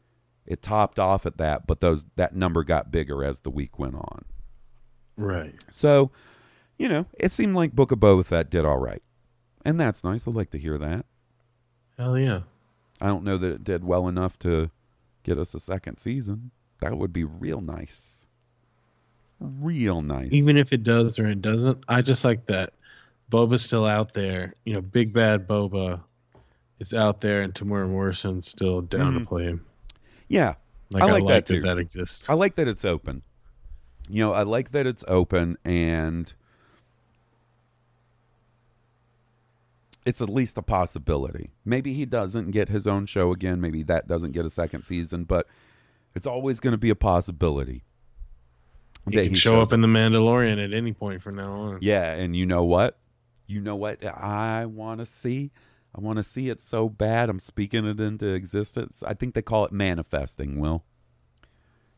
it 0.46 0.62
topped 0.62 0.98
off 1.00 1.26
at 1.26 1.38
that, 1.38 1.66
but 1.66 1.80
those 1.80 2.04
that 2.16 2.36
number 2.36 2.62
got 2.62 2.92
bigger 2.92 3.24
as 3.24 3.40
the 3.40 3.50
week 3.50 3.78
went 3.78 3.94
on. 3.96 4.24
Right. 5.16 5.54
So, 5.70 6.10
you 6.78 6.88
know, 6.88 7.06
it 7.18 7.32
seemed 7.32 7.54
like 7.54 7.72
Book 7.72 7.92
of 7.92 7.98
Boba 8.00 8.24
Fett 8.24 8.50
did 8.50 8.64
all 8.64 8.78
right, 8.78 9.02
and 9.64 9.78
that's 9.80 10.02
nice. 10.04 10.26
I'd 10.26 10.34
like 10.34 10.50
to 10.50 10.58
hear 10.58 10.78
that. 10.78 11.06
Hell 11.98 12.18
yeah. 12.18 12.40
I 13.00 13.06
don't 13.06 13.24
know 13.24 13.36
that 13.38 13.48
it 13.52 13.64
did 13.64 13.84
well 13.84 14.08
enough 14.08 14.38
to 14.40 14.70
get 15.24 15.38
us 15.38 15.54
a 15.54 15.60
second 15.60 15.98
season. 15.98 16.50
That 16.80 16.96
would 16.96 17.12
be 17.12 17.24
real 17.24 17.60
nice. 17.60 18.26
Real 19.40 20.02
nice. 20.02 20.28
Even 20.30 20.56
if 20.56 20.72
it 20.72 20.84
does 20.84 21.18
or 21.18 21.28
it 21.28 21.42
doesn't, 21.42 21.84
I 21.88 22.00
just 22.02 22.24
like 22.24 22.46
that 22.46 22.72
Boba's 23.30 23.62
still 23.64 23.84
out 23.86 24.14
there. 24.14 24.54
You 24.64 24.74
know, 24.74 24.80
big 24.80 25.12
bad 25.12 25.48
Boba 25.48 26.00
is 26.78 26.94
out 26.94 27.20
there, 27.20 27.42
and 27.42 27.52
Temuera 27.52 27.88
Morrison's 27.88 28.48
still 28.48 28.80
down 28.82 29.14
Mhm. 29.14 29.18
to 29.20 29.26
play 29.26 29.44
him. 29.44 29.64
yeah, 30.28 30.54
Like 30.90 31.02
I 31.02 31.08
I, 31.08 31.10
like 31.12 31.22
like, 31.24 31.28
that 31.28 31.46
that 31.46 31.54
too. 31.54 31.60
that 31.62 31.78
exists. 31.78 32.28
I 32.30 32.34
like 32.34 32.54
that 32.56 32.68
it's 32.68 32.84
open. 32.84 33.22
You 34.12 34.18
know, 34.18 34.34
I 34.34 34.42
like 34.42 34.72
that 34.72 34.86
it's 34.86 35.02
open 35.08 35.56
and 35.64 36.30
it's 40.04 40.20
at 40.20 40.28
least 40.28 40.58
a 40.58 40.62
possibility. 40.62 41.54
Maybe 41.64 41.94
he 41.94 42.04
doesn't 42.04 42.50
get 42.50 42.68
his 42.68 42.86
own 42.86 43.06
show 43.06 43.32
again. 43.32 43.58
Maybe 43.62 43.82
that 43.84 44.06
doesn't 44.06 44.32
get 44.32 44.44
a 44.44 44.50
second 44.50 44.82
season, 44.82 45.24
but 45.24 45.46
it's 46.14 46.26
always 46.26 46.60
going 46.60 46.72
to 46.72 46.78
be 46.78 46.90
a 46.90 46.94
possibility. 46.94 47.84
He 49.08 49.16
can 49.16 49.30
he 49.30 49.34
show 49.34 49.62
up 49.62 49.72
in 49.72 49.80
the 49.80 49.88
Mandalorian 49.88 50.62
at 50.62 50.74
any 50.74 50.92
point 50.92 51.22
from 51.22 51.36
now 51.36 51.50
on. 51.50 51.78
Yeah, 51.80 52.12
and 52.12 52.36
you 52.36 52.44
know 52.44 52.64
what? 52.64 52.98
You 53.46 53.62
know 53.62 53.76
what 53.76 54.04
I 54.04 54.66
want 54.66 55.00
to 55.00 55.06
see? 55.06 55.52
I 55.96 56.02
want 56.02 56.18
to 56.18 56.22
see 56.22 56.50
it 56.50 56.60
so 56.60 56.90
bad. 56.90 57.30
I'm 57.30 57.38
speaking 57.38 57.86
it 57.86 57.98
into 57.98 58.26
existence. 58.26 59.02
I 59.06 59.14
think 59.14 59.32
they 59.32 59.40
call 59.40 59.64
it 59.64 59.72
manifesting, 59.72 60.60
Will. 60.60 60.84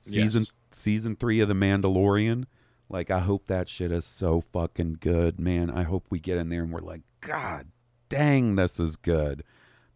Season 0.05 0.43
Yes. 0.43 0.53
season 0.73 1.17
3 1.17 1.41
of 1.41 1.49
The 1.49 1.55
Mandalorian. 1.55 2.45
Like 2.89 3.11
I 3.11 3.21
hope 3.21 3.47
that 3.47 3.69
shit 3.69 3.91
is 3.93 4.05
so 4.05 4.41
fucking 4.41 4.99
good, 5.01 5.41
man. 5.41 5.71
I 5.71 5.83
hope 5.85 6.07
we 6.11 6.19
get 6.21 6.39
in 6.39 6.49
there 6.49 6.63
and 6.63 6.73
we're 6.73 6.81
like, 6.81 7.03
god 7.21 7.67
dang, 8.11 8.55
this 8.55 8.79
is 8.79 8.95
good. 8.97 9.43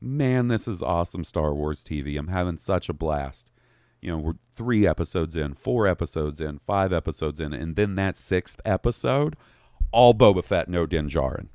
Man, 0.01 0.49
this 0.49 0.67
is 0.67 0.83
awesome 0.83 1.23
Star 1.25 1.55
Wars 1.55 1.85
TV. 1.85 2.19
I'm 2.19 2.29
having 2.29 2.57
such 2.59 2.89
a 2.89 2.93
blast. 2.93 3.53
You 4.01 4.11
know, 4.13 4.19
we're 4.19 4.33
3 4.57 4.87
episodes 4.87 5.37
in, 5.37 5.55
4 5.55 5.87
episodes 5.87 6.41
in, 6.41 6.59
5 6.59 6.93
episodes 6.93 7.41
in, 7.41 7.53
and 7.53 7.77
then 7.77 7.95
that 7.97 8.17
6th 8.17 8.57
episode 8.65 9.37
all 9.93 10.15
Boba 10.15 10.43
Fett, 10.43 10.69
no 10.69 10.85
Din 10.87 11.09
Djarin. 11.09 11.49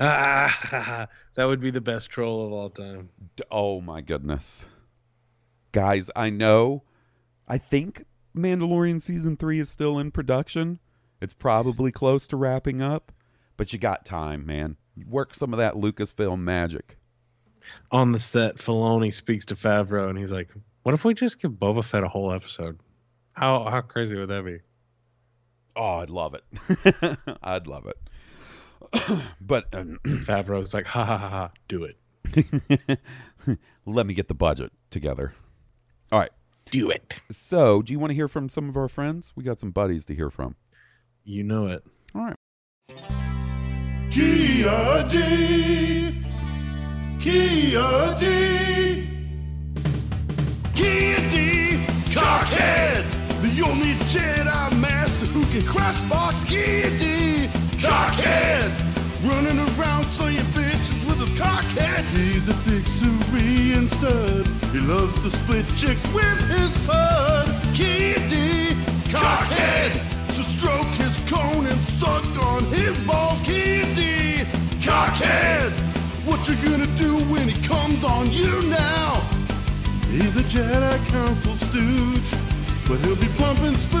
Ah, 0.00 1.06
that 1.34 1.44
would 1.44 1.60
be 1.60 1.70
the 1.70 1.80
best 1.80 2.10
troll 2.10 2.46
of 2.46 2.52
all 2.52 2.70
time. 2.70 3.10
Oh 3.50 3.80
my 3.80 4.00
goodness. 4.00 4.66
Guys, 5.72 6.10
I 6.16 6.30
know 6.30 6.82
I 7.48 7.58
think 7.58 8.04
Mandalorian 8.36 9.00
season 9.00 9.36
3 9.36 9.58
is 9.58 9.70
still 9.70 9.98
in 9.98 10.10
production. 10.10 10.78
It's 11.20 11.34
probably 11.34 11.90
close 11.90 12.28
to 12.28 12.36
wrapping 12.36 12.82
up, 12.82 13.10
but 13.56 13.72
you 13.72 13.78
got 13.78 14.04
time, 14.04 14.46
man. 14.46 14.76
Work 15.08 15.34
some 15.34 15.52
of 15.52 15.58
that 15.58 15.74
Lucasfilm 15.74 16.40
magic. 16.40 16.98
On 17.90 18.12
the 18.12 18.18
set, 18.18 18.56
Filoni 18.56 19.12
speaks 19.12 19.46
to 19.46 19.54
Favreau, 19.54 20.08
and 20.08 20.18
he's 20.18 20.32
like, 20.32 20.48
"What 20.82 20.94
if 20.94 21.04
we 21.04 21.14
just 21.14 21.40
give 21.40 21.52
Boba 21.52 21.84
Fett 21.84 22.04
a 22.04 22.08
whole 22.08 22.32
episode? 22.32 22.78
How 23.32 23.64
how 23.64 23.80
crazy 23.80 24.16
would 24.16 24.28
that 24.28 24.44
be?" 24.44 24.60
Oh, 25.76 25.98
I'd 25.98 26.10
love 26.10 26.34
it. 26.34 26.44
I'd 27.42 27.66
love 27.66 27.86
it. 27.86 29.22
but 29.40 29.66
um, 29.74 29.98
Favreau's 30.06 30.72
like, 30.72 30.86
"Ha 30.86 31.04
ha 31.04 31.18
ha 31.18 31.28
ha, 31.28 31.50
do 31.68 31.84
it, 31.84 31.98
let 33.86 34.06
me 34.06 34.14
get 34.14 34.28
the 34.28 34.34
budget 34.34 34.72
together. 34.90 35.34
All 36.10 36.18
right. 36.18 36.30
Do 36.70 36.90
it." 36.90 37.20
So, 37.30 37.82
do 37.82 37.92
you 37.92 37.98
want 37.98 38.10
to 38.10 38.14
hear 38.14 38.28
from 38.28 38.48
some 38.48 38.68
of 38.68 38.76
our 38.76 38.88
friends? 38.88 39.32
We 39.36 39.44
got 39.44 39.60
some 39.60 39.70
buddies 39.70 40.06
to 40.06 40.14
hear 40.14 40.30
from. 40.30 40.56
You 41.24 41.44
know 41.44 41.66
it. 41.66 41.84
All 42.14 42.22
right. 42.22 42.36
Kia 44.10 45.06
D. 45.08 46.24
Kia 47.20 48.16
D. 48.18 49.08
Kia 50.74 51.16
D. 51.30 51.86
Cockhead. 52.14 53.04
The 53.42 53.62
only 53.66 53.92
Jedi 54.08 54.80
Master 54.80 55.26
who 55.26 55.42
can 55.44 55.66
crush 55.66 56.00
box 56.08 56.44
Kia 56.44 56.90
D. 56.98 57.48
Cockhead. 57.78 58.72
Running 59.22 59.58
around 59.58 60.04
slaying 60.04 60.38
bitches 60.38 60.38
with 60.38 60.46
his 60.46 60.47
cockhead. 61.38 62.04
He's 62.16 62.48
a 62.48 62.56
big 62.68 62.86
Syrian 62.86 63.86
stud. 63.86 64.46
He 64.72 64.80
loves 64.80 65.14
to 65.22 65.30
split 65.30 65.66
chicks 65.76 66.04
with 66.12 66.40
his 66.50 66.72
bud. 66.86 67.48
Kia 67.74 68.18
D. 68.28 68.74
Cockhead. 69.14 69.92
So 70.32 70.42
stroke 70.42 70.92
his 71.04 71.16
cone 71.30 71.66
and 71.66 71.80
suck 72.00 72.26
on 72.44 72.64
his 72.72 72.98
balls. 73.06 73.40
D. 73.40 74.44
Cockhead. 74.80 75.72
What 76.26 76.48
you 76.48 76.56
gonna 76.56 76.92
do 76.96 77.16
when 77.32 77.48
he 77.48 77.56
comes 77.62 78.04
on 78.04 78.30
you 78.30 78.62
now? 78.62 79.20
He's 80.10 80.36
a 80.36 80.42
Jedi 80.42 80.96
Council 81.08 81.54
stooge, 81.54 82.30
but 82.88 82.98
he'll 83.00 83.16
be 83.16 83.28
pumping 83.38 83.74
spooge 83.74 83.97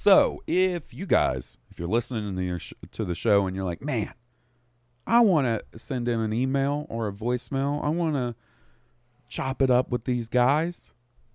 So, 0.00 0.44
if 0.46 0.94
you 0.94 1.06
guys, 1.06 1.56
if 1.72 1.80
you're 1.80 1.88
listening 1.88 2.36
to, 2.36 2.40
your 2.44 2.60
sh- 2.60 2.72
to 2.92 3.04
the 3.04 3.16
show 3.16 3.48
and 3.48 3.56
you're 3.56 3.64
like, 3.64 3.82
man, 3.82 4.14
I 5.08 5.18
want 5.22 5.48
to 5.72 5.76
send 5.76 6.06
in 6.06 6.20
an 6.20 6.32
email 6.32 6.86
or 6.88 7.08
a 7.08 7.12
voicemail, 7.12 7.84
I 7.84 7.88
want 7.88 8.14
to 8.14 8.36
chop 9.28 9.60
it 9.60 9.72
up 9.72 9.90
with 9.90 10.04
these 10.04 10.28
guys, 10.28 10.92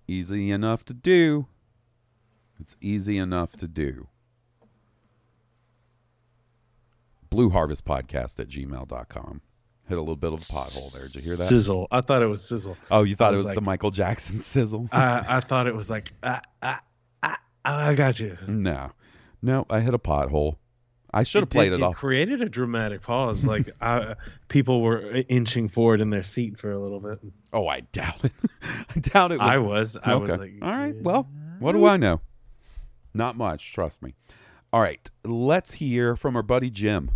easy 0.08 0.50
enough 0.50 0.82
to 0.86 0.94
do. 0.94 1.46
It's 2.58 2.74
easy 2.80 3.18
enough 3.18 3.52
to 3.56 3.68
do. 3.68 4.08
Blue 7.28 7.50
Harvest 7.50 7.84
Podcast 7.84 8.40
at 8.40 8.48
gmail.com. 8.48 9.42
Hit 9.90 9.98
a 9.98 10.00
little 10.00 10.16
bit 10.16 10.32
of 10.32 10.38
a 10.38 10.42
pothole 10.42 10.90
there. 10.94 11.06
Did 11.08 11.16
you 11.16 11.20
hear 11.20 11.36
that? 11.36 11.48
Sizzle. 11.50 11.86
I 11.90 12.00
thought 12.00 12.22
it 12.22 12.28
was 12.28 12.42
sizzle. 12.42 12.78
Oh, 12.90 13.02
you 13.02 13.14
thought 13.14 13.26
I 13.26 13.28
it 13.28 13.32
was 13.32 13.40
was 13.40 13.46
like- 13.48 13.54
the 13.56 13.60
Michael 13.60 13.90
Jackson 13.90 14.40
sizzle? 14.40 14.88
I 14.90 15.36
I 15.36 15.40
thought 15.40 15.66
it 15.66 15.74
was 15.74 15.90
like, 15.90 16.14
ah 16.22 16.40
ah. 16.62 16.80
I 17.64 17.94
got 17.94 18.20
you. 18.20 18.36
no. 18.46 18.92
No, 19.42 19.66
I 19.68 19.80
hit 19.80 19.92
a 19.92 19.98
pothole. 19.98 20.56
I 21.12 21.22
should 21.22 21.42
have 21.42 21.50
played 21.50 21.70
did- 21.70 21.80
it 21.80 21.82
off. 21.82 21.94
created 21.96 22.40
a 22.42 22.48
dramatic 22.48 23.02
pause. 23.02 23.44
Like 23.46 23.70
I, 23.80 24.14
people 24.48 24.80
were 24.80 25.22
inching 25.28 25.68
forward 25.68 26.00
in 26.00 26.10
their 26.10 26.22
seat 26.22 26.58
for 26.58 26.72
a 26.72 26.78
little 26.78 26.98
bit. 27.00 27.18
Oh, 27.52 27.68
I 27.68 27.80
doubt 27.80 28.24
it. 28.24 28.32
I 28.96 29.00
doubt 29.00 29.32
it. 29.32 29.38
Was, 29.38 29.48
I 29.48 29.58
was. 29.58 29.96
I 30.02 30.14
was 30.16 30.30
like, 30.30 30.54
all 30.62 30.70
right. 30.72 30.94
Well, 31.00 31.28
what 31.58 31.72
do 31.72 31.84
I 31.86 31.96
know? 31.98 32.20
Not 33.12 33.36
much. 33.36 33.72
Trust 33.72 34.02
me. 34.02 34.14
All 34.72 34.80
right. 34.80 35.08
Let's 35.24 35.74
hear 35.74 36.16
from 36.16 36.34
our 36.36 36.42
buddy 36.42 36.70
Jim. 36.70 37.10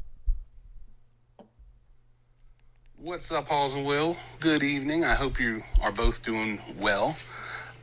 What's 2.96 3.30
up, 3.32 3.48
Halls 3.48 3.74
and 3.74 3.84
Will? 3.86 4.16
Good 4.40 4.62
evening. 4.62 5.04
I 5.04 5.14
hope 5.14 5.40
you 5.40 5.62
are 5.80 5.92
both 5.92 6.22
doing 6.22 6.60
well. 6.78 7.16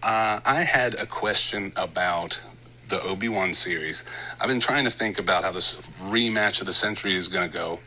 Uh, 0.03 0.39
I 0.45 0.61
had 0.63 0.93
a 0.95 1.05
question 1.05 1.74
about 1.76 2.39
the 2.88 3.02
Obi 3.02 3.30
Wan 3.30 3.54
series. 3.54 4.04
I've 4.40 4.48
been 4.48 4.60
trying 4.60 4.86
to 4.86 4.92
think 4.92 5.18
about 5.18 5.44
how 5.44 5.52
this 5.52 5.76
rematch 6.04 6.60
of 6.60 6.68
the 6.68 6.74
century 6.74 7.16
is 7.16 7.28
going 7.28 7.50
to 7.50 7.54
go. 7.54 7.80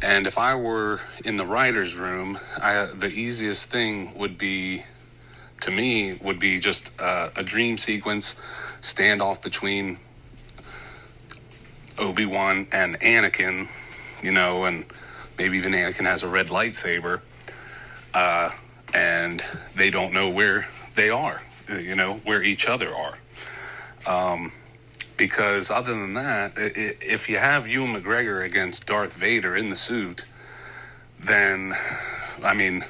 And 0.00 0.26
if 0.26 0.38
I 0.38 0.56
were 0.56 1.00
in 1.24 1.36
the 1.36 1.46
writer's 1.46 1.94
room, 1.94 2.38
I, 2.60 2.86
the 2.86 3.06
easiest 3.06 3.70
thing 3.70 4.18
would 4.18 4.36
be, 4.36 4.82
to 5.60 5.70
me, 5.70 6.14
would 6.14 6.40
be 6.40 6.58
just 6.58 6.90
a 6.98 7.42
dream 7.44 7.76
sequence 7.76 8.34
standoff 8.80 9.40
between 9.42 9.98
Obi 11.98 12.26
Wan 12.26 12.66
and 12.72 12.98
Anakin, 13.00 13.68
you 14.24 14.32
know, 14.32 14.64
and 14.64 14.84
maybe 15.38 15.56
even 15.58 15.72
Anakin 15.72 16.04
has 16.04 16.24
a 16.24 16.28
red 16.28 16.48
lightsaber, 16.48 17.20
uh, 18.14 18.50
and 18.92 19.44
they 19.76 19.90
don't 19.90 20.12
know 20.12 20.28
where 20.28 20.66
they 20.94 21.10
are, 21.10 21.40
you 21.68 21.94
know, 21.94 22.14
where 22.24 22.42
each 22.42 22.66
other 22.66 22.92
are. 22.92 23.16
Um, 24.06 24.52
because 25.16 25.70
other 25.70 25.92
than 25.92 26.14
that, 26.14 26.52
i- 26.56 26.62
i- 26.62 26.96
if 27.00 27.28
you 27.28 27.38
have 27.38 27.68
Ewan 27.68 27.94
McGregor 27.94 28.44
against 28.44 28.86
Darth 28.86 29.12
Vader 29.12 29.56
in 29.56 29.68
the 29.68 29.76
suit, 29.76 30.24
then, 31.20 31.76
I 32.42 32.54
mean, 32.54 32.84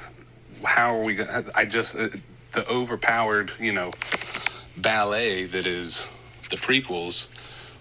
how 0.63 0.95
are 0.95 1.03
we 1.03 1.15
going 1.15 1.29
to? 1.29 1.51
I 1.53 1.65
just, 1.65 1.95
uh, 1.95 2.09
the 2.51 2.67
overpowered, 2.67 3.51
you 3.59 3.73
know, 3.73 3.91
ballet 4.77 5.45
that 5.45 5.67
is 5.67 6.07
the 6.49 6.57
prequels, 6.57 7.27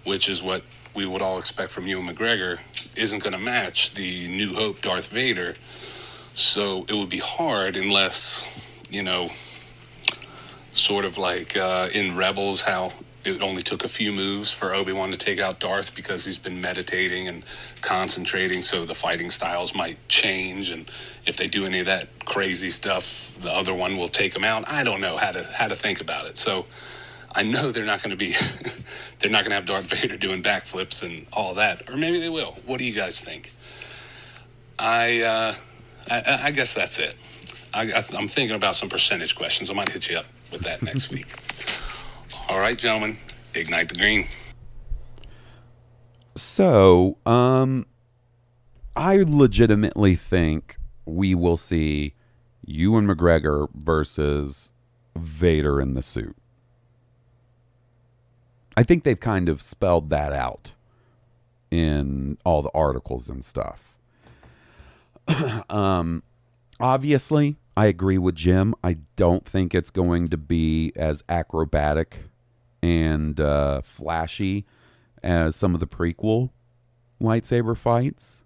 which 0.04 0.28
is 0.28 0.42
what 0.42 0.62
we 0.94 1.06
would 1.06 1.22
all 1.22 1.38
expect 1.38 1.72
from 1.72 1.86
Ewan 1.86 2.14
McGregor, 2.14 2.58
isn't 2.94 3.20
going 3.20 3.32
to 3.32 3.38
match 3.38 3.94
the 3.94 4.28
New 4.28 4.54
Hope 4.54 4.82
Darth 4.82 5.08
Vader. 5.08 5.56
So 6.34 6.84
it 6.88 6.94
would 6.94 7.08
be 7.08 7.18
hard 7.18 7.76
unless, 7.76 8.44
you 8.90 9.02
know, 9.02 9.30
sort 10.72 11.04
of 11.04 11.16
like 11.16 11.56
uh, 11.56 11.88
in 11.92 12.16
Rebels, 12.16 12.62
how 12.62 12.92
it 13.24 13.42
only 13.42 13.62
took 13.62 13.84
a 13.84 13.88
few 13.88 14.12
moves 14.12 14.52
for 14.52 14.74
Obi 14.74 14.92
Wan 14.92 15.10
to 15.10 15.16
take 15.16 15.38
out 15.38 15.60
Darth 15.60 15.94
because 15.94 16.24
he's 16.24 16.38
been 16.38 16.60
meditating 16.60 17.28
and 17.28 17.44
concentrating, 17.80 18.62
so 18.62 18.84
the 18.84 18.94
fighting 18.94 19.30
styles 19.30 19.74
might 19.74 19.96
change. 20.08 20.70
And 20.70 20.90
if 21.26 21.36
they 21.36 21.46
do 21.46 21.64
any 21.64 21.80
of 21.80 21.86
that 21.86 22.08
crazy 22.24 22.70
stuff, 22.70 23.36
the 23.40 23.52
other 23.52 23.74
one 23.74 23.96
will 23.96 24.08
take 24.08 24.34
him 24.34 24.44
out. 24.44 24.68
I 24.68 24.82
don't 24.82 25.00
know 25.00 25.16
how 25.16 25.32
to 25.32 25.44
how 25.44 25.68
to 25.68 25.76
think 25.76 26.00
about 26.00 26.26
it. 26.26 26.36
So 26.36 26.66
I 27.30 27.42
know 27.42 27.72
they're 27.72 27.84
not 27.84 28.02
going 28.02 28.10
to 28.10 28.16
be 28.16 28.34
they're 29.18 29.30
not 29.30 29.44
going 29.44 29.50
to 29.50 29.56
have 29.56 29.66
Darth 29.66 29.84
Vader 29.84 30.16
doing 30.16 30.42
backflips 30.42 31.02
and 31.02 31.26
all 31.32 31.54
that, 31.54 31.88
or 31.88 31.96
maybe 31.96 32.20
they 32.20 32.28
will. 32.28 32.56
What 32.66 32.78
do 32.78 32.84
you 32.84 32.94
guys 32.94 33.20
think? 33.20 33.52
I 34.78 35.20
uh, 35.20 35.54
I, 36.10 36.46
I 36.46 36.50
guess 36.50 36.74
that's 36.74 36.98
it. 36.98 37.14
I, 37.74 37.92
I, 37.92 38.04
I'm 38.14 38.28
thinking 38.28 38.56
about 38.56 38.74
some 38.74 38.88
percentage 38.88 39.34
questions. 39.34 39.70
I 39.70 39.74
might 39.74 39.88
hit 39.88 40.10
you 40.10 40.18
up 40.18 40.26
with 40.50 40.62
that 40.62 40.82
next 40.82 41.10
week. 41.10 41.26
All 42.52 42.60
right, 42.60 42.76
gentlemen, 42.76 43.16
ignite 43.54 43.88
the 43.88 43.94
green. 43.94 44.26
So, 46.36 47.16
um, 47.24 47.86
I 48.94 49.24
legitimately 49.26 50.16
think 50.16 50.76
we 51.06 51.34
will 51.34 51.56
see 51.56 52.12
Ewan 52.66 53.06
McGregor 53.06 53.68
versus 53.72 54.70
Vader 55.16 55.80
in 55.80 55.94
the 55.94 56.02
suit. 56.02 56.36
I 58.76 58.82
think 58.82 59.04
they've 59.04 59.18
kind 59.18 59.48
of 59.48 59.62
spelled 59.62 60.10
that 60.10 60.34
out 60.34 60.74
in 61.70 62.36
all 62.44 62.60
the 62.60 62.70
articles 62.74 63.30
and 63.30 63.42
stuff. 63.42 63.98
um, 65.70 66.22
obviously, 66.78 67.56
I 67.78 67.86
agree 67.86 68.18
with 68.18 68.34
Jim. 68.34 68.74
I 68.84 68.98
don't 69.16 69.46
think 69.46 69.74
it's 69.74 69.88
going 69.88 70.28
to 70.28 70.36
be 70.36 70.92
as 70.96 71.24
acrobatic 71.30 72.26
and 72.82 73.38
uh, 73.40 73.80
flashy 73.82 74.64
as 75.22 75.54
some 75.56 75.74
of 75.74 75.80
the 75.80 75.86
prequel 75.86 76.50
lightsaber 77.20 77.76
fights. 77.76 78.44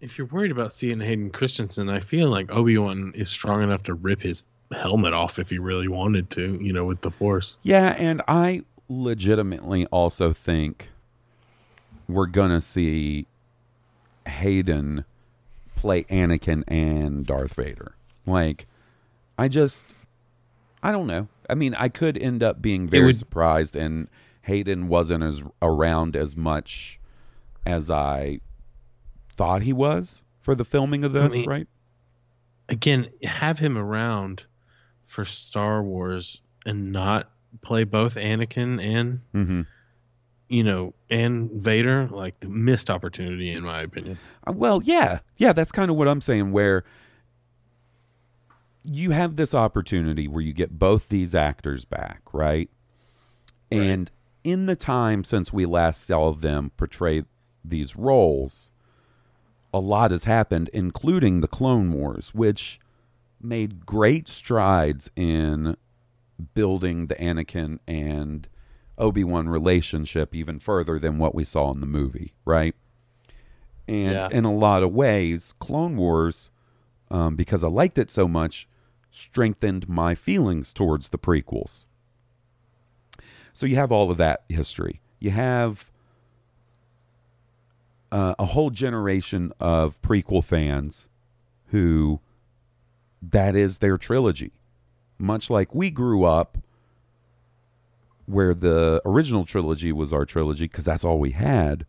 If 0.00 0.16
you're 0.16 0.28
worried 0.28 0.52
about 0.52 0.72
seeing 0.72 1.00
Hayden 1.00 1.30
Christensen, 1.30 1.88
I 1.88 2.00
feel 2.00 2.30
like 2.30 2.50
Obi 2.50 2.78
Wan 2.78 3.12
is 3.14 3.28
strong 3.28 3.62
enough 3.62 3.82
to 3.84 3.94
rip 3.94 4.22
his 4.22 4.42
helmet 4.72 5.12
off 5.12 5.38
if 5.38 5.50
he 5.50 5.58
really 5.58 5.88
wanted 5.88 6.30
to, 6.30 6.58
you 6.62 6.72
know, 6.72 6.84
with 6.84 7.00
the 7.00 7.10
Force. 7.10 7.58
Yeah, 7.62 7.94
and 7.98 8.22
I 8.28 8.62
legitimately 8.88 9.86
also 9.86 10.32
think 10.32 10.88
we're 12.08 12.26
gonna 12.26 12.60
see 12.60 13.26
Hayden 14.26 15.04
play 15.74 16.04
Anakin 16.04 16.64
and 16.68 17.26
Darth 17.26 17.54
Vader. 17.54 17.94
Like, 18.26 18.66
I 19.38 19.48
just, 19.48 19.94
I 20.82 20.92
don't 20.92 21.06
know. 21.06 21.28
I 21.48 21.54
mean, 21.54 21.74
I 21.74 21.88
could 21.88 22.18
end 22.18 22.42
up 22.42 22.60
being 22.62 22.86
very 22.88 23.06
would- 23.06 23.16
surprised, 23.16 23.76
and 23.76 24.08
Hayden 24.42 24.88
wasn't 24.88 25.24
as 25.24 25.42
around 25.62 26.16
as 26.16 26.36
much 26.36 27.00
as 27.66 27.90
I 27.90 28.40
thought 29.34 29.62
he 29.62 29.72
was 29.72 30.24
for 30.40 30.54
the 30.54 30.64
filming 30.64 31.04
of 31.04 31.12
this, 31.12 31.32
mean, 31.32 31.48
right? 31.48 31.66
Again, 32.68 33.08
have 33.22 33.58
him 33.58 33.78
around 33.78 34.44
for 35.06 35.24
Star 35.24 35.82
Wars 35.82 36.42
and 36.66 36.92
not 36.92 37.30
play 37.62 37.84
both 37.84 38.14
Anakin 38.16 38.82
and 38.82 39.20
Mm-hmm. 39.34 39.62
you 40.48 40.62
know 40.64 40.92
and 41.10 41.50
Vader. 41.62 42.08
Like 42.10 42.40
the 42.40 42.48
missed 42.48 42.90
opportunity, 42.90 43.50
in 43.52 43.62
my 43.64 43.80
opinion. 43.82 44.18
Uh, 44.46 44.52
Well, 44.52 44.82
yeah, 44.82 45.20
yeah, 45.36 45.52
that's 45.52 45.72
kind 45.72 45.90
of 45.90 45.96
what 45.96 46.08
I'm 46.08 46.20
saying. 46.20 46.52
Where 46.52 46.84
you 48.88 49.10
have 49.10 49.36
this 49.36 49.54
opportunity 49.54 50.26
where 50.26 50.42
you 50.42 50.52
get 50.52 50.78
both 50.78 51.08
these 51.08 51.34
actors 51.34 51.84
back, 51.84 52.22
right? 52.32 52.70
And 53.70 54.10
in 54.44 54.66
the 54.66 54.76
time 54.76 55.24
since 55.24 55.52
we 55.52 55.66
last 55.66 56.06
saw 56.06 56.32
them 56.32 56.70
portray 56.76 57.24
these 57.62 57.96
roles, 57.96 58.70
a 59.74 59.78
lot 59.78 60.10
has 60.10 60.24
happened, 60.24 60.70
including 60.72 61.40
the 61.40 61.48
Clone 61.48 61.92
Wars, 61.92 62.30
which 62.34 62.80
made 63.40 63.84
great 63.84 64.26
strides 64.26 65.10
in 65.14 65.76
building 66.54 67.08
the 67.08 67.14
Anakin 67.16 67.78
and 67.86 68.48
Obi 68.96 69.22
Wan 69.22 69.48
relationship 69.48 70.34
even 70.34 70.58
further 70.58 70.98
than 70.98 71.18
what 71.18 71.34
we 71.34 71.44
saw 71.44 71.70
in 71.72 71.80
the 71.80 71.86
movie, 71.86 72.32
right? 72.44 72.74
And 73.86 74.12
Yeah. 74.12 74.28
in 74.30 74.44
a 74.44 74.52
lot 74.52 74.82
of 74.82 74.92
ways, 74.92 75.52
Clone 75.58 75.96
Wars, 75.96 76.50
um, 77.10 77.36
because 77.36 77.62
I 77.62 77.68
liked 77.68 77.98
it 77.98 78.10
so 78.10 78.26
much, 78.26 78.66
strengthened 79.10 79.88
my 79.88 80.14
feelings 80.14 80.72
towards 80.72 81.08
the 81.08 81.18
prequels. 81.18 81.84
So 83.52 83.66
you 83.66 83.76
have 83.76 83.90
all 83.90 84.10
of 84.10 84.16
that 84.18 84.44
history. 84.48 85.00
You 85.18 85.30
have 85.30 85.90
uh, 88.12 88.34
a 88.38 88.46
whole 88.46 88.70
generation 88.70 89.52
of 89.58 90.00
prequel 90.02 90.44
fans 90.44 91.06
who 91.68 92.20
that 93.20 93.56
is 93.56 93.78
their 93.78 93.98
trilogy. 93.98 94.52
Much 95.18 95.50
like 95.50 95.74
we 95.74 95.90
grew 95.90 96.24
up 96.24 96.58
where 98.26 98.54
the 98.54 99.00
original 99.04 99.44
trilogy 99.44 99.90
was 99.90 100.12
our 100.12 100.24
trilogy 100.24 100.64
because 100.64 100.84
that's 100.84 101.04
all 101.04 101.18
we 101.18 101.32
had. 101.32 101.86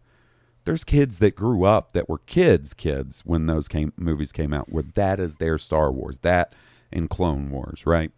There's 0.65 0.83
kids 0.83 1.19
that 1.19 1.35
grew 1.35 1.65
up 1.65 1.93
that 1.93 2.09
were 2.09 2.19
kids, 2.19 2.73
kids 2.73 3.21
when 3.25 3.45
those 3.45 3.67
came 3.67 3.93
movies 3.97 4.31
came 4.31 4.53
out, 4.53 4.71
where 4.71 4.83
that 4.83 5.19
is 5.19 5.35
their 5.35 5.57
Star 5.57 5.91
Wars, 5.91 6.19
that 6.19 6.53
and 6.91 7.09
Clone 7.09 7.49
Wars, 7.51 7.85
right? 7.85 8.11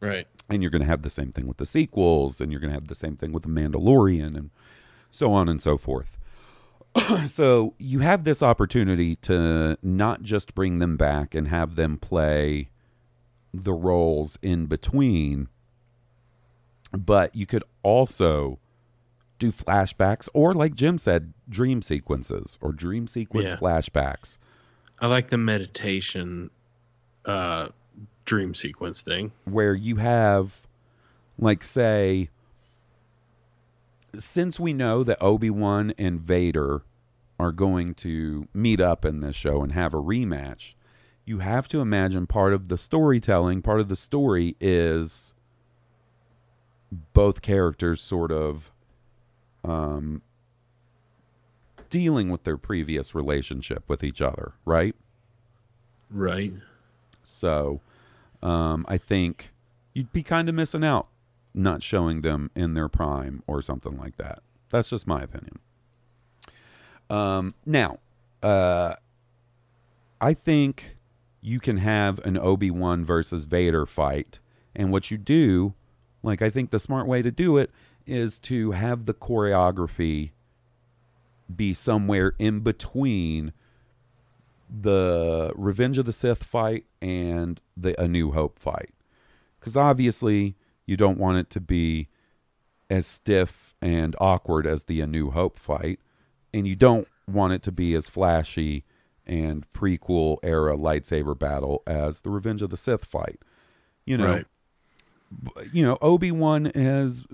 Right. 0.00 0.26
And 0.48 0.62
you're 0.62 0.70
going 0.70 0.82
to 0.82 0.88
have 0.88 1.02
the 1.02 1.10
same 1.10 1.32
thing 1.32 1.46
with 1.46 1.56
the 1.58 1.66
sequels, 1.66 2.40
and 2.40 2.50
you're 2.50 2.60
going 2.60 2.70
to 2.70 2.74
have 2.74 2.88
the 2.88 2.94
same 2.94 3.16
thing 3.16 3.32
with 3.32 3.44
the 3.44 3.48
Mandalorian, 3.48 4.36
and 4.36 4.50
so 5.10 5.32
on 5.32 5.48
and 5.48 5.62
so 5.62 5.76
forth. 5.78 6.18
so 7.26 7.74
you 7.78 8.00
have 8.00 8.24
this 8.24 8.42
opportunity 8.42 9.16
to 9.16 9.78
not 9.82 10.22
just 10.22 10.54
bring 10.54 10.78
them 10.78 10.96
back 10.96 11.34
and 11.34 11.48
have 11.48 11.76
them 11.76 11.96
play 11.98 12.68
the 13.54 13.72
roles 13.72 14.38
in 14.42 14.66
between, 14.66 15.48
but 16.92 17.34
you 17.34 17.46
could 17.46 17.64
also 17.82 18.58
do 19.38 19.50
flashbacks 19.50 20.28
or, 20.34 20.52
like 20.54 20.74
Jim 20.74 20.98
said, 20.98 21.32
dream 21.48 21.80
sequences 21.82 22.58
or 22.60 22.72
dream 22.72 23.06
sequence 23.06 23.50
Yeah. 23.52 23.56
flashbacks. 23.56 24.38
I 25.00 25.06
like 25.06 25.30
the 25.30 25.38
meditation 25.38 26.50
uh 27.24 27.68
dream 28.24 28.54
sequence 28.54 29.02
thing. 29.02 29.32
where 29.44 29.74
you 29.74 29.96
have 29.96 30.66
like 31.38 31.64
say 31.64 32.28
since 34.18 34.60
we 34.60 34.72
know 34.72 35.02
that 35.02 35.16
Obi-Wan 35.22 35.94
and 35.98 36.20
Vader 36.20 36.82
are 37.38 37.52
going 37.52 37.94
to 37.94 38.46
meet 38.52 38.80
up 38.80 39.04
in 39.04 39.20
this 39.20 39.34
show 39.34 39.62
and 39.62 39.72
have 39.72 39.94
a 39.94 39.96
rematch, 39.96 40.74
you 41.24 41.38
have 41.38 41.66
to 41.68 41.80
imagine 41.80 42.26
part 42.26 42.52
of 42.52 42.68
the 42.68 42.76
storytelling, 42.76 43.62
part 43.62 43.80
of 43.80 43.88
the 43.88 43.96
story 43.96 44.54
is 44.60 45.32
both 47.14 47.40
characters 47.40 48.00
sort 48.02 48.30
of 48.30 48.70
um 49.64 50.20
dealing 51.88 52.30
with 52.30 52.44
their 52.44 52.56
previous 52.56 53.14
relationship 53.14 53.84
with 53.88 54.02
each 54.02 54.20
other, 54.22 54.52
right? 54.64 54.94
Right. 56.10 56.52
So 57.24 57.80
um, 58.42 58.84
I 58.88 58.98
think 58.98 59.52
you'd 59.94 60.12
be 60.12 60.22
kind 60.22 60.48
of 60.48 60.54
missing 60.54 60.84
out 60.84 61.08
not 61.54 61.82
showing 61.82 62.22
them 62.22 62.50
in 62.54 62.74
their 62.74 62.88
prime 62.88 63.42
or 63.46 63.60
something 63.60 63.96
like 63.96 64.16
that. 64.16 64.42
That's 64.70 64.90
just 64.90 65.06
my 65.06 65.22
opinion. 65.22 65.58
Um, 67.10 67.54
now, 67.66 67.98
uh, 68.42 68.94
I 70.20 70.34
think 70.34 70.96
you 71.40 71.60
can 71.60 71.78
have 71.78 72.18
an 72.20 72.38
Obi 72.38 72.70
Wan 72.70 73.04
versus 73.04 73.44
Vader 73.44 73.84
fight, 73.84 74.38
and 74.74 74.90
what 74.90 75.10
you 75.10 75.18
do, 75.18 75.74
like 76.22 76.40
I 76.40 76.48
think 76.48 76.70
the 76.70 76.78
smart 76.78 77.06
way 77.06 77.20
to 77.22 77.30
do 77.30 77.58
it 77.58 77.70
is 78.06 78.38
to 78.40 78.72
have 78.72 79.06
the 79.06 79.14
choreography 79.14 80.30
be 81.54 81.74
somewhere 81.74 82.34
in 82.38 82.60
between 82.60 83.52
the 84.74 85.52
Revenge 85.54 85.98
of 85.98 86.06
the 86.06 86.12
Sith 86.12 86.42
fight 86.44 86.86
and 87.02 87.60
the 87.76 88.00
A 88.00 88.08
New 88.08 88.30
Hope 88.32 88.58
fight. 88.58 88.94
Because 89.60 89.76
obviously, 89.76 90.56
you 90.86 90.96
don't 90.96 91.18
want 91.18 91.38
it 91.38 91.50
to 91.50 91.60
be 91.60 92.08
as 92.90 93.06
stiff 93.06 93.74
and 93.82 94.16
awkward 94.20 94.66
as 94.66 94.84
the 94.84 95.00
A 95.00 95.06
New 95.06 95.30
Hope 95.30 95.58
fight, 95.58 96.00
and 96.54 96.66
you 96.66 96.74
don't 96.74 97.06
want 97.28 97.52
it 97.52 97.62
to 97.62 97.72
be 97.72 97.94
as 97.94 98.08
flashy 98.08 98.84
and 99.26 99.70
prequel 99.72 100.38
era 100.42 100.76
lightsaber 100.76 101.38
battle 101.38 101.82
as 101.86 102.20
the 102.22 102.30
Revenge 102.30 102.62
of 102.62 102.70
the 102.70 102.76
Sith 102.76 103.04
fight. 103.04 103.40
You 104.04 104.16
know, 104.16 104.32
Right. 104.32 104.46
you 105.72 105.82
know, 105.84 105.96
Obi 106.02 106.32
Wan 106.32 106.66
has 106.74 107.24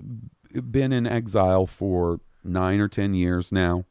been 0.71 0.91
in 0.93 1.07
exile 1.07 1.65
for 1.65 2.19
nine 2.43 2.79
or 2.79 2.87
ten 2.87 3.13
years 3.13 3.51
now. 3.51 3.85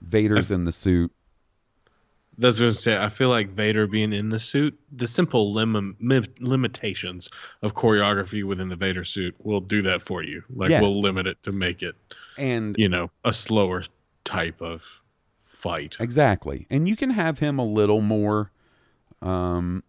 Vader's 0.00 0.50
in 0.50 0.64
the 0.64 0.72
suit. 0.72 1.12
That's 2.38 2.58
was 2.58 2.74
gonna 2.86 2.96
say. 2.98 3.04
I 3.04 3.08
feel 3.08 3.28
like 3.28 3.50
Vader 3.50 3.86
being 3.86 4.12
in 4.12 4.28
the 4.28 4.38
suit, 4.38 4.78
the 4.92 5.06
simple 5.06 5.52
lim- 5.52 5.96
limitations 6.40 7.28
of 7.62 7.74
choreography 7.74 8.44
within 8.44 8.68
the 8.68 8.76
Vader 8.76 9.04
suit 9.04 9.34
will 9.38 9.60
do 9.60 9.82
that 9.82 10.02
for 10.02 10.22
you. 10.22 10.42
Like 10.54 10.70
Yeah. 10.70 10.80
we'll 10.80 11.00
limit 11.00 11.26
it 11.26 11.42
to 11.44 11.52
make 11.52 11.82
it, 11.82 11.94
And 12.38 12.74
you 12.78 12.88
know, 12.88 13.10
a 13.24 13.32
slower 13.32 13.84
type 14.24 14.60
of 14.60 14.84
fight. 15.44 15.96
Exactly. 16.00 16.66
And 16.70 16.88
you 16.88 16.96
can 16.96 17.10
have 17.10 17.38
him 17.38 17.58
a 17.58 17.64
little 17.64 18.00
more 18.00 18.50
um 19.22 19.82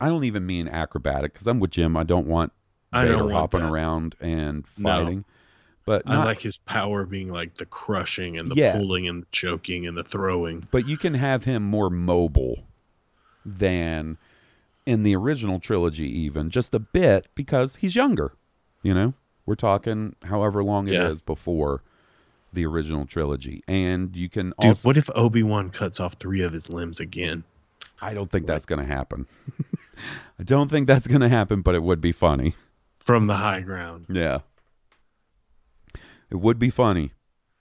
I 0.00 0.08
don't 0.08 0.24
even 0.24 0.46
mean 0.46 0.68
acrobatic 0.68 1.34
cuz 1.34 1.46
I'm 1.46 1.60
with 1.60 1.72
Jim. 1.72 1.96
I 1.96 2.04
don't 2.04 2.26
want 2.26 2.52
I 2.92 3.04
don't 3.04 3.12
Vader 3.12 3.24
want 3.24 3.34
hopping 3.36 3.60
that. 3.62 3.70
around 3.72 4.14
and 4.20 4.64
No. 4.78 5.24
But 5.88 6.02
I 6.06 6.22
like 6.22 6.38
his 6.40 6.58
power 6.58 7.06
being 7.06 7.30
like 7.32 7.54
the 7.54 7.64
crushing 7.64 8.36
and 8.36 8.50
the 8.50 8.54
Yeah. 8.56 8.76
pulling 8.76 9.08
and 9.08 9.22
the 9.22 9.26
choking 9.32 9.86
and 9.86 9.96
the 9.96 10.04
throwing. 10.04 10.68
but 10.70 10.86
you 10.86 10.98
can 10.98 11.14
have 11.14 11.44
him 11.44 11.62
more 11.62 11.88
mobile 11.88 12.64
than 13.46 14.18
in 14.84 15.02
the 15.02 15.16
original 15.16 15.58
trilogy 15.60 16.04
even 16.20 16.50
just 16.50 16.74
a 16.74 16.78
bit 16.78 17.28
because 17.34 17.76
he's 17.76 17.96
younger, 17.96 18.32
you 18.82 18.92
know? 18.92 19.14
We're 19.46 19.54
talking 19.54 20.14
however 20.24 20.62
long 20.62 20.88
it 20.88 20.94
is 20.94 21.20
Yeah. 21.20 21.24
before 21.24 21.82
the 22.52 22.66
original 22.66 23.06
trilogy. 23.06 23.62
And 23.66 24.14
you 24.14 24.28
can 24.28 24.52
Dude, 24.60 24.68
also 24.70 24.86
what 24.88 24.98
if 24.98 25.08
Obi 25.14 25.42
Wan 25.42 25.70
cuts 25.70 26.00
off 26.00 26.14
three 26.20 26.42
of 26.42 26.52
his 26.52 26.68
limbs 26.68 27.00
again? 27.00 27.44
I 28.02 28.12
don't 28.12 28.30
think 28.30 28.46
that's 28.46 28.66
going 28.66 28.80
to 28.80 28.84
happen. 28.94 29.26
I 30.38 30.42
don't 30.44 30.70
think 30.70 30.86
that's 30.86 31.06
going 31.06 31.22
to 31.22 31.28
happen, 31.30 31.62
but 31.62 31.74
it 31.74 31.82
would 31.82 32.00
be 32.02 32.12
funny. 32.12 32.54
From 32.98 33.26
the 33.26 33.36
high 33.36 33.60
ground. 33.62 34.04
Yeah. 34.10 34.40
It 36.30 36.36
would 36.36 36.58
be 36.58 36.70
funny. 36.70 37.12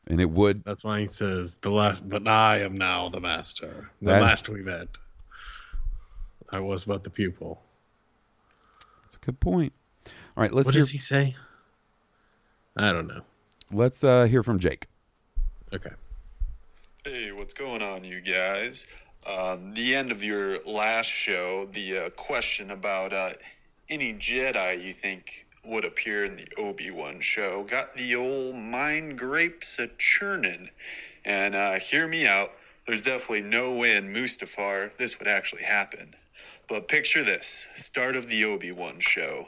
And 0.09 0.21
it 0.21 0.29
would 0.29 0.63
That's 0.63 0.83
why 0.85 1.01
he 1.01 1.07
says 1.07 1.55
the 1.57 1.69
last 1.71 2.07
but 2.07 2.27
I 2.27 2.59
am 2.61 2.75
now 2.75 3.09
the 3.09 3.19
master. 3.19 3.89
The 4.01 4.11
That- 4.11 4.21
last 4.21 4.47
we 4.49 4.61
met. 4.61 4.87
I 6.49 6.59
was 6.59 6.85
but 6.85 7.03
the 7.03 7.09
pupil. 7.09 7.61
That's 9.03 9.15
a 9.15 9.19
good 9.19 9.39
point. 9.39 9.73
All 10.05 10.11
right, 10.43 10.53
let's 10.53 10.65
what 10.65 10.75
hear 10.75 10.81
does 10.81 10.91
he 10.91 10.97
say? 10.97 11.35
I 12.77 12.91
don't 12.91 13.07
know. 13.07 13.21
let's 13.71 14.03
uh 14.03 14.23
hear 14.25 14.43
from 14.43 14.59
Jake. 14.59 14.87
Okay. 15.73 15.91
Hey, 17.03 17.31
what's 17.33 17.53
going 17.53 17.81
on, 17.81 18.03
you 18.03 18.21
guys? 18.21 18.87
Um, 19.25 19.73
the 19.73 19.93
end 19.95 20.11
of 20.11 20.23
your 20.23 20.63
last 20.65 21.07
show, 21.09 21.65
the 21.65 21.97
uh, 21.97 22.09
question 22.11 22.71
about 22.71 23.11
uh, 23.11 23.31
any 23.89 24.13
Jedi 24.13 24.81
you 24.81 24.93
think 24.93 25.46
would 25.67 25.85
appear 25.85 26.23
in 26.23 26.37
the 26.37 26.47
Obi 26.57 26.89
Wan 26.89 27.19
show 27.19 27.63
got 27.63 27.95
the 27.95 28.15
old 28.15 28.55
mind 28.55 29.17
grapes 29.17 29.77
a 29.77 29.89
churning. 29.97 30.69
And 31.25 31.55
uh, 31.55 31.79
hear 31.79 32.07
me 32.07 32.25
out. 32.25 32.51
There's 32.85 33.01
definitely 33.01 33.41
no 33.41 33.75
way 33.75 33.95
in 33.97 34.13
Mustafar 34.13 34.95
this 34.97 35.19
would 35.19 35.27
actually 35.27 35.63
happen. 35.63 36.13
But 36.69 36.87
picture 36.87 37.23
this 37.23 37.67
start 37.75 38.15
of 38.15 38.27
the 38.27 38.43
Obi 38.45 38.71
Wan 38.71 38.99
show. 38.99 39.47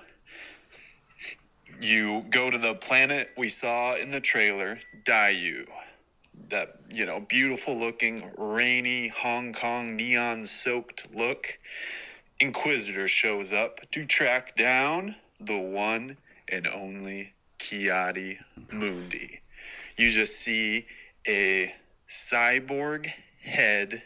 You 1.82 2.26
go 2.30 2.50
to 2.50 2.58
the 2.58 2.74
planet 2.74 3.30
we 3.38 3.48
saw 3.48 3.96
in 3.96 4.12
the 4.12 4.20
trailer, 4.20 4.80
Daiyu 5.06 5.66
that 6.50 6.80
you 6.92 7.06
know 7.06 7.20
beautiful 7.20 7.78
looking 7.78 8.32
rainy 8.38 9.10
hong 9.10 9.54
kong 9.54 9.96
neon 9.96 10.46
soaked 10.46 11.08
look 11.14 11.60
inquisitor 12.40 13.08
shows 13.08 13.52
up 13.54 13.80
to 13.92 14.06
track 14.06 14.56
down 14.56 15.16
the 15.40 15.60
one 15.60 16.18
and 16.52 16.68
only 16.68 17.34
kiadi 17.60 18.38
mundi 18.72 19.42
you 19.98 20.12
just 20.12 20.36
see 20.36 20.86
a 21.28 21.74
cyborg 22.08 23.08
head 23.42 24.04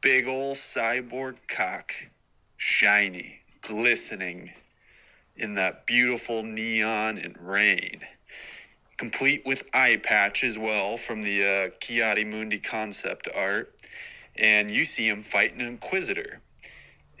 big 0.00 0.26
ol' 0.26 0.54
cyborg 0.54 1.36
cock 1.48 1.92
shiny 2.56 3.40
glistening 3.62 4.52
in 5.36 5.54
that 5.54 5.86
beautiful 5.86 6.42
neon 6.42 7.18
and 7.18 7.36
rain 7.38 8.00
complete 9.00 9.40
with 9.46 9.64
eye 9.72 9.96
patch 9.96 10.44
as 10.44 10.58
well 10.58 10.98
from 10.98 11.22
the 11.22 11.42
uh, 11.42 11.70
Ki-Adi-Mundi 11.80 12.58
concept 12.58 13.26
art. 13.34 13.74
And 14.36 14.70
you 14.70 14.84
see 14.84 15.08
him 15.08 15.22
fight 15.22 15.54
an 15.54 15.62
Inquisitor. 15.62 16.42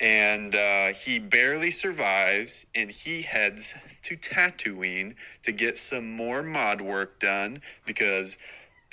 And 0.00 0.54
uh, 0.54 0.88
he 0.88 1.18
barely 1.18 1.70
survives, 1.70 2.66
and 2.74 2.90
he 2.90 3.22
heads 3.22 3.74
to 4.02 4.16
Tatooine 4.16 5.14
to 5.42 5.52
get 5.52 5.76
some 5.76 6.10
more 6.10 6.42
mod 6.42 6.80
work 6.80 7.20
done 7.20 7.60
because 7.84 8.38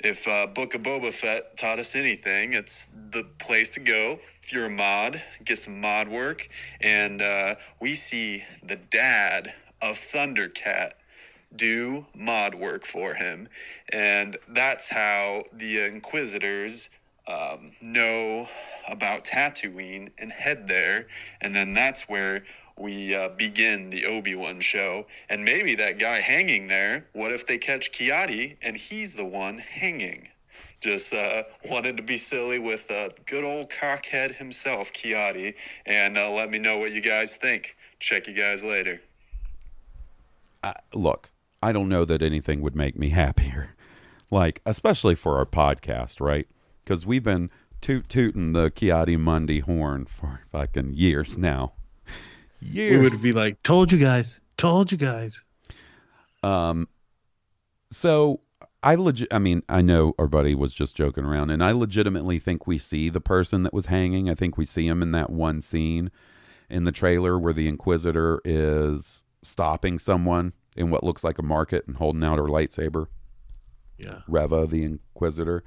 if 0.00 0.28
uh, 0.28 0.46
Book 0.46 0.74
of 0.74 0.82
Boba 0.82 1.12
Fett 1.12 1.56
taught 1.56 1.78
us 1.78 1.96
anything, 1.96 2.52
it's 2.52 2.88
the 2.88 3.24
place 3.40 3.70
to 3.70 3.80
go. 3.80 4.18
If 4.42 4.52
you're 4.52 4.66
a 4.66 4.70
mod, 4.70 5.22
get 5.44 5.58
some 5.58 5.80
mod 5.80 6.08
work. 6.08 6.48
And 6.80 7.20
uh, 7.20 7.56
we 7.80 7.94
see 7.94 8.44
the 8.62 8.76
dad 8.76 9.54
of 9.82 9.96
Thundercat 9.96 10.92
do 11.54 12.06
mod 12.14 12.54
work 12.54 12.84
for 12.84 13.14
him. 13.14 13.48
And 13.92 14.36
that's 14.46 14.90
how 14.90 15.44
the 15.52 15.84
Inquisitors 15.84 16.90
um, 17.28 17.72
know 17.80 18.48
about 18.88 19.24
Tatooine 19.24 20.10
and 20.18 20.32
head 20.32 20.66
there. 20.66 21.06
And 21.40 21.54
then 21.54 21.74
that's 21.74 22.08
where 22.08 22.44
we 22.76 23.14
uh, 23.14 23.28
begin 23.28 23.90
the 23.90 24.06
Obi 24.06 24.34
Wan 24.34 24.60
show. 24.60 25.06
And 25.28 25.44
maybe 25.44 25.74
that 25.74 25.98
guy 25.98 26.20
hanging 26.20 26.68
there, 26.68 27.06
what 27.12 27.30
if 27.30 27.46
they 27.46 27.58
catch 27.58 27.92
Ki-Adi 27.92 28.56
and 28.62 28.76
he's 28.76 29.14
the 29.14 29.26
one 29.26 29.58
hanging? 29.58 30.28
Just 30.80 31.12
uh, 31.12 31.42
wanted 31.64 31.96
to 31.98 32.02
be 32.02 32.16
silly 32.16 32.58
with 32.58 32.90
uh, 32.90 33.10
good 33.26 33.44
old 33.44 33.70
cockhead 33.70 34.36
himself, 34.36 34.92
Ki-Adi. 34.92 35.54
And 35.84 36.16
uh, 36.16 36.30
let 36.30 36.50
me 36.50 36.58
know 36.58 36.78
what 36.78 36.92
you 36.92 37.02
guys 37.02 37.36
think. 37.36 37.76
Check 37.98 38.26
you 38.26 38.34
guys 38.34 38.64
later. 38.64 39.02
look, 40.94 41.30
I 41.62 41.72
don't 41.72 41.88
know 41.88 42.04
that 42.04 42.22
anything 42.22 42.62
would 42.62 42.76
make 42.76 42.96
me 42.96 43.10
happier. 43.10 43.74
Like, 44.30 44.60
especially 44.64 45.14
for 45.14 45.36
our 45.36 45.46
podcast, 45.46 46.20
right? 46.20 46.46
Because 46.88 47.04
we've 47.04 47.22
been 47.22 47.50
toot 47.82 48.08
tooting 48.08 48.54
the 48.54 48.70
Ki-Adi-Mundi 48.70 49.60
horn 49.60 50.06
for 50.06 50.40
fucking 50.50 50.94
years 50.94 51.36
now. 51.36 51.74
Years. 52.60 52.92
We 52.92 52.98
would 52.98 53.22
be 53.22 53.32
like, 53.32 53.62
told 53.62 53.92
you 53.92 53.98
guys, 53.98 54.40
told 54.56 54.90
you 54.90 54.96
guys. 54.96 55.44
Um, 56.42 56.88
so 57.90 58.40
I 58.82 58.94
legit. 58.94 59.28
I 59.30 59.38
mean, 59.38 59.64
I 59.68 59.82
know 59.82 60.14
our 60.18 60.28
buddy 60.28 60.54
was 60.54 60.72
just 60.72 60.96
joking 60.96 61.26
around, 61.26 61.50
and 61.50 61.62
I 61.62 61.72
legitimately 61.72 62.38
think 62.38 62.66
we 62.66 62.78
see 62.78 63.10
the 63.10 63.20
person 63.20 63.64
that 63.64 63.74
was 63.74 63.86
hanging. 63.86 64.30
I 64.30 64.34
think 64.34 64.56
we 64.56 64.64
see 64.64 64.86
him 64.86 65.02
in 65.02 65.12
that 65.12 65.28
one 65.28 65.60
scene 65.60 66.10
in 66.70 66.84
the 66.84 66.92
trailer 66.92 67.38
where 67.38 67.52
the 67.52 67.68
Inquisitor 67.68 68.40
is 68.46 69.24
stopping 69.42 69.98
someone 69.98 70.54
in 70.74 70.88
what 70.88 71.04
looks 71.04 71.22
like 71.22 71.38
a 71.38 71.42
market 71.42 71.86
and 71.86 71.98
holding 71.98 72.24
out 72.24 72.38
her 72.38 72.44
lightsaber. 72.44 73.08
Yeah. 73.98 74.20
Reva, 74.26 74.66
the 74.66 74.84
Inquisitor. 74.84 75.64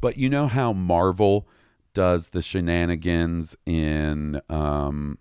But 0.00 0.16
you 0.16 0.28
know 0.28 0.46
how 0.46 0.72
Marvel 0.72 1.48
does 1.94 2.30
the 2.30 2.42
shenanigans 2.42 3.56
in 3.66 4.40
um, 4.48 5.18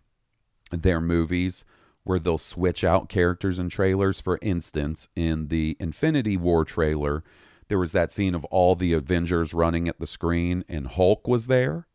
their 0.72 1.02
movies 1.02 1.66
where 2.04 2.20
they'll 2.20 2.38
switch 2.38 2.84
out 2.84 3.10
characters 3.10 3.60
in 3.60 3.70
trailers. 3.70 4.22
For 4.22 4.40
instance, 4.42 5.08
in 5.16 5.48
the 5.50 5.76
Infinity 5.80 6.38
War 6.38 6.64
trailer, 6.64 7.24
there 7.68 7.80
was 7.80 7.92
that 7.92 8.12
scene 8.12 8.34
of 8.34 8.46
all 8.46 8.76
the 8.76 8.94
Avengers 8.94 9.54
running 9.54 9.88
at 9.88 10.00
the 10.00 10.08
screen 10.08 10.64
and 10.70 10.88
Hulk 10.88 11.28
was 11.28 11.48
there. 11.48 11.88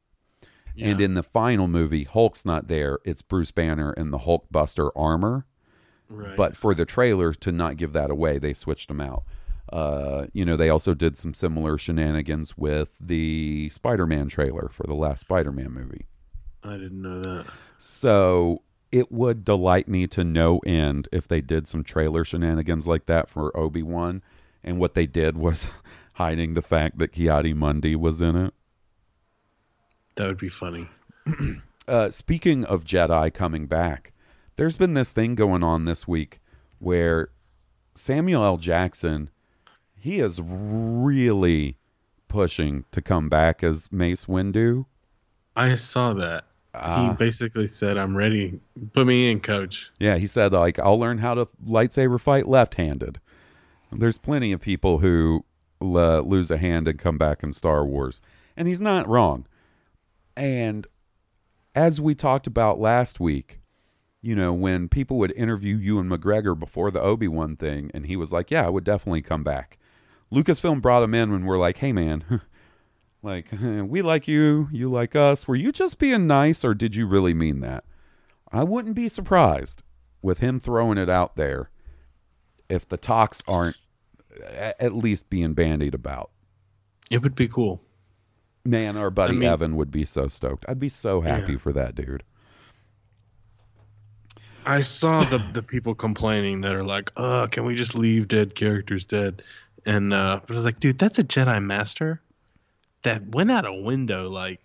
And 0.91 1.01
in 1.01 1.15
the 1.15 1.23
final 1.23 1.69
movie, 1.69 2.05
Hulk's 2.05 2.45
not 2.45 2.69
there. 2.69 2.99
It's 3.05 3.23
Bruce 3.23 3.51
Banner 3.51 3.93
in 3.93 4.11
the 4.11 4.21
Hulkbuster 4.21 4.91
armor. 4.97 5.47
Right. 6.09 6.37
But 6.37 6.57
for 6.57 6.75
the 6.75 6.85
trailer 6.85 7.33
to 7.35 7.53
not 7.53 7.77
give 7.77 7.93
that 7.93 8.11
away, 8.11 8.39
they 8.39 8.55
switched 8.55 8.89
them 8.89 9.01
out. 9.01 9.25
Uh, 9.71 10.27
you 10.33 10.45
know, 10.45 10.57
they 10.57 10.69
also 10.69 10.95
did 10.95 11.17
some 11.17 11.35
similar 11.35 11.79
shenanigans 11.79 12.57
with 12.57 12.97
the 13.01 13.71
Spider-Man 13.71 14.29
trailer 14.29 14.69
for 14.69 14.85
the 14.87 14.95
last 14.95 15.21
Spider-Man 15.21 15.71
movie. 15.73 16.07
I 16.65 16.73
didn't 16.73 17.03
know 17.03 17.21
that. 17.23 17.47
So 17.79 18.63
it 18.91 19.11
would 19.11 19.45
delight 19.45 19.89
me 19.89 20.07
to 20.09 20.25
no 20.25 20.59
end 20.61 21.09
if 21.13 21.27
they 21.27 21.41
did 21.41 21.67
some 21.67 21.83
trailer 21.83 22.25
shenanigans 22.25 22.87
like 22.87 23.07
that 23.07 23.29
for 23.29 23.57
Obi 23.57 23.83
Wan, 23.83 24.23
and 24.63 24.79
what 24.79 24.95
they 24.95 25.07
did 25.07 25.37
was 25.37 25.67
hiding 26.15 26.55
the 26.55 26.63
fact 26.63 26.99
that 26.99 27.09
Ki-Adi-Mundi 27.09 27.97
was 27.97 28.21
in 28.21 28.37
it. 28.37 28.55
That 30.17 30.29
would 30.29 30.39
be 30.39 30.49
funny. 30.49 30.89
Uh, 31.89 32.09
speaking 32.11 32.65
of 32.65 32.85
Jedi 32.85 33.35
coming 33.35 33.67
back, 33.67 34.13
there's 34.55 34.77
been 34.77 34.95
this 34.95 35.11
thing 35.11 35.35
going 35.35 35.65
on 35.65 35.85
this 35.85 36.07
week 36.07 36.41
where 36.79 37.31
Samuel 37.95 38.45
L. 38.45 38.57
Jackson, 38.57 39.31
he 40.03 40.19
is 40.19 40.41
really 40.43 41.77
pushing 42.27 42.85
to 42.91 43.01
come 43.01 43.29
back 43.29 43.63
as 43.63 43.93
Mace 43.93 44.25
Windu. 44.25 44.87
I 45.55 45.77
saw 45.77 46.13
that. 46.15 46.45
Ah. 46.75 47.11
he 47.11 47.17
basically 47.17 47.69
said, 47.69 47.97
"I'm 47.97 48.17
ready. 48.17 48.59
Put 48.95 49.07
me 49.07 49.31
in, 49.31 49.39
coach." 49.39 49.93
Yeah, 50.01 50.17
he 50.17 50.27
said 50.27 50.53
like 50.53 50.79
I'll 50.81 50.99
learn 50.99 51.19
how 51.19 51.35
to 51.35 51.47
lightsaber 51.65 52.21
fight 52.21 52.49
left-handed. 52.49 53.21
There's 53.93 54.19
plenty 54.19 54.51
of 54.51 54.61
people 54.61 54.99
who 54.99 55.45
uh, 55.81 56.21
lose 56.21 56.51
a 56.51 56.57
hand 56.57 56.89
and 56.89 56.99
come 56.99 57.17
back 57.17 57.45
in 57.45 57.53
Star 57.53 57.85
Wars, 57.85 58.21
and 58.57 58.67
he's 58.67 58.81
not 58.81 59.07
wrong. 59.07 59.47
And 60.37 60.87
as 61.77 62.01
we 62.01 62.17
talked 62.17 62.49
about 62.49 62.81
last 62.81 63.21
week, 63.21 63.61
you 64.21 64.35
know, 64.35 64.53
when 64.53 64.89
people 64.89 65.17
would 65.19 65.33
interview 65.33 65.77
Ewan 65.77 66.09
McGregor 66.09 66.59
before 66.59 66.91
the 66.91 67.01
Obi 67.01 67.29
Wan 67.29 67.55
thing, 67.55 67.91
and 67.95 68.07
he 68.07 68.17
was 68.17 68.33
like, 68.33 68.51
"Yeah, 68.51 68.67
I 68.67 68.71
would 68.71 68.85
definitely 68.85 69.23
come 69.23 69.45
back." 69.45 69.79
Lucasfilm 70.33 70.81
brought 70.81 71.03
him 71.03 71.15
in 71.15 71.31
when 71.31 71.45
we're 71.45 71.59
like, 71.59 71.79
"Hey, 71.79 71.93
man." 71.93 72.41
Like, 73.25 73.47
we 73.63 74.03
like 74.03 74.27
you, 74.27 74.67
you 74.73 74.91
like 74.91 75.15
us. 75.15 75.47
Were 75.47 75.55
you 75.55 75.71
just 75.71 76.01
being 76.01 76.27
nice 76.27 76.65
or 76.65 76.75
did 76.75 76.97
you 76.97 77.07
really 77.07 77.33
mean 77.35 77.61
that? 77.61 77.85
I 78.51 78.65
wouldn't 78.65 78.97
be 78.97 79.09
surprised 79.09 79.85
with 80.23 80.39
him 80.41 80.59
throwing 80.59 80.99
it 80.99 81.09
out 81.09 81.37
there 81.37 81.71
if 82.69 82.89
the 82.89 82.97
talks 82.97 83.41
aren't 83.47 83.77
at 84.59 84.93
least 84.93 85.31
being 85.31 85.55
bandied 85.55 85.95
about. 85.95 86.33
It 87.13 87.23
would 87.23 87.37
be 87.37 87.47
cool. 87.47 87.81
Man, 88.65 88.97
our 88.97 89.09
buddy 89.11 89.35
I 89.35 89.39
mean- 89.39 89.49
Evan 89.49 89.77
would 89.77 89.93
be 89.93 90.05
so 90.05 90.27
stoked. 90.27 90.65
I'd 90.67 90.81
be 90.81 90.89
so 90.89 91.21
happy 91.21 91.53
Yeah. 91.53 91.59
for 91.59 91.73
that 91.75 91.95
dude. 91.95 92.25
I 94.67 94.81
saw 94.81 95.23
the 95.25 95.39
the 95.39 95.63
people 95.63 95.95
complaining 95.95 96.61
that 96.63 96.75
are 96.75 96.85
like, 96.85 97.11
"Uh, 97.17 97.47
can 97.49 97.65
we 97.65 97.75
just 97.75 97.95
leave 97.95 98.27
dead 98.29 98.55
characters 98.57 99.05
dead?" 99.05 99.43
And 99.87 100.13
uh, 100.13 100.41
but 100.47 100.53
I 100.53 100.57
was 100.57 100.65
like, 100.65 100.81
"Dude, 100.81 100.99
that's 100.99 101.19
a 101.19 101.25
Jedi 101.25 101.63
Master 101.63 102.21
that 103.03 103.35
went 103.35 103.51
out 103.51 103.65
a 103.67 103.73
window. 103.73 104.31
Like, 104.31 104.61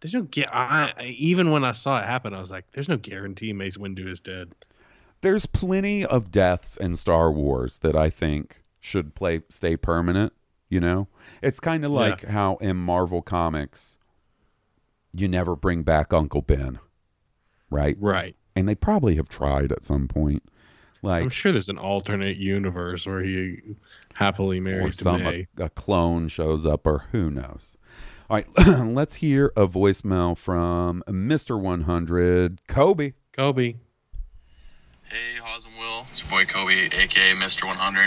there's 0.00 0.14
no 0.14 0.22
get. 0.22 0.54
I 0.54 0.92
I- 0.98 1.02
even 1.04 1.50
when 1.50 1.64
I 1.64 1.72
saw 1.72 2.00
it 2.00 2.04
happen, 2.06 2.34
I 2.34 2.38
was 2.38 2.50
like, 2.50 2.70
"There's 2.72 2.88
no 2.88 2.96
guarantee 2.98 3.52
Mace 3.52 3.76
Windu 3.76 4.08
is 4.08 4.20
dead." 4.20 4.52
There's 5.22 5.46
plenty 5.46 6.04
of 6.04 6.30
deaths 6.30 6.76
in 6.76 6.96
Star 6.96 7.32
Wars 7.32 7.78
that 7.78 7.96
I 7.96 8.10
think 8.10 8.62
should 8.78 9.14
play 9.14 9.40
stay 9.48 9.76
permanent, 9.76 10.34
you 10.68 10.78
know? 10.80 11.08
It's 11.42 11.58
kind 11.58 11.84
of 11.84 11.90
Yeah. 11.92 11.98
like 11.98 12.24
how 12.24 12.56
in 12.56 12.76
Marvel 12.76 13.22
Comics 13.22 13.96
you 15.14 15.26
never 15.28 15.56
bring 15.56 15.82
back 15.82 16.12
Uncle 16.12 16.42
Ben, 16.42 16.78
right? 17.70 17.96
Right. 17.98 18.36
And 18.54 18.68
they 18.68 18.74
probably 18.74 19.16
have 19.16 19.28
tried 19.30 19.72
at 19.72 19.84
some 19.84 20.06
point. 20.06 20.42
Like 21.06 21.22
I'm 21.22 21.30
sure 21.30 21.52
there's 21.52 21.68
an 21.68 21.78
alternate 21.78 22.36
universe 22.36 23.06
where 23.06 23.22
he 23.22 23.60
happily 24.14 24.58
or 24.58 24.62
married 24.62 24.92
to 24.94 24.98
some 25.04 25.22
May. 25.22 25.46
a, 25.56 25.64
a 25.66 25.68
clone 25.70 26.26
shows 26.26 26.66
up 26.66 26.84
or 26.84 27.04
who 27.12 27.30
knows. 27.30 27.76
All 28.28 28.36
right, 28.36 28.46
let's 28.92 29.14
hear 29.14 29.52
a 29.56 29.68
voicemail 29.68 30.36
from 30.36 31.04
Mr. 31.08 31.60
100, 31.60 32.66
Kobe. 32.66 33.12
Kobe. 33.32 33.76
Hey, 35.04 35.36
Hawes 35.40 35.64
and 35.64 35.78
Will. 35.78 36.06
It's 36.08 36.20
your 36.20 36.28
boy 36.28 36.44
Kobe, 36.44 36.86
aka 36.86 37.34
Mr. 37.34 37.68
100. 37.68 38.06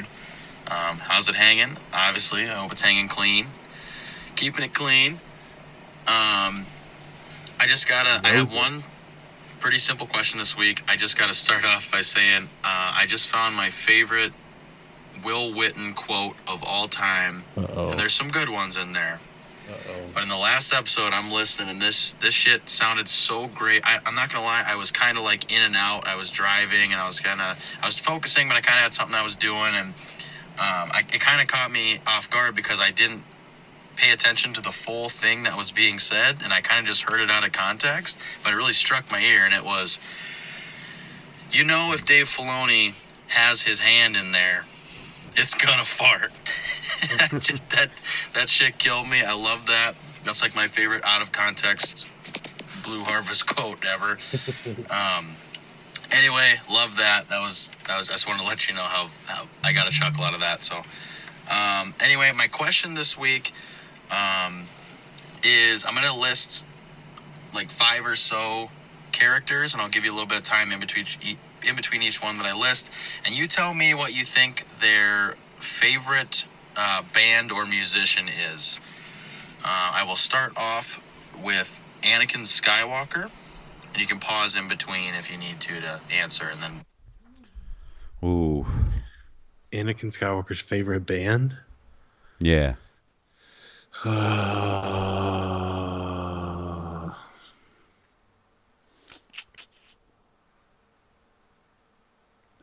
Um, 0.70 0.98
how's 0.98 1.30
it 1.30 1.36
hanging? 1.36 1.78
Obviously, 1.94 2.50
I 2.50 2.56
hope 2.56 2.74
it's 2.74 2.82
hanging 2.82 3.08
clean. 3.08 3.48
Keeping 4.36 4.66
it 4.66 4.74
clean. 4.74 5.14
Um, 6.06 6.66
I 7.60 7.66
just 7.66 7.88
gotta. 7.88 8.28
I 8.28 8.32
have 8.32 8.54
one 8.54 8.80
pretty 9.60 9.78
simple 9.78 10.08
question 10.08 10.40
this 10.40 10.58
week. 10.58 10.84
I 10.88 10.96
just 10.96 11.18
gotta 11.18 11.34
start 11.34 11.66
off 11.66 11.92
by 11.92 12.02
saying 12.02 12.44
uh, 12.64 12.94
I 12.96 13.06
just 13.08 13.28
found 13.28 13.56
my 13.56 13.70
favorite 13.70 14.34
Will 15.24 15.52
Witten 15.52 15.94
quote 15.96 16.36
of 16.48 16.64
all 16.64 16.88
time, 16.88 17.44
Uh-oh. 17.58 17.90
and 17.92 18.00
there's 18.00 18.14
some 18.14 18.30
good 18.30 18.50
ones 18.50 18.78
in 18.78 18.94
there. 18.94 19.20
But 20.16 20.24
in 20.24 20.30
the 20.30 20.38
last 20.38 20.74
episode, 20.74 21.14
I'm 21.14 21.32
listening, 21.32 21.70
and 21.70 21.82
this 21.82 22.14
this 22.14 22.34
shit 22.34 22.68
sounded 22.68 23.08
so 23.08 23.48
great. 23.48 23.84
I, 23.86 24.00
I'm 24.06 24.16
not 24.16 24.32
gonna 24.34 24.44
lie, 24.44 24.64
I 24.66 24.76
was 24.76 24.90
kind 24.92 25.16
of 25.18 25.24
like 25.24 25.52
in 25.54 25.62
and 25.62 25.76
out. 25.76 26.08
I 26.08 26.16
was 26.16 26.32
driving, 26.32 26.92
and 26.92 27.00
I 27.00 27.06
was 27.06 27.20
kind 27.20 27.40
of 27.40 27.78
I 27.82 27.86
was 27.86 28.00
focusing, 28.00 28.48
but 28.48 28.58
I 28.58 28.62
kind 28.62 28.78
of 28.80 28.84
had 28.84 28.94
something 28.96 29.16
I 29.16 29.22
was 29.24 29.36
doing, 29.36 29.74
and 29.76 29.88
um, 29.90 30.90
I, 30.92 31.04
it 31.14 31.22
kind 31.22 31.40
of 31.40 31.48
caught 31.48 31.70
me 31.72 32.00
off 32.08 32.30
guard 32.32 32.56
because 32.56 32.80
I 32.80 32.90
didn't 32.90 33.24
pay 34.00 34.12
attention 34.12 34.54
to 34.54 34.62
the 34.62 34.72
full 34.72 35.10
thing 35.10 35.44
that 35.44 35.58
was 35.58 35.72
being 35.72 36.00
said, 36.00 36.38
and 36.42 36.54
I 36.54 36.62
kind 36.62 36.80
of 36.80 36.86
just 36.86 37.04
heard 37.04 37.20
it 37.20 37.30
out 37.30 37.46
of 37.46 37.52
context. 37.52 38.18
But 38.44 38.54
it 38.54 38.56
really 38.56 38.74
struck 38.74 39.12
my 39.12 39.20
ear, 39.20 39.42
and 39.44 39.54
it 39.54 39.66
was, 39.66 40.00
you 41.52 41.66
know, 41.66 41.92
if 41.94 42.06
Dave 42.06 42.28
Filoni 42.28 42.94
has 43.28 43.62
his 43.64 43.82
hand 43.82 44.16
in 44.16 44.32
there, 44.32 44.66
it's 45.36 45.54
gonna 45.54 45.84
fart. 45.84 46.32
Just 47.42 47.70
that 47.70 47.90
that 48.34 48.50
shit 48.50 48.78
killed 48.78 49.08
me. 49.08 49.22
I 49.22 49.34
love 49.34 49.68
that. 49.68 49.94
That's 50.24 50.42
like 50.42 50.56
my 50.56 50.68
favorite 50.68 51.04
out 51.06 51.22
of 51.22 51.32
context 51.32 52.08
Blue 52.84 53.04
Harvest 53.04 53.46
quote 53.56 53.86
ever. 53.86 54.18
Um, 54.90 55.36
anyway, 56.12 56.56
love 56.72 56.98
that. 56.98 57.30
That 57.30 57.40
was 57.40 57.70
that 57.88 58.00
was. 58.00 58.10
I 58.10 58.14
just 58.14 58.28
wanted 58.28 58.42
to 58.42 58.48
let 58.48 58.68
you 58.68 58.76
know 58.76 58.84
how, 58.84 59.10
how 59.28 59.46
I 59.64 59.74
got 59.74 59.88
a 59.88 59.92
chuckle 59.92 60.24
out 60.24 60.34
of 60.34 60.40
that. 60.40 60.64
So, 60.64 60.78
um, 61.52 61.94
anyway, 62.00 62.32
my 62.36 62.48
question 62.48 62.96
this 62.96 63.18
week 63.18 63.54
um, 64.12 64.64
is 65.44 65.86
I'm 65.86 65.96
gonna 65.96 66.16
list 66.16 66.66
like 67.54 67.72
five 67.72 68.06
or 68.06 68.16
so 68.16 68.70
characters, 69.12 69.74
and 69.74 69.82
I'll 69.82 69.90
give 69.90 70.06
you 70.06 70.12
a 70.12 70.14
little 70.14 70.28
bit 70.28 70.38
of 70.40 70.44
time 70.44 70.72
in 70.72 70.80
between 70.80 71.06
each, 71.22 71.38
in 71.68 71.76
between 71.76 72.02
each 72.02 72.22
one 72.22 72.38
that 72.38 72.46
I 72.46 72.54
list, 72.54 72.92
and 73.26 73.36
you 73.36 73.48
tell 73.48 73.74
me 73.74 73.94
what 73.94 74.16
you 74.16 74.26
think 74.26 74.66
their 74.80 75.36
favorite 75.58 76.46
uh, 76.76 77.04
band 77.14 77.52
or 77.52 77.66
musician 77.66 78.28
is. 78.28 78.80
Uh, 79.64 79.92
I 79.94 80.04
will 80.08 80.16
start 80.16 80.54
off 80.56 81.04
with 81.44 81.82
Anakin 82.02 82.44
Skywalker, 82.46 83.30
and 83.94 83.98
you 84.02 84.08
can 84.08 84.20
pause 84.20 84.56
in 84.56 84.68
between 84.68 85.14
if 85.16 85.30
you 85.30 85.38
need 85.38 85.60
to 85.62 85.82
to 85.82 86.00
answer, 86.12 86.46
and 86.46 86.62
then 86.62 86.86
Ooh, 88.24 88.66
Anakin 89.72 90.12
Skywalker's 90.16 90.62
favorite 90.62 91.06
band. 91.06 91.58
yeah. 92.40 92.76
Uh, 94.06 94.10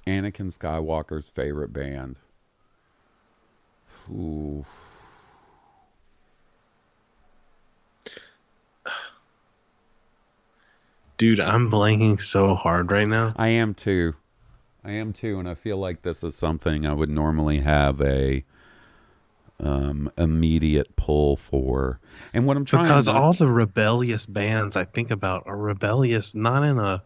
Anakin 0.07 0.51
Skywalker's 0.51 1.28
favorite 1.28 1.74
band. 1.74 2.16
Ooh. 4.11 4.64
dude, 11.18 11.41
I'm 11.41 11.70
blanking 11.70 12.18
so 12.18 12.55
hard 12.55 12.91
right 12.91 13.09
now. 13.09 13.34
I 13.37 13.49
am 13.49 13.74
too. 13.74 14.14
I 14.82 14.93
am 14.93 15.12
too, 15.12 15.39
and 15.39 15.49
I 15.49 15.55
feel 15.55 15.76
like 15.76 16.01
this 16.01 16.24
is 16.24 16.34
something 16.34 16.87
I 16.87 16.95
would 16.95 17.11
normally 17.11 17.59
have 17.59 18.01
a 18.01 18.43
um 19.61 20.11
immediate 20.18 20.94
pull 20.96 21.36
for. 21.36 21.98
And 22.34 22.46
what 22.46 22.57
I'm 22.57 22.64
trying 22.64 22.84
to 22.84 22.88
Because 22.90 23.07
not- 23.07 23.16
all 23.16 23.32
the 23.32 23.48
rebellious 23.50 24.26
bands 24.26 24.76
I 24.76 24.84
think 24.84 25.11
about 25.11 25.44
are 25.46 25.57
rebellious, 25.57 26.34
not 26.34 26.62
in 26.64 26.78
a 26.78 27.02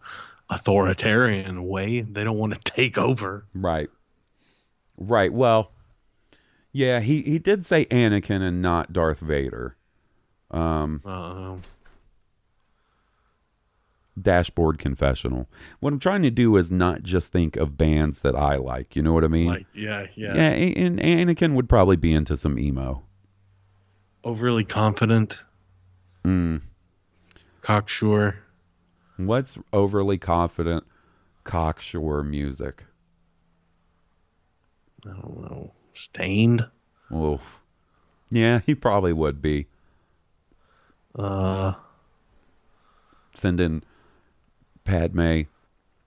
authoritarian 0.49 1.63
way. 1.65 2.01
They 2.01 2.23
don't 2.23 2.37
want 2.37 2.53
to 2.53 2.59
take 2.75 2.97
over. 2.97 3.45
Right. 3.53 3.89
Right. 4.97 5.31
Well, 5.33 5.71
yeah, 6.71 6.99
he 6.99 7.21
he 7.21 7.39
did 7.39 7.65
say 7.65 7.85
Anakin 7.85 8.41
and 8.41 8.61
not 8.61 8.93
Darth 8.93 9.19
Vader. 9.19 9.75
Um 10.51 11.01
Uh, 11.05 11.55
dashboard 14.21 14.79
confessional. 14.79 15.47
What 15.79 15.93
I'm 15.93 15.99
trying 15.99 16.21
to 16.23 16.31
do 16.31 16.55
is 16.57 16.71
not 16.71 17.03
just 17.03 17.31
think 17.31 17.57
of 17.57 17.77
bands 17.77 18.19
that 18.21 18.35
I 18.35 18.55
like. 18.55 18.95
You 18.95 19.01
know 19.03 19.13
what 19.13 19.23
I 19.23 19.27
mean? 19.27 19.47
like, 19.47 19.65
yeah, 19.73 20.07
yeah, 20.15 20.35
yeah, 20.35 20.51
A- 20.51 20.73
and 20.75 20.99
Anakin 20.99 21.53
would 21.53 21.67
probably 21.69 21.95
be 21.97 22.13
into 22.13 22.35
some 22.37 22.57
emo. 22.59 23.03
Overly 24.23 24.63
confident. 24.63 25.43
Mm. 26.23 26.61
Cocksure. 27.61 28.35
What's 29.17 29.57
overly 29.73 30.17
confident 30.17 30.83
cocksure 31.43 32.23
music? 32.23 32.85
I 35.05 35.09
don't 35.09 35.41
know. 35.41 35.73
Staind. 35.93 36.67
Oof. 37.13 37.59
Yeah, 38.29 38.59
he 38.65 38.75
probably 38.75 39.13
would 39.13 39.41
be. 39.41 39.67
Uh, 41.17 41.73
Sending 43.33 43.83
Padme 44.83 45.43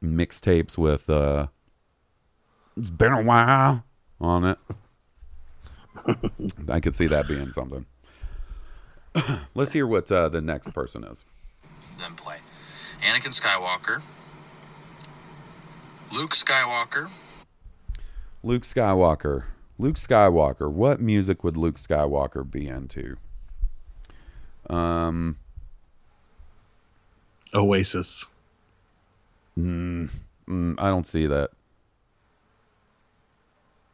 mixtapes 0.02 0.76
with 0.76 1.08
uh 1.08 1.46
It's 2.76 2.90
been 2.90 3.12
a 3.12 3.22
while 3.22 3.84
on 4.20 4.44
it. 4.44 4.58
I 6.68 6.80
could 6.80 6.94
see 6.94 7.06
that 7.06 7.28
being 7.28 7.52
something. 7.52 7.86
Let's 9.54 9.72
hear 9.72 9.86
what 9.86 10.10
uh, 10.10 10.28
the 10.28 10.40
next 10.40 10.70
person 10.70 11.04
is. 11.04 11.24
Then 11.98 12.14
play. 12.14 12.38
Anakin 13.00 13.32
Skywalker. 13.38 14.02
Luke 16.12 16.32
Skywalker. 16.32 17.08
Luke 18.42 18.62
Skywalker. 18.62 19.44
Luke 19.78 19.96
Skywalker. 19.96 20.70
What 20.70 21.00
music 21.00 21.44
would 21.44 21.56
Luke 21.56 21.76
Skywalker 21.76 22.48
be 22.48 22.68
into? 22.68 23.16
Um, 24.68 25.36
Oasis. 27.52 28.26
Mm, 29.58 30.10
mm, 30.48 30.74
I 30.78 30.88
don't 30.88 31.06
see 31.06 31.26
that. 31.26 31.50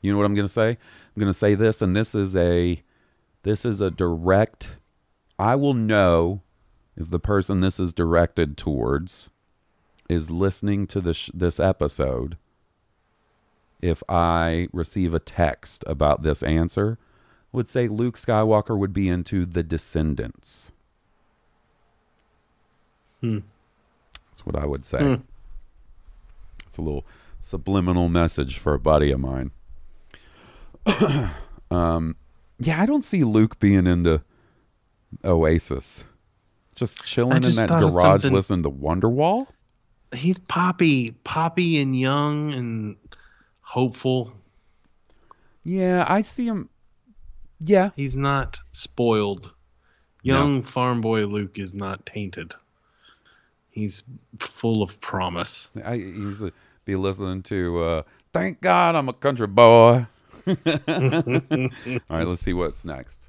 You 0.00 0.10
know 0.10 0.18
what 0.18 0.24
I'm 0.24 0.34
going 0.34 0.46
to 0.46 0.52
say? 0.52 0.70
I'm 0.70 1.20
going 1.20 1.26
to 1.26 1.38
say 1.38 1.54
this, 1.54 1.82
and 1.82 1.94
this 1.94 2.14
is 2.14 2.34
a, 2.34 2.82
this 3.42 3.64
is 3.64 3.80
a 3.80 3.90
direct. 3.90 4.76
I 5.38 5.56
will 5.56 5.74
know 5.74 6.42
if 6.96 7.10
the 7.10 7.20
person 7.20 7.60
this 7.60 7.78
is 7.78 7.92
directed 7.92 8.56
towards 8.56 9.28
is 10.08 10.30
listening 10.30 10.86
to 10.88 11.00
this 11.00 11.30
this 11.32 11.60
episode. 11.60 12.36
If 13.80 14.02
I 14.08 14.68
receive 14.72 15.14
a 15.14 15.18
text 15.18 15.84
about 15.86 16.22
this 16.22 16.42
answer, 16.42 16.98
would 17.52 17.68
say 17.68 17.88
Luke 17.88 18.16
Skywalker 18.16 18.76
would 18.76 18.92
be 18.92 19.08
into 19.08 19.46
the 19.46 19.62
Descendents. 19.62 20.70
Hmm. 23.20 23.38
That's 24.30 24.44
what 24.44 24.56
I 24.56 24.66
would 24.66 24.84
say. 24.84 24.98
Hmm. 24.98 25.14
It's 26.70 26.78
a 26.78 26.82
little 26.82 27.04
subliminal 27.40 28.08
message 28.08 28.56
for 28.56 28.74
a 28.74 28.78
buddy 28.78 29.10
of 29.10 29.18
mine. 29.18 29.50
um, 31.72 32.14
yeah, 32.60 32.80
I 32.80 32.86
don't 32.86 33.04
see 33.04 33.24
Luke 33.24 33.58
being 33.58 33.88
into 33.88 34.22
Oasis. 35.24 36.04
Just 36.76 37.04
chilling 37.04 37.42
in 37.42 37.56
that 37.56 37.68
garage 37.68 38.24
listening 38.26 38.62
to 38.62 38.70
Wonderwall. 38.70 39.48
He's 40.14 40.38
poppy, 40.38 41.10
poppy 41.24 41.80
and 41.80 41.98
young 41.98 42.54
and 42.54 42.96
hopeful. 43.62 44.32
Yeah, 45.64 46.04
I 46.06 46.22
see 46.22 46.46
him. 46.46 46.68
Yeah, 47.58 47.90
He's 47.96 48.16
not 48.16 48.60
spoiled. 48.70 49.52
Young 50.22 50.62
farm 50.62 51.00
boy 51.00 51.26
Luke 51.26 51.58
is 51.58 51.74
not 51.74 52.06
tainted. 52.06 52.54
He's 53.70 54.02
full 54.38 54.82
of 54.82 55.00
promise. 55.00 55.70
I 55.84 55.94
used 55.94 56.40
to 56.40 56.52
be 56.84 56.96
listening 56.96 57.42
to 57.44 57.82
uh, 57.82 58.02
"Thank 58.32 58.60
God 58.60 58.96
I'm 58.96 59.08
a 59.08 59.12
Country 59.12 59.46
Boy." 59.46 60.06
All 60.46 60.56
right, 60.66 62.26
let's 62.26 62.42
see 62.42 62.52
what's 62.52 62.84
next. 62.84 63.28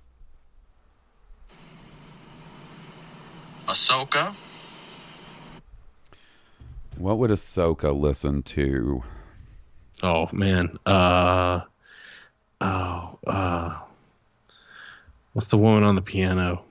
Ahsoka. 3.67 4.35
What 6.97 7.17
would 7.17 7.31
Ahsoka 7.31 7.97
listen 7.97 8.43
to? 8.43 9.03
Oh 10.03 10.27
man. 10.31 10.77
Uh 10.85 11.61
oh, 12.59 13.19
uh 13.27 13.79
What's 15.33 15.47
the 15.47 15.57
woman 15.57 15.83
on 15.83 15.95
the 15.95 16.01
piano? 16.01 16.65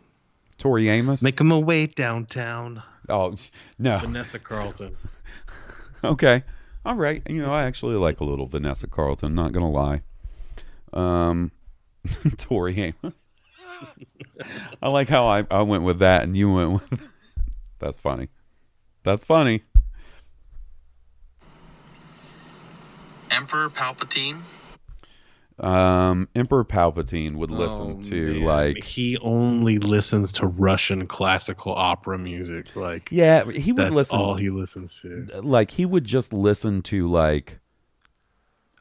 Tori 0.59 0.91
Amos. 0.91 1.23
Make 1.23 1.41
him 1.41 1.51
away 1.51 1.87
downtown. 1.87 2.83
Oh 3.11 3.37
no. 3.79 3.99
Vanessa 3.99 4.39
Carlton. 4.39 4.97
Okay. 6.03 6.45
All 6.83 6.95
right. 6.95 7.23
You 7.29 7.43
know, 7.43 7.53
I 7.53 7.65
actually 7.65 7.97
like 7.97 8.21
a 8.21 8.25
little 8.25 8.47
Vanessa 8.47 8.87
Carlton, 8.87 9.35
not 9.35 9.53
gonna 9.53 9.71
lie. 9.71 10.01
Um 10.95 11.53
Tori 12.39 12.81
Amos. 12.81 13.15
I 14.83 14.89
like 14.89 15.11
how 15.11 15.27
I, 15.27 15.47
I 15.51 15.61
went 15.61 15.83
with 15.83 15.99
that 15.99 16.23
and 16.23 16.35
you 16.35 16.51
went 16.55 16.73
with 16.73 17.13
That's 17.81 17.99
funny. 17.99 18.29
That's 19.03 19.27
funny. 19.27 19.63
Emperor 23.31 23.69
Palpatine. 23.69 24.41
Um 25.61 26.29
Emperor 26.35 26.65
Palpatine 26.65 27.37
would 27.37 27.51
listen 27.51 27.97
Oh, 27.99 28.03
to 28.09 28.35
man. 28.35 28.45
like 28.45 28.83
he 28.83 29.19
only 29.19 29.79
listens 29.79 30.33
to 30.33 30.47
Russian 30.47 31.07
classical 31.07 31.75
opera 31.75 32.19
music. 32.19 32.75
Like 32.75 33.11
Yeah, 33.13 33.51
he 33.51 33.73
would 33.73 33.83
that's 33.85 33.95
listen 33.95 34.19
all 34.19 34.37
he 34.37 34.49
listens 34.51 34.99
to. 35.03 35.27
like 35.43 35.73
he 35.73 35.85
would 35.85 36.05
just 36.05 36.33
listen 36.33 36.81
to 36.83 37.09
like 37.11 37.59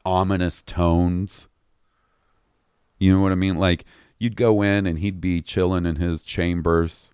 ominous 0.04 0.62
tones. 0.62 1.48
You 2.98 3.12
know 3.14 3.20
what 3.20 3.32
I 3.32 3.36
mean? 3.36 3.58
Like 3.58 3.84
you'd 4.18 4.36
go 4.36 4.62
in 4.62 4.86
and 4.86 4.98
he'd 4.98 5.20
be 5.20 5.42
chilling 5.42 5.84
in 5.86 5.96
his 5.96 6.22
chambers. 6.22 7.10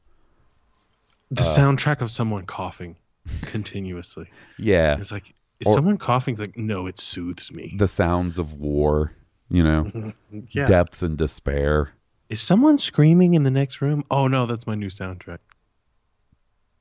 The 1.31 1.43
soundtrack 1.43 2.01
of 2.03 2.11
someone 2.11 2.47
coughing 2.47 2.97
continuously. 3.43 4.29
Yeah. 4.59 4.97
It's 4.97 5.11
like 5.11 5.35
is 5.59 5.67
Or- 5.67 5.75
someone 5.75 5.99
coughing? 5.99 6.35
It's 6.35 6.41
like 6.41 6.57
no, 6.57 6.87
it 6.87 7.01
soothes 7.01 7.51
me. 7.53 7.75
The 7.77 7.89
sounds 7.89 8.39
of 8.39 8.55
war, 8.55 9.13
you 9.49 9.63
know, 9.63 9.85
mm-hmm. 9.85 10.41
yeah. 10.51 10.67
depth 10.67 11.03
and 11.03 11.17
despair. 11.17 11.91
Is 12.29 12.41
someone 12.41 12.79
screaming 12.79 13.35
in 13.35 13.45
the 13.45 13.51
next 13.51 13.81
room? 13.81 14.05
Oh 14.11 14.27
no, 14.27 14.47
that's 14.47 14.67
my 14.67 14.75
new 14.75 14.89
soundtrack. 14.89 15.39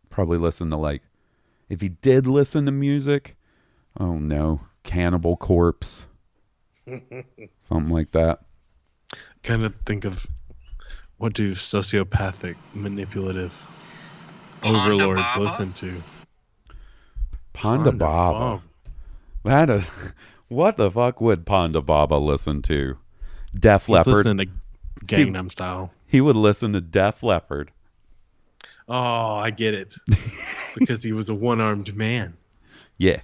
Probably 0.09 0.37
listen 0.37 0.69
to 0.71 0.77
like 0.77 1.01
if 1.69 1.81
he 1.81 1.89
did 1.89 2.27
listen 2.27 2.65
to 2.65 2.71
music, 2.71 3.35
oh 3.99 4.17
no, 4.17 4.61
Cannibal 4.83 5.37
Corpse. 5.37 6.07
Something 7.59 7.89
like 7.93 8.11
that. 8.11 8.41
Kind 9.43 9.63
of 9.65 9.75
think 9.85 10.05
of 10.05 10.25
what 11.17 11.33
do 11.33 11.53
sociopathic, 11.53 12.55
manipulative 12.73 13.53
Ponda 14.61 14.85
overlords 14.85 15.21
Baba? 15.21 15.43
listen 15.43 15.73
to? 15.73 16.01
Ponda 17.53 17.85
Ponda 17.85 17.97
Baba. 17.97 18.39
Baba. 18.39 18.61
That 19.43 19.69
is 19.69 20.13
what 20.47 20.77
the 20.77 20.91
fuck 20.91 21.21
would 21.21 21.45
Ponda 21.45 21.85
Baba 21.85 22.15
listen 22.15 22.61
to? 22.63 22.97
Def 23.57 23.89
Leppard. 23.89 24.15
listening 24.25 24.47
to 24.47 25.05
Gangnam 25.05 25.51
Style. 25.51 25.91
He 26.07 26.21
would 26.21 26.35
listen 26.35 26.73
to 26.73 26.81
Def 26.81 27.23
Leppard. 27.23 27.71
Oh, 28.87 29.35
I 29.35 29.49
get 29.51 29.73
it. 29.73 29.95
because 30.75 31.01
he 31.03 31.11
was 31.13 31.29
a 31.29 31.33
one-armed 31.33 31.95
man. 31.95 32.37
Yeah. 32.97 33.21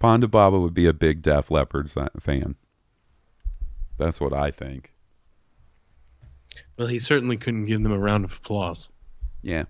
Ponda 0.00 0.30
Baba 0.30 0.58
would 0.58 0.74
be 0.74 0.86
a 0.86 0.92
big 0.92 1.22
Def 1.22 1.50
Leppard 1.50 1.90
fan. 1.90 2.56
That's 3.96 4.20
what 4.20 4.32
I 4.32 4.50
think. 4.50 4.94
Well, 6.76 6.88
he 6.88 6.98
certainly 6.98 7.36
couldn't 7.36 7.66
give 7.66 7.82
them 7.82 7.92
a 7.92 7.98
round 7.98 8.24
of 8.24 8.32
applause. 8.36 8.88
Yeah. 9.42 9.64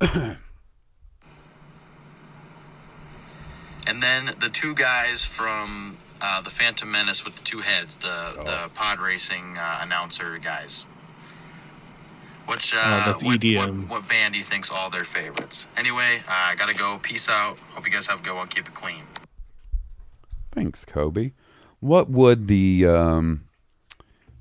And 3.86 4.02
then 4.02 4.26
the 4.40 4.48
two 4.50 4.74
guys 4.74 5.24
from 5.24 5.98
uh, 6.20 6.40
the 6.40 6.50
Phantom 6.50 6.90
Menace 6.90 7.24
with 7.24 7.36
the 7.36 7.44
two 7.44 7.60
heads, 7.60 7.96
the 7.98 8.32
the 8.44 8.70
pod 8.74 8.98
racing 8.98 9.56
uh, 9.58 9.78
announcer 9.82 10.38
guys. 10.38 10.84
Which 12.46 12.74
uh, 12.74 12.78
Oh, 12.78 13.02
that's 13.10 13.24
what, 13.24 13.40
EDM. 13.40 13.80
What, 13.82 13.90
what 13.90 14.08
band 14.08 14.34
do 14.34 14.38
you 14.38 14.44
think's 14.44 14.70
all 14.70 14.90
their 14.90 15.04
favorites? 15.04 15.66
Anyway, 15.78 16.18
uh, 16.28 16.30
I 16.30 16.54
gotta 16.56 16.74
go. 16.74 16.98
Peace 17.02 17.28
out. 17.28 17.58
Hope 17.72 17.86
you 17.86 17.92
guys 17.92 18.06
have 18.06 18.20
a 18.20 18.22
good 18.22 18.34
one. 18.34 18.48
Keep 18.48 18.68
it 18.68 18.74
clean. 18.74 19.02
Thanks, 20.52 20.84
Kobe. 20.84 21.32
What 21.80 22.08
would 22.10 22.48
the 22.48 22.86
um 22.86 23.44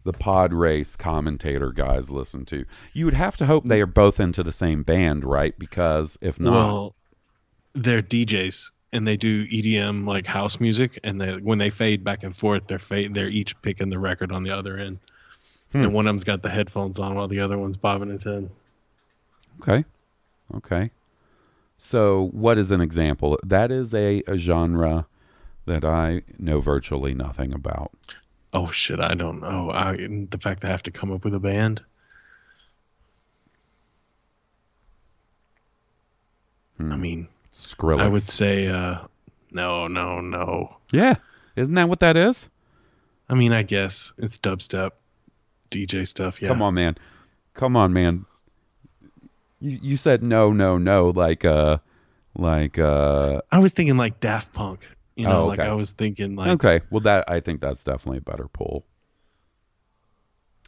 the 0.03 0.13
pod 0.13 0.53
race 0.53 0.95
commentator 0.97 1.71
guys 1.71 2.11
listen 2.11 2.45
to? 2.45 2.65
You 2.93 3.05
would 3.05 3.13
have 3.13 3.37
to 3.37 3.45
hope 3.45 3.65
they 3.65 3.81
are 3.81 3.85
both 3.85 4.19
into 4.19 4.43
the 4.43 4.51
same 4.51 4.83
band, 4.83 5.23
right? 5.25 5.57
Because 5.57 6.17
if 6.21 6.39
not, 6.39 6.51
Well, 6.51 6.95
they're 7.73 8.01
DJs 8.03 8.71
and 8.93 9.05
they 9.07 9.17
do 9.17 9.45
EDM 9.47 10.07
like 10.07 10.25
house 10.25 10.59
music, 10.59 10.99
and 11.03 11.19
they 11.19 11.33
when 11.37 11.57
they 11.57 11.69
fade 11.69 12.03
back 12.03 12.23
and 12.23 12.35
forth, 12.35 12.67
they're 12.67 12.79
fade, 12.79 13.13
they're 13.13 13.27
each 13.27 13.59
picking 13.61 13.89
the 13.89 13.99
record 13.99 14.31
on 14.31 14.43
the 14.43 14.51
other 14.51 14.77
end, 14.77 14.99
Hmm. 15.73 15.79
and 15.81 15.93
one 15.93 16.05
of 16.07 16.09
them's 16.11 16.23
got 16.23 16.41
the 16.43 16.49
headphones 16.49 16.99
on 16.99 17.15
while 17.15 17.27
the 17.27 17.39
other 17.41 17.57
one's 17.57 17.75
bobbing 17.77 18.09
his 18.09 18.23
head. 18.23 18.49
Okay. 19.61 19.83
Okay. 20.55 20.91
So, 21.77 22.29
what 22.31 22.57
is 22.57 22.71
an 22.71 22.79
example? 22.79 23.37
That 23.43 23.71
is 23.71 23.93
a, 23.93 24.21
a 24.27 24.37
genre 24.37 25.07
that 25.65 25.83
I 25.83 26.21
know 26.37 26.59
virtually 26.61 27.13
nothing 27.13 27.53
about. 27.53 27.91
Oh 28.53 28.69
shit, 28.69 28.99
I 28.99 29.15
don't 29.15 29.41
know. 29.41 29.71
I 29.71 29.95
the 30.29 30.37
fact 30.39 30.61
that 30.61 30.67
I 30.67 30.71
have 30.71 30.83
to 30.83 30.91
come 30.91 31.11
up 31.11 31.23
with 31.25 31.33
a 31.33 31.39
band. 31.39 31.83
I 36.79 36.95
mean, 36.95 37.27
Skrillex. 37.53 37.99
I 38.01 38.07
would 38.07 38.23
say 38.23 38.67
uh, 38.67 38.97
no, 39.51 39.87
no, 39.87 40.19
no. 40.19 40.75
Yeah. 40.91 41.15
Isn't 41.55 41.75
that 41.75 41.87
what 41.87 41.99
that 42.01 42.17
is? 42.17 42.49
I 43.29 43.35
mean, 43.35 43.53
I 43.53 43.61
guess 43.61 44.11
it's 44.17 44.37
dubstep, 44.37 44.91
DJ 45.71 46.07
stuff. 46.07 46.41
Yeah. 46.41 46.49
Come 46.49 46.61
on, 46.63 46.73
man. 46.73 46.97
Come 47.53 47.77
on, 47.77 47.93
man. 47.93 48.25
You 49.61 49.79
you 49.81 49.97
said 49.97 50.23
no, 50.23 50.51
no, 50.51 50.77
no, 50.77 51.09
like 51.09 51.45
uh 51.45 51.77
like 52.35 52.79
uh 52.79 53.41
I 53.51 53.59
was 53.59 53.71
thinking 53.73 53.97
like 53.97 54.19
Daft 54.19 54.51
Punk. 54.53 54.89
You 55.15 55.27
know, 55.27 55.43
Oh, 55.43 55.45
like. 55.47 55.59
I 55.59 55.73
was 55.73 55.91
thinking 55.91 56.35
like, 56.35 56.49
Okay. 56.51 56.81
Well 56.89 57.01
that 57.01 57.23
I 57.29 57.39
think 57.39 57.61
that's 57.61 57.83
definitely 57.83 58.17
a 58.17 58.21
better 58.21 58.47
pull. 58.47 58.83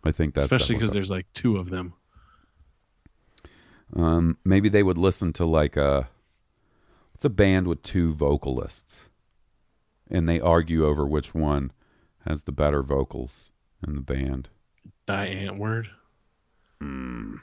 I 0.03 0.11
think 0.11 0.35
that's 0.35 0.45
especially 0.45 0.75
because 0.75 0.91
there's 0.91 1.09
like 1.09 1.25
two 1.33 1.57
of 1.57 1.69
them. 1.71 1.93
um 3.95 4.37
maybe 4.45 4.69
they 4.69 4.83
would 4.83 4.97
listen 4.99 5.33
to 5.33 5.45
like 5.45 5.75
a 5.77 6.07
it's 7.25 7.31
a 7.31 7.35
band 7.35 7.65
with 7.65 7.81
two 7.81 8.13
vocalists 8.13 9.05
and 10.11 10.29
they 10.29 10.39
argue 10.39 10.85
over 10.85 11.07
which 11.07 11.33
one 11.33 11.71
has 12.23 12.43
the 12.43 12.51
better 12.51 12.83
vocals 12.83 13.51
in 13.87 13.95
the 13.95 14.01
band. 14.01 14.47
Die 15.07 15.47
Antwoord. 15.49 15.87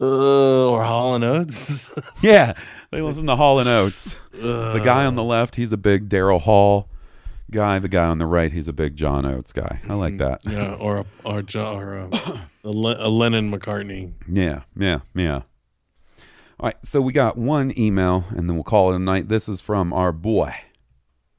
Uh, 0.00 0.68
or 0.70 0.84
Hall 0.84 1.16
and 1.16 1.24
Oates. 1.24 1.92
Yeah, 2.22 2.54
they 2.90 3.00
listen 3.00 3.26
to 3.26 3.36
Hall 3.36 3.58
and 3.58 3.68
Oates. 3.68 4.16
the 4.32 4.80
guy 4.84 5.04
Uh. 5.04 5.08
on 5.08 5.14
the 5.16 5.24
left, 5.24 5.56
he's 5.56 5.72
a 5.72 5.76
big 5.76 6.08
Daryl 6.08 6.40
Hall 6.40 6.88
guy. 7.50 7.78
The 7.78 7.88
guy 7.88 8.06
on 8.06 8.18
the 8.18 8.26
right, 8.26 8.52
he's 8.52 8.68
a 8.68 8.72
big 8.72 8.96
John 8.96 9.24
Oates 9.24 9.52
guy. 9.52 9.80
I 9.88 9.94
like 9.94 10.14
mm-hmm. 10.14 10.48
that. 10.48 10.52
yeah, 10.52 10.74
or 10.74 10.98
a, 10.98 11.06
or, 11.24 11.42
Jo- 11.42 11.76
or 11.76 11.96
a, 11.96 12.08
a, 12.64 12.70
Le- 12.70 13.06
a 13.06 13.08
Lennon 13.08 13.52
McCartney. 13.52 14.12
Yeah, 14.30 14.62
yeah, 14.76 15.00
yeah. 15.14 15.42
All 16.60 16.66
right, 16.66 16.76
so 16.82 17.00
we 17.00 17.12
got 17.12 17.38
one 17.38 17.72
email, 17.78 18.24
and 18.30 18.48
then 18.48 18.54
we'll 18.56 18.64
call 18.64 18.92
it 18.92 18.96
a 18.96 18.98
night. 18.98 19.28
This 19.28 19.48
is 19.48 19.60
from 19.60 19.92
our 19.92 20.12
boy, 20.12 20.54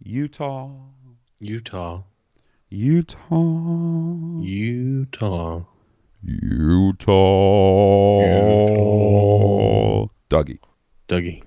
Utah, 0.02 0.72
Utah. 1.40 2.04
Utah, 2.72 4.44
Utah. 4.44 5.66
Utah, 6.22 7.10
Dougie. 10.30 10.60
Dougie. 11.08 11.44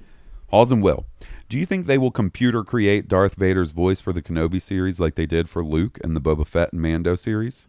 Halls 0.49 0.73
and 0.73 0.83
Will. 0.83 1.07
Do 1.53 1.59
you 1.59 1.67
think 1.67 1.85
they 1.85 1.99
will 1.99 2.11
computer 2.11 2.65
create 2.65 3.09
Darth 3.09 3.35
Vader's 3.35 3.73
voice 3.73 4.01
for 4.01 4.15
the 4.15 4.23
Kenobi 4.23 4.59
series 4.59 4.99
like 4.99 5.17
they 5.17 5.27
did 5.27 5.51
for 5.51 5.63
Luke 5.63 5.99
and 6.03 6.17
the 6.17 6.21
Boba 6.21 6.47
Fett 6.47 6.73
and 6.73 6.81
Mando 6.81 7.15
series? 7.15 7.69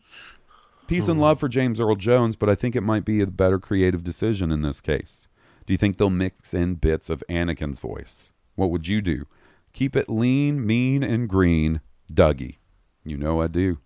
Peace 0.87 1.09
and 1.09 1.19
love 1.19 1.37
for 1.37 1.49
James 1.49 1.81
Earl 1.81 1.97
Jones, 1.97 2.37
but 2.37 2.49
I 2.49 2.55
think 2.55 2.77
it 2.77 2.81
might 2.81 3.03
be 3.03 3.19
a 3.19 3.27
better 3.27 3.59
creative 3.59 4.01
decision 4.01 4.53
in 4.53 4.61
this 4.61 4.79
case. 4.79 5.27
Do 5.67 5.73
you 5.73 5.77
think 5.77 5.97
they'll 5.97 6.09
mix 6.09 6.53
in 6.53 6.75
bits 6.75 7.09
of 7.09 7.25
Anakin's 7.29 7.79
voice? 7.79 8.31
What 8.55 8.69
would 8.69 8.87
you 8.87 9.01
do? 9.01 9.25
Keep 9.73 9.97
it 9.97 10.09
lean, 10.09 10.65
mean, 10.65 11.03
and 11.03 11.27
green, 11.27 11.81
Dougie. 12.09 12.59
You 13.03 13.17
know 13.17 13.41
I 13.41 13.47
do. 13.47 13.79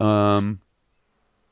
Um, 0.00 0.62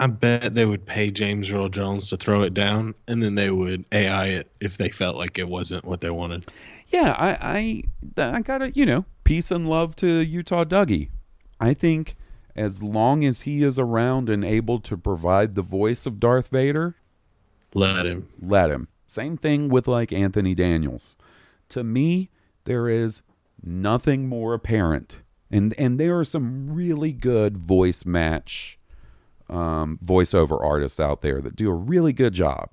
I 0.00 0.06
bet 0.06 0.54
they 0.54 0.64
would 0.64 0.84
pay 0.86 1.10
James 1.10 1.52
Earl 1.52 1.68
Jones 1.68 2.06
to 2.08 2.16
throw 2.16 2.42
it 2.42 2.54
down, 2.54 2.94
and 3.06 3.22
then 3.22 3.34
they 3.34 3.50
would 3.50 3.84
AI 3.92 4.26
it 4.26 4.50
if 4.60 4.76
they 4.78 4.88
felt 4.88 5.14
like 5.16 5.38
it 5.38 5.48
wasn't 5.48 5.84
what 5.84 6.00
they 6.00 6.10
wanted. 6.10 6.46
Yeah, 6.88 7.14
I, 7.18 7.84
I, 8.18 8.32
I 8.36 8.40
gotta, 8.40 8.70
you 8.72 8.86
know, 8.86 9.04
peace 9.24 9.50
and 9.50 9.68
love 9.68 9.94
to 9.96 10.08
Utah 10.24 10.64
Dougie. 10.64 11.10
I 11.60 11.74
think 11.74 12.16
as 12.56 12.82
long 12.82 13.24
as 13.24 13.42
he 13.42 13.62
is 13.62 13.78
around 13.78 14.28
and 14.28 14.44
able 14.44 14.80
to 14.80 14.96
provide 14.96 15.54
the 15.54 15.62
voice 15.62 16.06
of 16.06 16.18
Darth 16.18 16.48
Vader, 16.48 16.96
Let 17.74 18.06
him. 18.06 18.28
let 18.40 18.70
him. 18.70 18.88
Same 19.06 19.36
thing 19.36 19.68
with 19.68 19.86
like 19.86 20.12
Anthony 20.12 20.54
Daniels. 20.54 21.16
To 21.68 21.84
me, 21.84 22.30
there 22.64 22.88
is 22.88 23.22
nothing 23.62 24.28
more 24.28 24.54
apparent, 24.54 25.20
and 25.50 25.74
and 25.78 26.00
there 26.00 26.18
are 26.18 26.24
some 26.24 26.72
really 26.72 27.12
good 27.12 27.58
voice 27.58 28.04
match, 28.06 28.78
um, 29.50 29.98
voiceover 30.04 30.62
artists 30.64 30.98
out 31.00 31.20
there 31.22 31.40
that 31.42 31.56
do 31.56 31.68
a 31.70 31.74
really 31.74 32.12
good 32.12 32.32
job. 32.32 32.70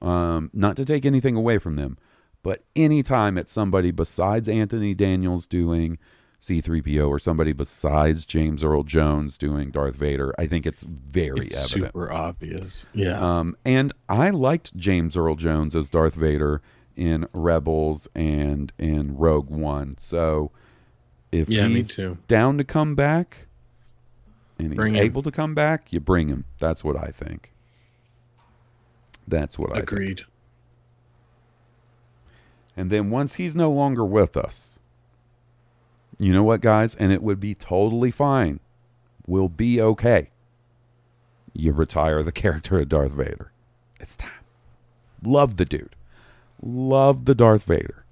Um, 0.00 0.50
not 0.52 0.76
to 0.76 0.84
take 0.84 1.04
anything 1.06 1.36
away 1.36 1.58
from 1.58 1.76
them, 1.76 1.98
but 2.42 2.64
anytime 2.76 3.36
it's 3.38 3.52
somebody 3.52 3.90
besides 3.90 4.48
Anthony 4.48 4.94
Daniels 4.94 5.46
doing 5.46 5.98
C3PO 6.38 7.08
or 7.08 7.18
somebody 7.18 7.52
besides 7.52 8.26
James 8.26 8.62
Earl 8.62 8.82
Jones 8.82 9.38
doing 9.38 9.70
Darth 9.70 9.96
Vader, 9.96 10.34
I 10.38 10.46
think 10.46 10.66
it's 10.66 10.82
very 10.84 11.46
It's 11.46 11.72
evident. 11.72 11.94
super 11.94 12.12
obvious. 12.12 12.86
Yeah. 12.92 13.18
Um, 13.18 13.56
and 13.64 13.92
I 14.08 14.30
liked 14.30 14.76
James 14.76 15.16
Earl 15.16 15.34
Jones 15.34 15.74
as 15.74 15.88
Darth 15.88 16.14
Vader 16.14 16.60
in 16.94 17.26
Rebels 17.32 18.06
and 18.14 18.72
in 18.78 19.16
Rogue 19.16 19.48
One. 19.50 19.96
So 19.98 20.52
if 21.32 21.48
Yeah, 21.48 21.66
me 21.68 21.76
he's 21.76 21.88
too. 21.88 22.18
down 22.28 22.58
to 22.58 22.64
come 22.64 22.94
back 22.94 23.48
and 24.58 24.68
he's 24.68 24.76
Bring 24.76 24.94
him. 24.94 25.04
able 25.04 25.22
to 25.22 25.30
come 25.30 25.54
back, 25.54 25.92
you 25.92 26.00
bring 26.00 26.28
him. 26.28 26.44
That's 26.58 26.82
what 26.82 26.96
I 26.96 27.08
think. 27.10 27.52
That's 29.28 29.58
what 29.58 29.70
I 29.72 29.76
think. 29.76 29.92
Agreed. 29.92 30.22
And 32.76 32.90
then 32.90 33.10
once 33.10 33.34
he's 33.34 33.56
no 33.56 33.70
longer 33.70 34.04
with 34.04 34.36
us, 34.36 34.78
you 36.18 36.32
know 36.32 36.42
what, 36.42 36.60
guys? 36.60 36.94
And 36.94 37.12
it 37.12 37.22
would 37.22 37.40
be 37.40 37.54
totally 37.54 38.10
fine. 38.10 38.60
We'll 39.26 39.48
be 39.48 39.80
okay. 39.80 40.30
You 41.52 41.72
retire 41.72 42.22
the 42.22 42.32
character 42.42 42.78
of 42.78 42.88
Darth 42.88 43.12
Vader. 43.12 43.50
It's 44.00 44.16
time. 44.16 44.30
Love 45.22 45.56
the 45.56 45.64
dude. 45.64 45.96
Love 46.62 47.24
the 47.24 47.34
Darth 47.34 47.64
Vader. 47.64 48.04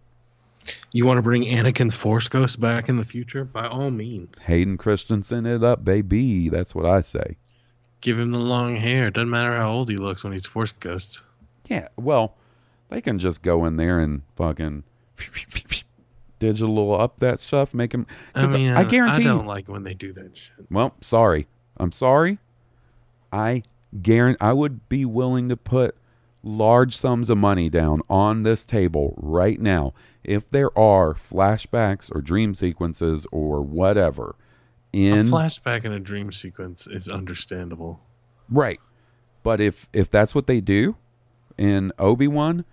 You 0.92 1.06
want 1.06 1.18
to 1.18 1.22
bring 1.22 1.44
Anakin's 1.44 1.94
Force 1.94 2.28
Ghost 2.28 2.60
back 2.60 2.88
in 2.88 2.96
the 2.96 3.04
future? 3.04 3.44
By 3.44 3.66
all 3.66 3.90
means. 3.90 4.38
Hayden 4.42 4.76
Christensen 4.76 5.46
it 5.46 5.62
up, 5.62 5.84
baby. 5.84 6.48
That's 6.48 6.74
what 6.74 6.86
I 6.86 7.00
say. 7.00 7.36
Give 8.00 8.18
him 8.18 8.32
the 8.32 8.38
long 8.38 8.76
hair. 8.76 9.10
Doesn't 9.10 9.30
matter 9.30 9.56
how 9.56 9.70
old 9.70 9.88
he 9.88 9.96
looks 9.96 10.24
when 10.24 10.32
he's 10.32 10.46
Force 10.46 10.72
Ghost. 10.72 11.20
Yeah, 11.68 11.88
well, 11.96 12.36
they 12.90 13.00
can 13.00 13.18
just 13.18 13.42
go 13.42 13.64
in 13.64 13.76
there 13.76 13.98
and 13.98 14.22
fucking 14.36 14.84
digital 16.38 17.00
up 17.00 17.20
that 17.20 17.40
stuff, 17.40 17.72
make 17.72 17.92
him. 17.92 18.06
I 18.34 18.46
mean, 18.46 18.70
I 18.70 18.84
guarantee. 18.84 19.22
I 19.22 19.24
don't 19.24 19.46
like 19.46 19.68
when 19.68 19.82
they 19.82 19.94
do 19.94 20.12
that 20.12 20.36
shit. 20.36 20.66
Well, 20.70 20.94
sorry. 21.00 21.46
I'm 21.76 21.92
sorry. 21.92 22.38
I 23.32 23.62
guarantee 24.00 24.38
I 24.40 24.52
would 24.52 24.88
be 24.88 25.04
willing 25.04 25.48
to 25.48 25.56
put 25.56 25.96
large 26.44 26.96
sums 26.96 27.30
of 27.30 27.38
money 27.38 27.70
down 27.70 28.02
on 28.08 28.42
this 28.42 28.64
table 28.64 29.14
right 29.16 29.60
now 29.60 29.94
if 30.22 30.48
there 30.50 30.76
are 30.78 31.14
flashbacks 31.14 32.14
or 32.14 32.20
dream 32.20 32.54
sequences 32.54 33.26
or 33.32 33.62
whatever 33.62 34.36
in 34.92 35.20
a 35.20 35.30
flashback 35.30 35.84
in 35.84 35.92
a 35.92 35.98
dream 35.98 36.30
sequence 36.30 36.86
is 36.86 37.08
understandable. 37.08 38.00
right. 38.48 38.80
But 39.42 39.60
if 39.60 39.88
if 39.92 40.10
that's 40.10 40.34
what 40.34 40.46
they 40.46 40.60
do 40.60 40.96
in 41.58 41.92
Obi-Wan, 41.98 42.64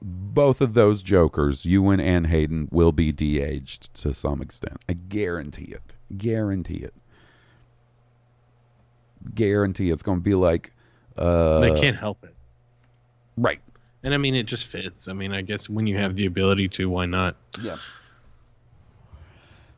both 0.00 0.60
of 0.60 0.74
those 0.74 1.02
jokers, 1.02 1.66
Ewan 1.66 2.00
and 2.00 2.28
Hayden, 2.28 2.68
will 2.70 2.92
be 2.92 3.12
de-aged 3.12 3.92
to 3.94 4.14
some 4.14 4.40
extent. 4.40 4.78
I 4.88 4.94
guarantee 4.94 5.72
it. 5.72 5.96
Guarantee 6.16 6.76
it. 6.78 6.94
Guarantee 9.34 9.90
it's 9.90 10.02
going 10.02 10.18
to 10.18 10.22
be 10.22 10.34
like 10.34 10.72
uh 11.16 11.60
they 11.60 11.72
can't 11.72 11.96
help 11.96 12.24
it. 12.24 12.33
Right. 13.36 13.60
And 14.02 14.12
I 14.12 14.18
mean, 14.18 14.34
it 14.34 14.44
just 14.44 14.66
fits. 14.66 15.08
I 15.08 15.12
mean, 15.14 15.32
I 15.32 15.40
guess 15.40 15.68
when 15.68 15.86
you 15.86 15.96
have 15.98 16.14
the 16.16 16.26
ability 16.26 16.68
to, 16.70 16.90
why 16.90 17.06
not? 17.06 17.36
Yeah. 17.60 17.78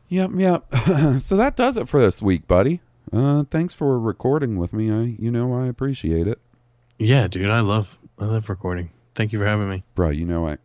Yep, 0.08 0.30
yep. 0.36 0.74
so 1.20 1.36
that 1.36 1.56
does 1.56 1.76
it 1.76 1.88
for 1.88 2.00
this 2.00 2.22
week, 2.22 2.46
buddy. 2.46 2.80
Uh 3.12 3.44
thanks 3.50 3.72
for 3.72 3.98
recording 4.00 4.56
with 4.56 4.72
me. 4.72 4.90
I 4.90 5.16
you 5.20 5.30
know 5.30 5.54
I 5.54 5.66
appreciate 5.66 6.26
it. 6.26 6.40
Yeah, 6.98 7.28
dude, 7.28 7.50
I 7.50 7.60
love 7.60 7.98
I 8.18 8.24
love 8.24 8.48
recording. 8.48 8.90
Thank 9.14 9.32
you 9.32 9.38
for 9.38 9.46
having 9.46 9.68
me. 9.68 9.84
Bro, 9.94 10.10
you 10.10 10.24
know 10.24 10.48
I 10.48 10.58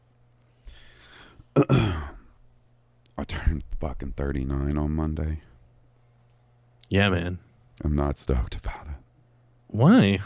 I 3.18 3.24
turned 3.28 3.64
fucking 3.80 4.14
39 4.14 4.78
on 4.78 4.92
Monday. 4.92 5.42
Yeah, 6.90 7.10
man. 7.10 7.40
I'm 7.84 7.96
not 7.96 8.18
stoked 8.18 8.56
about 8.56 8.88
it. 8.88 8.96
Why? 9.68 10.20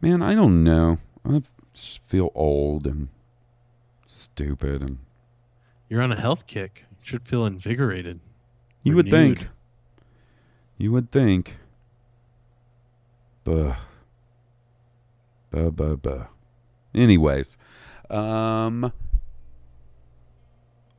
Man, 0.00 0.22
I 0.22 0.34
don't 0.34 0.62
know. 0.62 0.98
I 1.24 1.38
just 1.38 1.50
feel 1.74 2.30
old 2.34 2.86
and 2.86 3.08
stupid 4.06 4.82
and 4.82 4.98
You're 5.88 6.02
on 6.02 6.12
a 6.12 6.20
health 6.20 6.46
kick. 6.46 6.84
You 6.90 6.96
should 7.02 7.26
feel 7.28 7.46
invigorated. 7.46 8.20
you 8.82 8.94
would 8.96 9.08
think. 9.08 9.48
You 10.78 10.92
would 10.92 11.10
think. 11.10 11.56
Buh. 13.44 13.76
Buh, 15.50 15.70
buh, 15.70 15.96
buh. 15.96 16.26
Anyways, 16.94 17.56
um, 18.08 18.92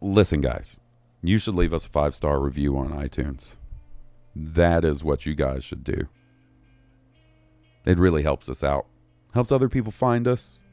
listen, 0.01 0.41
guys, 0.41 0.77
you 1.21 1.37
should 1.37 1.55
leave 1.55 1.73
us 1.73 1.85
a 1.85 1.89
five 1.89 2.15
star 2.15 2.39
review 2.39 2.77
on 2.77 2.91
iTunes. 2.91 3.55
That 4.35 4.83
is 4.85 5.03
what 5.03 5.25
you 5.25 5.35
guys 5.35 5.63
should 5.63 5.83
do. 5.83 6.07
It 7.85 7.97
really 7.97 8.23
helps 8.23 8.47
us 8.49 8.63
out. 8.63 8.85
Helps 9.33 9.51
other 9.51 9.69
people 9.69 9.91
find 9.91 10.27
us. 10.27 10.63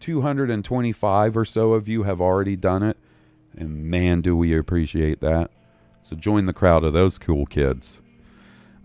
225 0.00 1.36
or 1.36 1.44
so 1.44 1.72
of 1.72 1.88
you 1.88 2.04
have 2.04 2.20
already 2.20 2.56
done 2.56 2.82
it. 2.82 2.96
And 3.56 3.84
man, 3.84 4.20
do 4.20 4.36
we 4.36 4.56
appreciate 4.56 5.20
that. 5.20 5.50
So 6.02 6.16
join 6.16 6.46
the 6.46 6.52
crowd 6.52 6.84
of 6.84 6.92
those 6.92 7.18
cool 7.18 7.46
kids. 7.46 8.00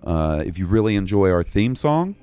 Uh, 0.04 0.44
if 0.46 0.60
you 0.60 0.68
really 0.68 0.96
enjoy 0.96 1.32
our 1.32 1.44
theme 1.44 1.76
song, 1.76 2.16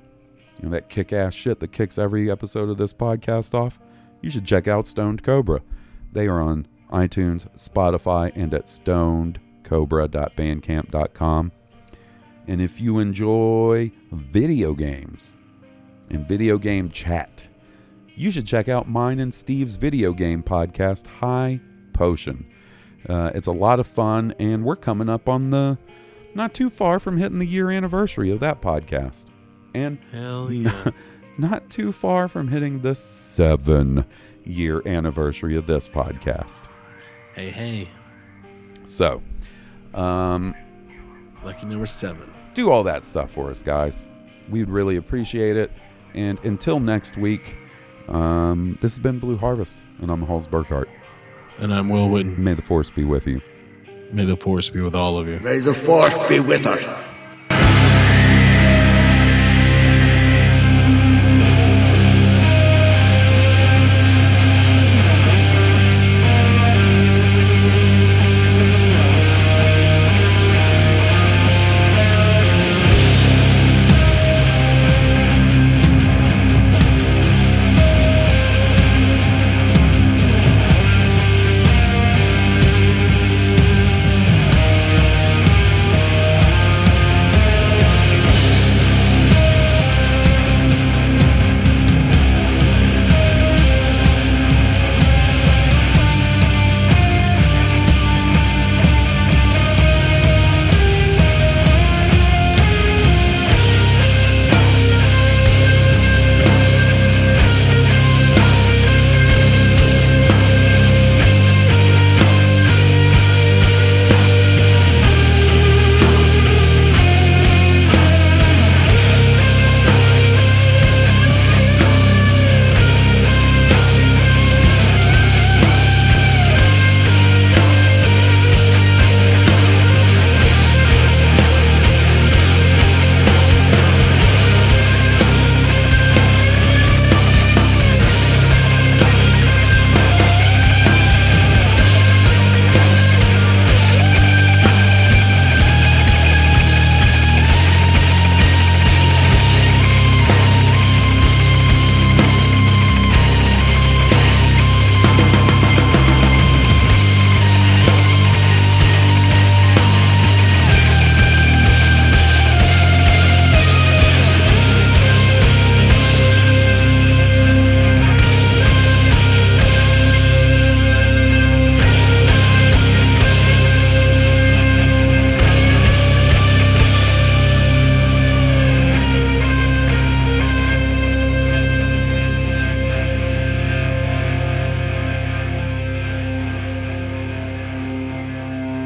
you 0.59 0.65
know, 0.65 0.71
that 0.71 0.89
kick 0.89 1.11
ass 1.11 1.33
shit 1.33 1.59
that 1.59 1.71
kicks 1.71 1.97
every 1.97 2.29
episode 2.29 2.69
of 2.69 2.77
this 2.77 2.93
podcast 2.93 3.53
off, 3.53 3.79
you 4.21 4.29
should 4.29 4.45
check 4.45 4.67
out 4.67 4.87
Stoned 4.87 5.23
Cobra. 5.23 5.61
They 6.11 6.27
are 6.27 6.39
on 6.39 6.67
iTunes, 6.91 7.47
Spotify, 7.57 8.31
and 8.35 8.53
at 8.53 8.67
stonedcobra.bandcamp.com. 8.67 11.51
And 12.47 12.61
if 12.61 12.79
you 12.79 12.99
enjoy 12.99 13.91
video 14.11 14.73
games 14.73 15.35
and 16.13 16.27
video 16.27 16.57
game 16.57 16.89
chat, 16.89 17.45
you 18.15 18.31
should 18.31 18.45
check 18.45 18.69
out 18.69 18.87
mine 18.87 19.19
and 19.19 19.33
Steve's 19.33 19.75
video 19.75 20.13
game 20.13 20.43
podcast, 20.43 21.07
High 21.07 21.59
Potion. 21.93 22.45
Uh, 23.07 23.31
it's 23.35 23.47
a 23.47 23.51
lot 23.51 23.79
of 23.79 23.87
fun, 23.87 24.33
and 24.39 24.63
we're 24.63 24.75
coming 24.75 25.09
up 25.09 25.27
on 25.27 25.49
the 25.49 25.77
not 26.35 26.53
too 26.53 26.69
far 26.69 26.99
from 26.99 27.17
hitting 27.17 27.39
the 27.39 27.45
year 27.45 27.69
anniversary 27.69 28.31
of 28.31 28.39
that 28.39 28.61
podcast. 28.61 29.27
And 29.75 29.97
Hell 30.11 30.51
yeah. 30.51 30.89
not 31.37 31.69
too 31.69 31.91
far 31.91 32.27
from 32.27 32.47
hitting 32.47 32.81
the 32.81 32.95
seven 32.95 34.05
year 34.45 34.81
anniversary 34.87 35.55
of 35.55 35.65
this 35.67 35.87
podcast. 35.87 36.63
hey, 37.35 37.49
hey. 37.49 37.89
So, 38.85 39.21
um, 39.93 40.53
Lucky 41.43 41.65
number 41.65 41.85
seven. 41.85 42.31
do 42.53 42.71
all 42.71 42.83
that 42.83 43.05
stuff 43.05 43.31
for 43.31 43.49
us, 43.49 43.63
guys. 43.63 44.07
We'd 44.49 44.69
really 44.69 44.97
appreciate 44.97 45.55
it. 45.57 45.71
And 46.13 46.39
until 46.43 46.79
next 46.79 47.17
week, 47.17 47.57
um, 48.07 48.77
this 48.81 48.93
has 48.93 48.99
been 48.99 49.19
Blue 49.19 49.37
Harvest, 49.37 49.83
and 49.99 50.11
I'm 50.11 50.21
Halls 50.21 50.47
Burkhart. 50.47 50.87
And 51.57 51.73
I'm 51.73 51.89
Will 51.89 52.07
Witten. 52.07 52.37
May 52.37 52.53
the 52.53 52.61
force 52.61 52.89
be 52.89 53.03
with 53.03 53.27
you. 53.27 53.41
May 54.11 54.25
the 54.25 54.37
force 54.37 54.69
be 54.69 54.81
with 54.81 54.95
all 54.95 55.17
of 55.17 55.27
you. 55.27 55.39
May 55.39 55.59
the 55.59 55.73
force 55.73 56.13
be 56.27 56.39
with 56.39 56.65
us. 56.67 57.02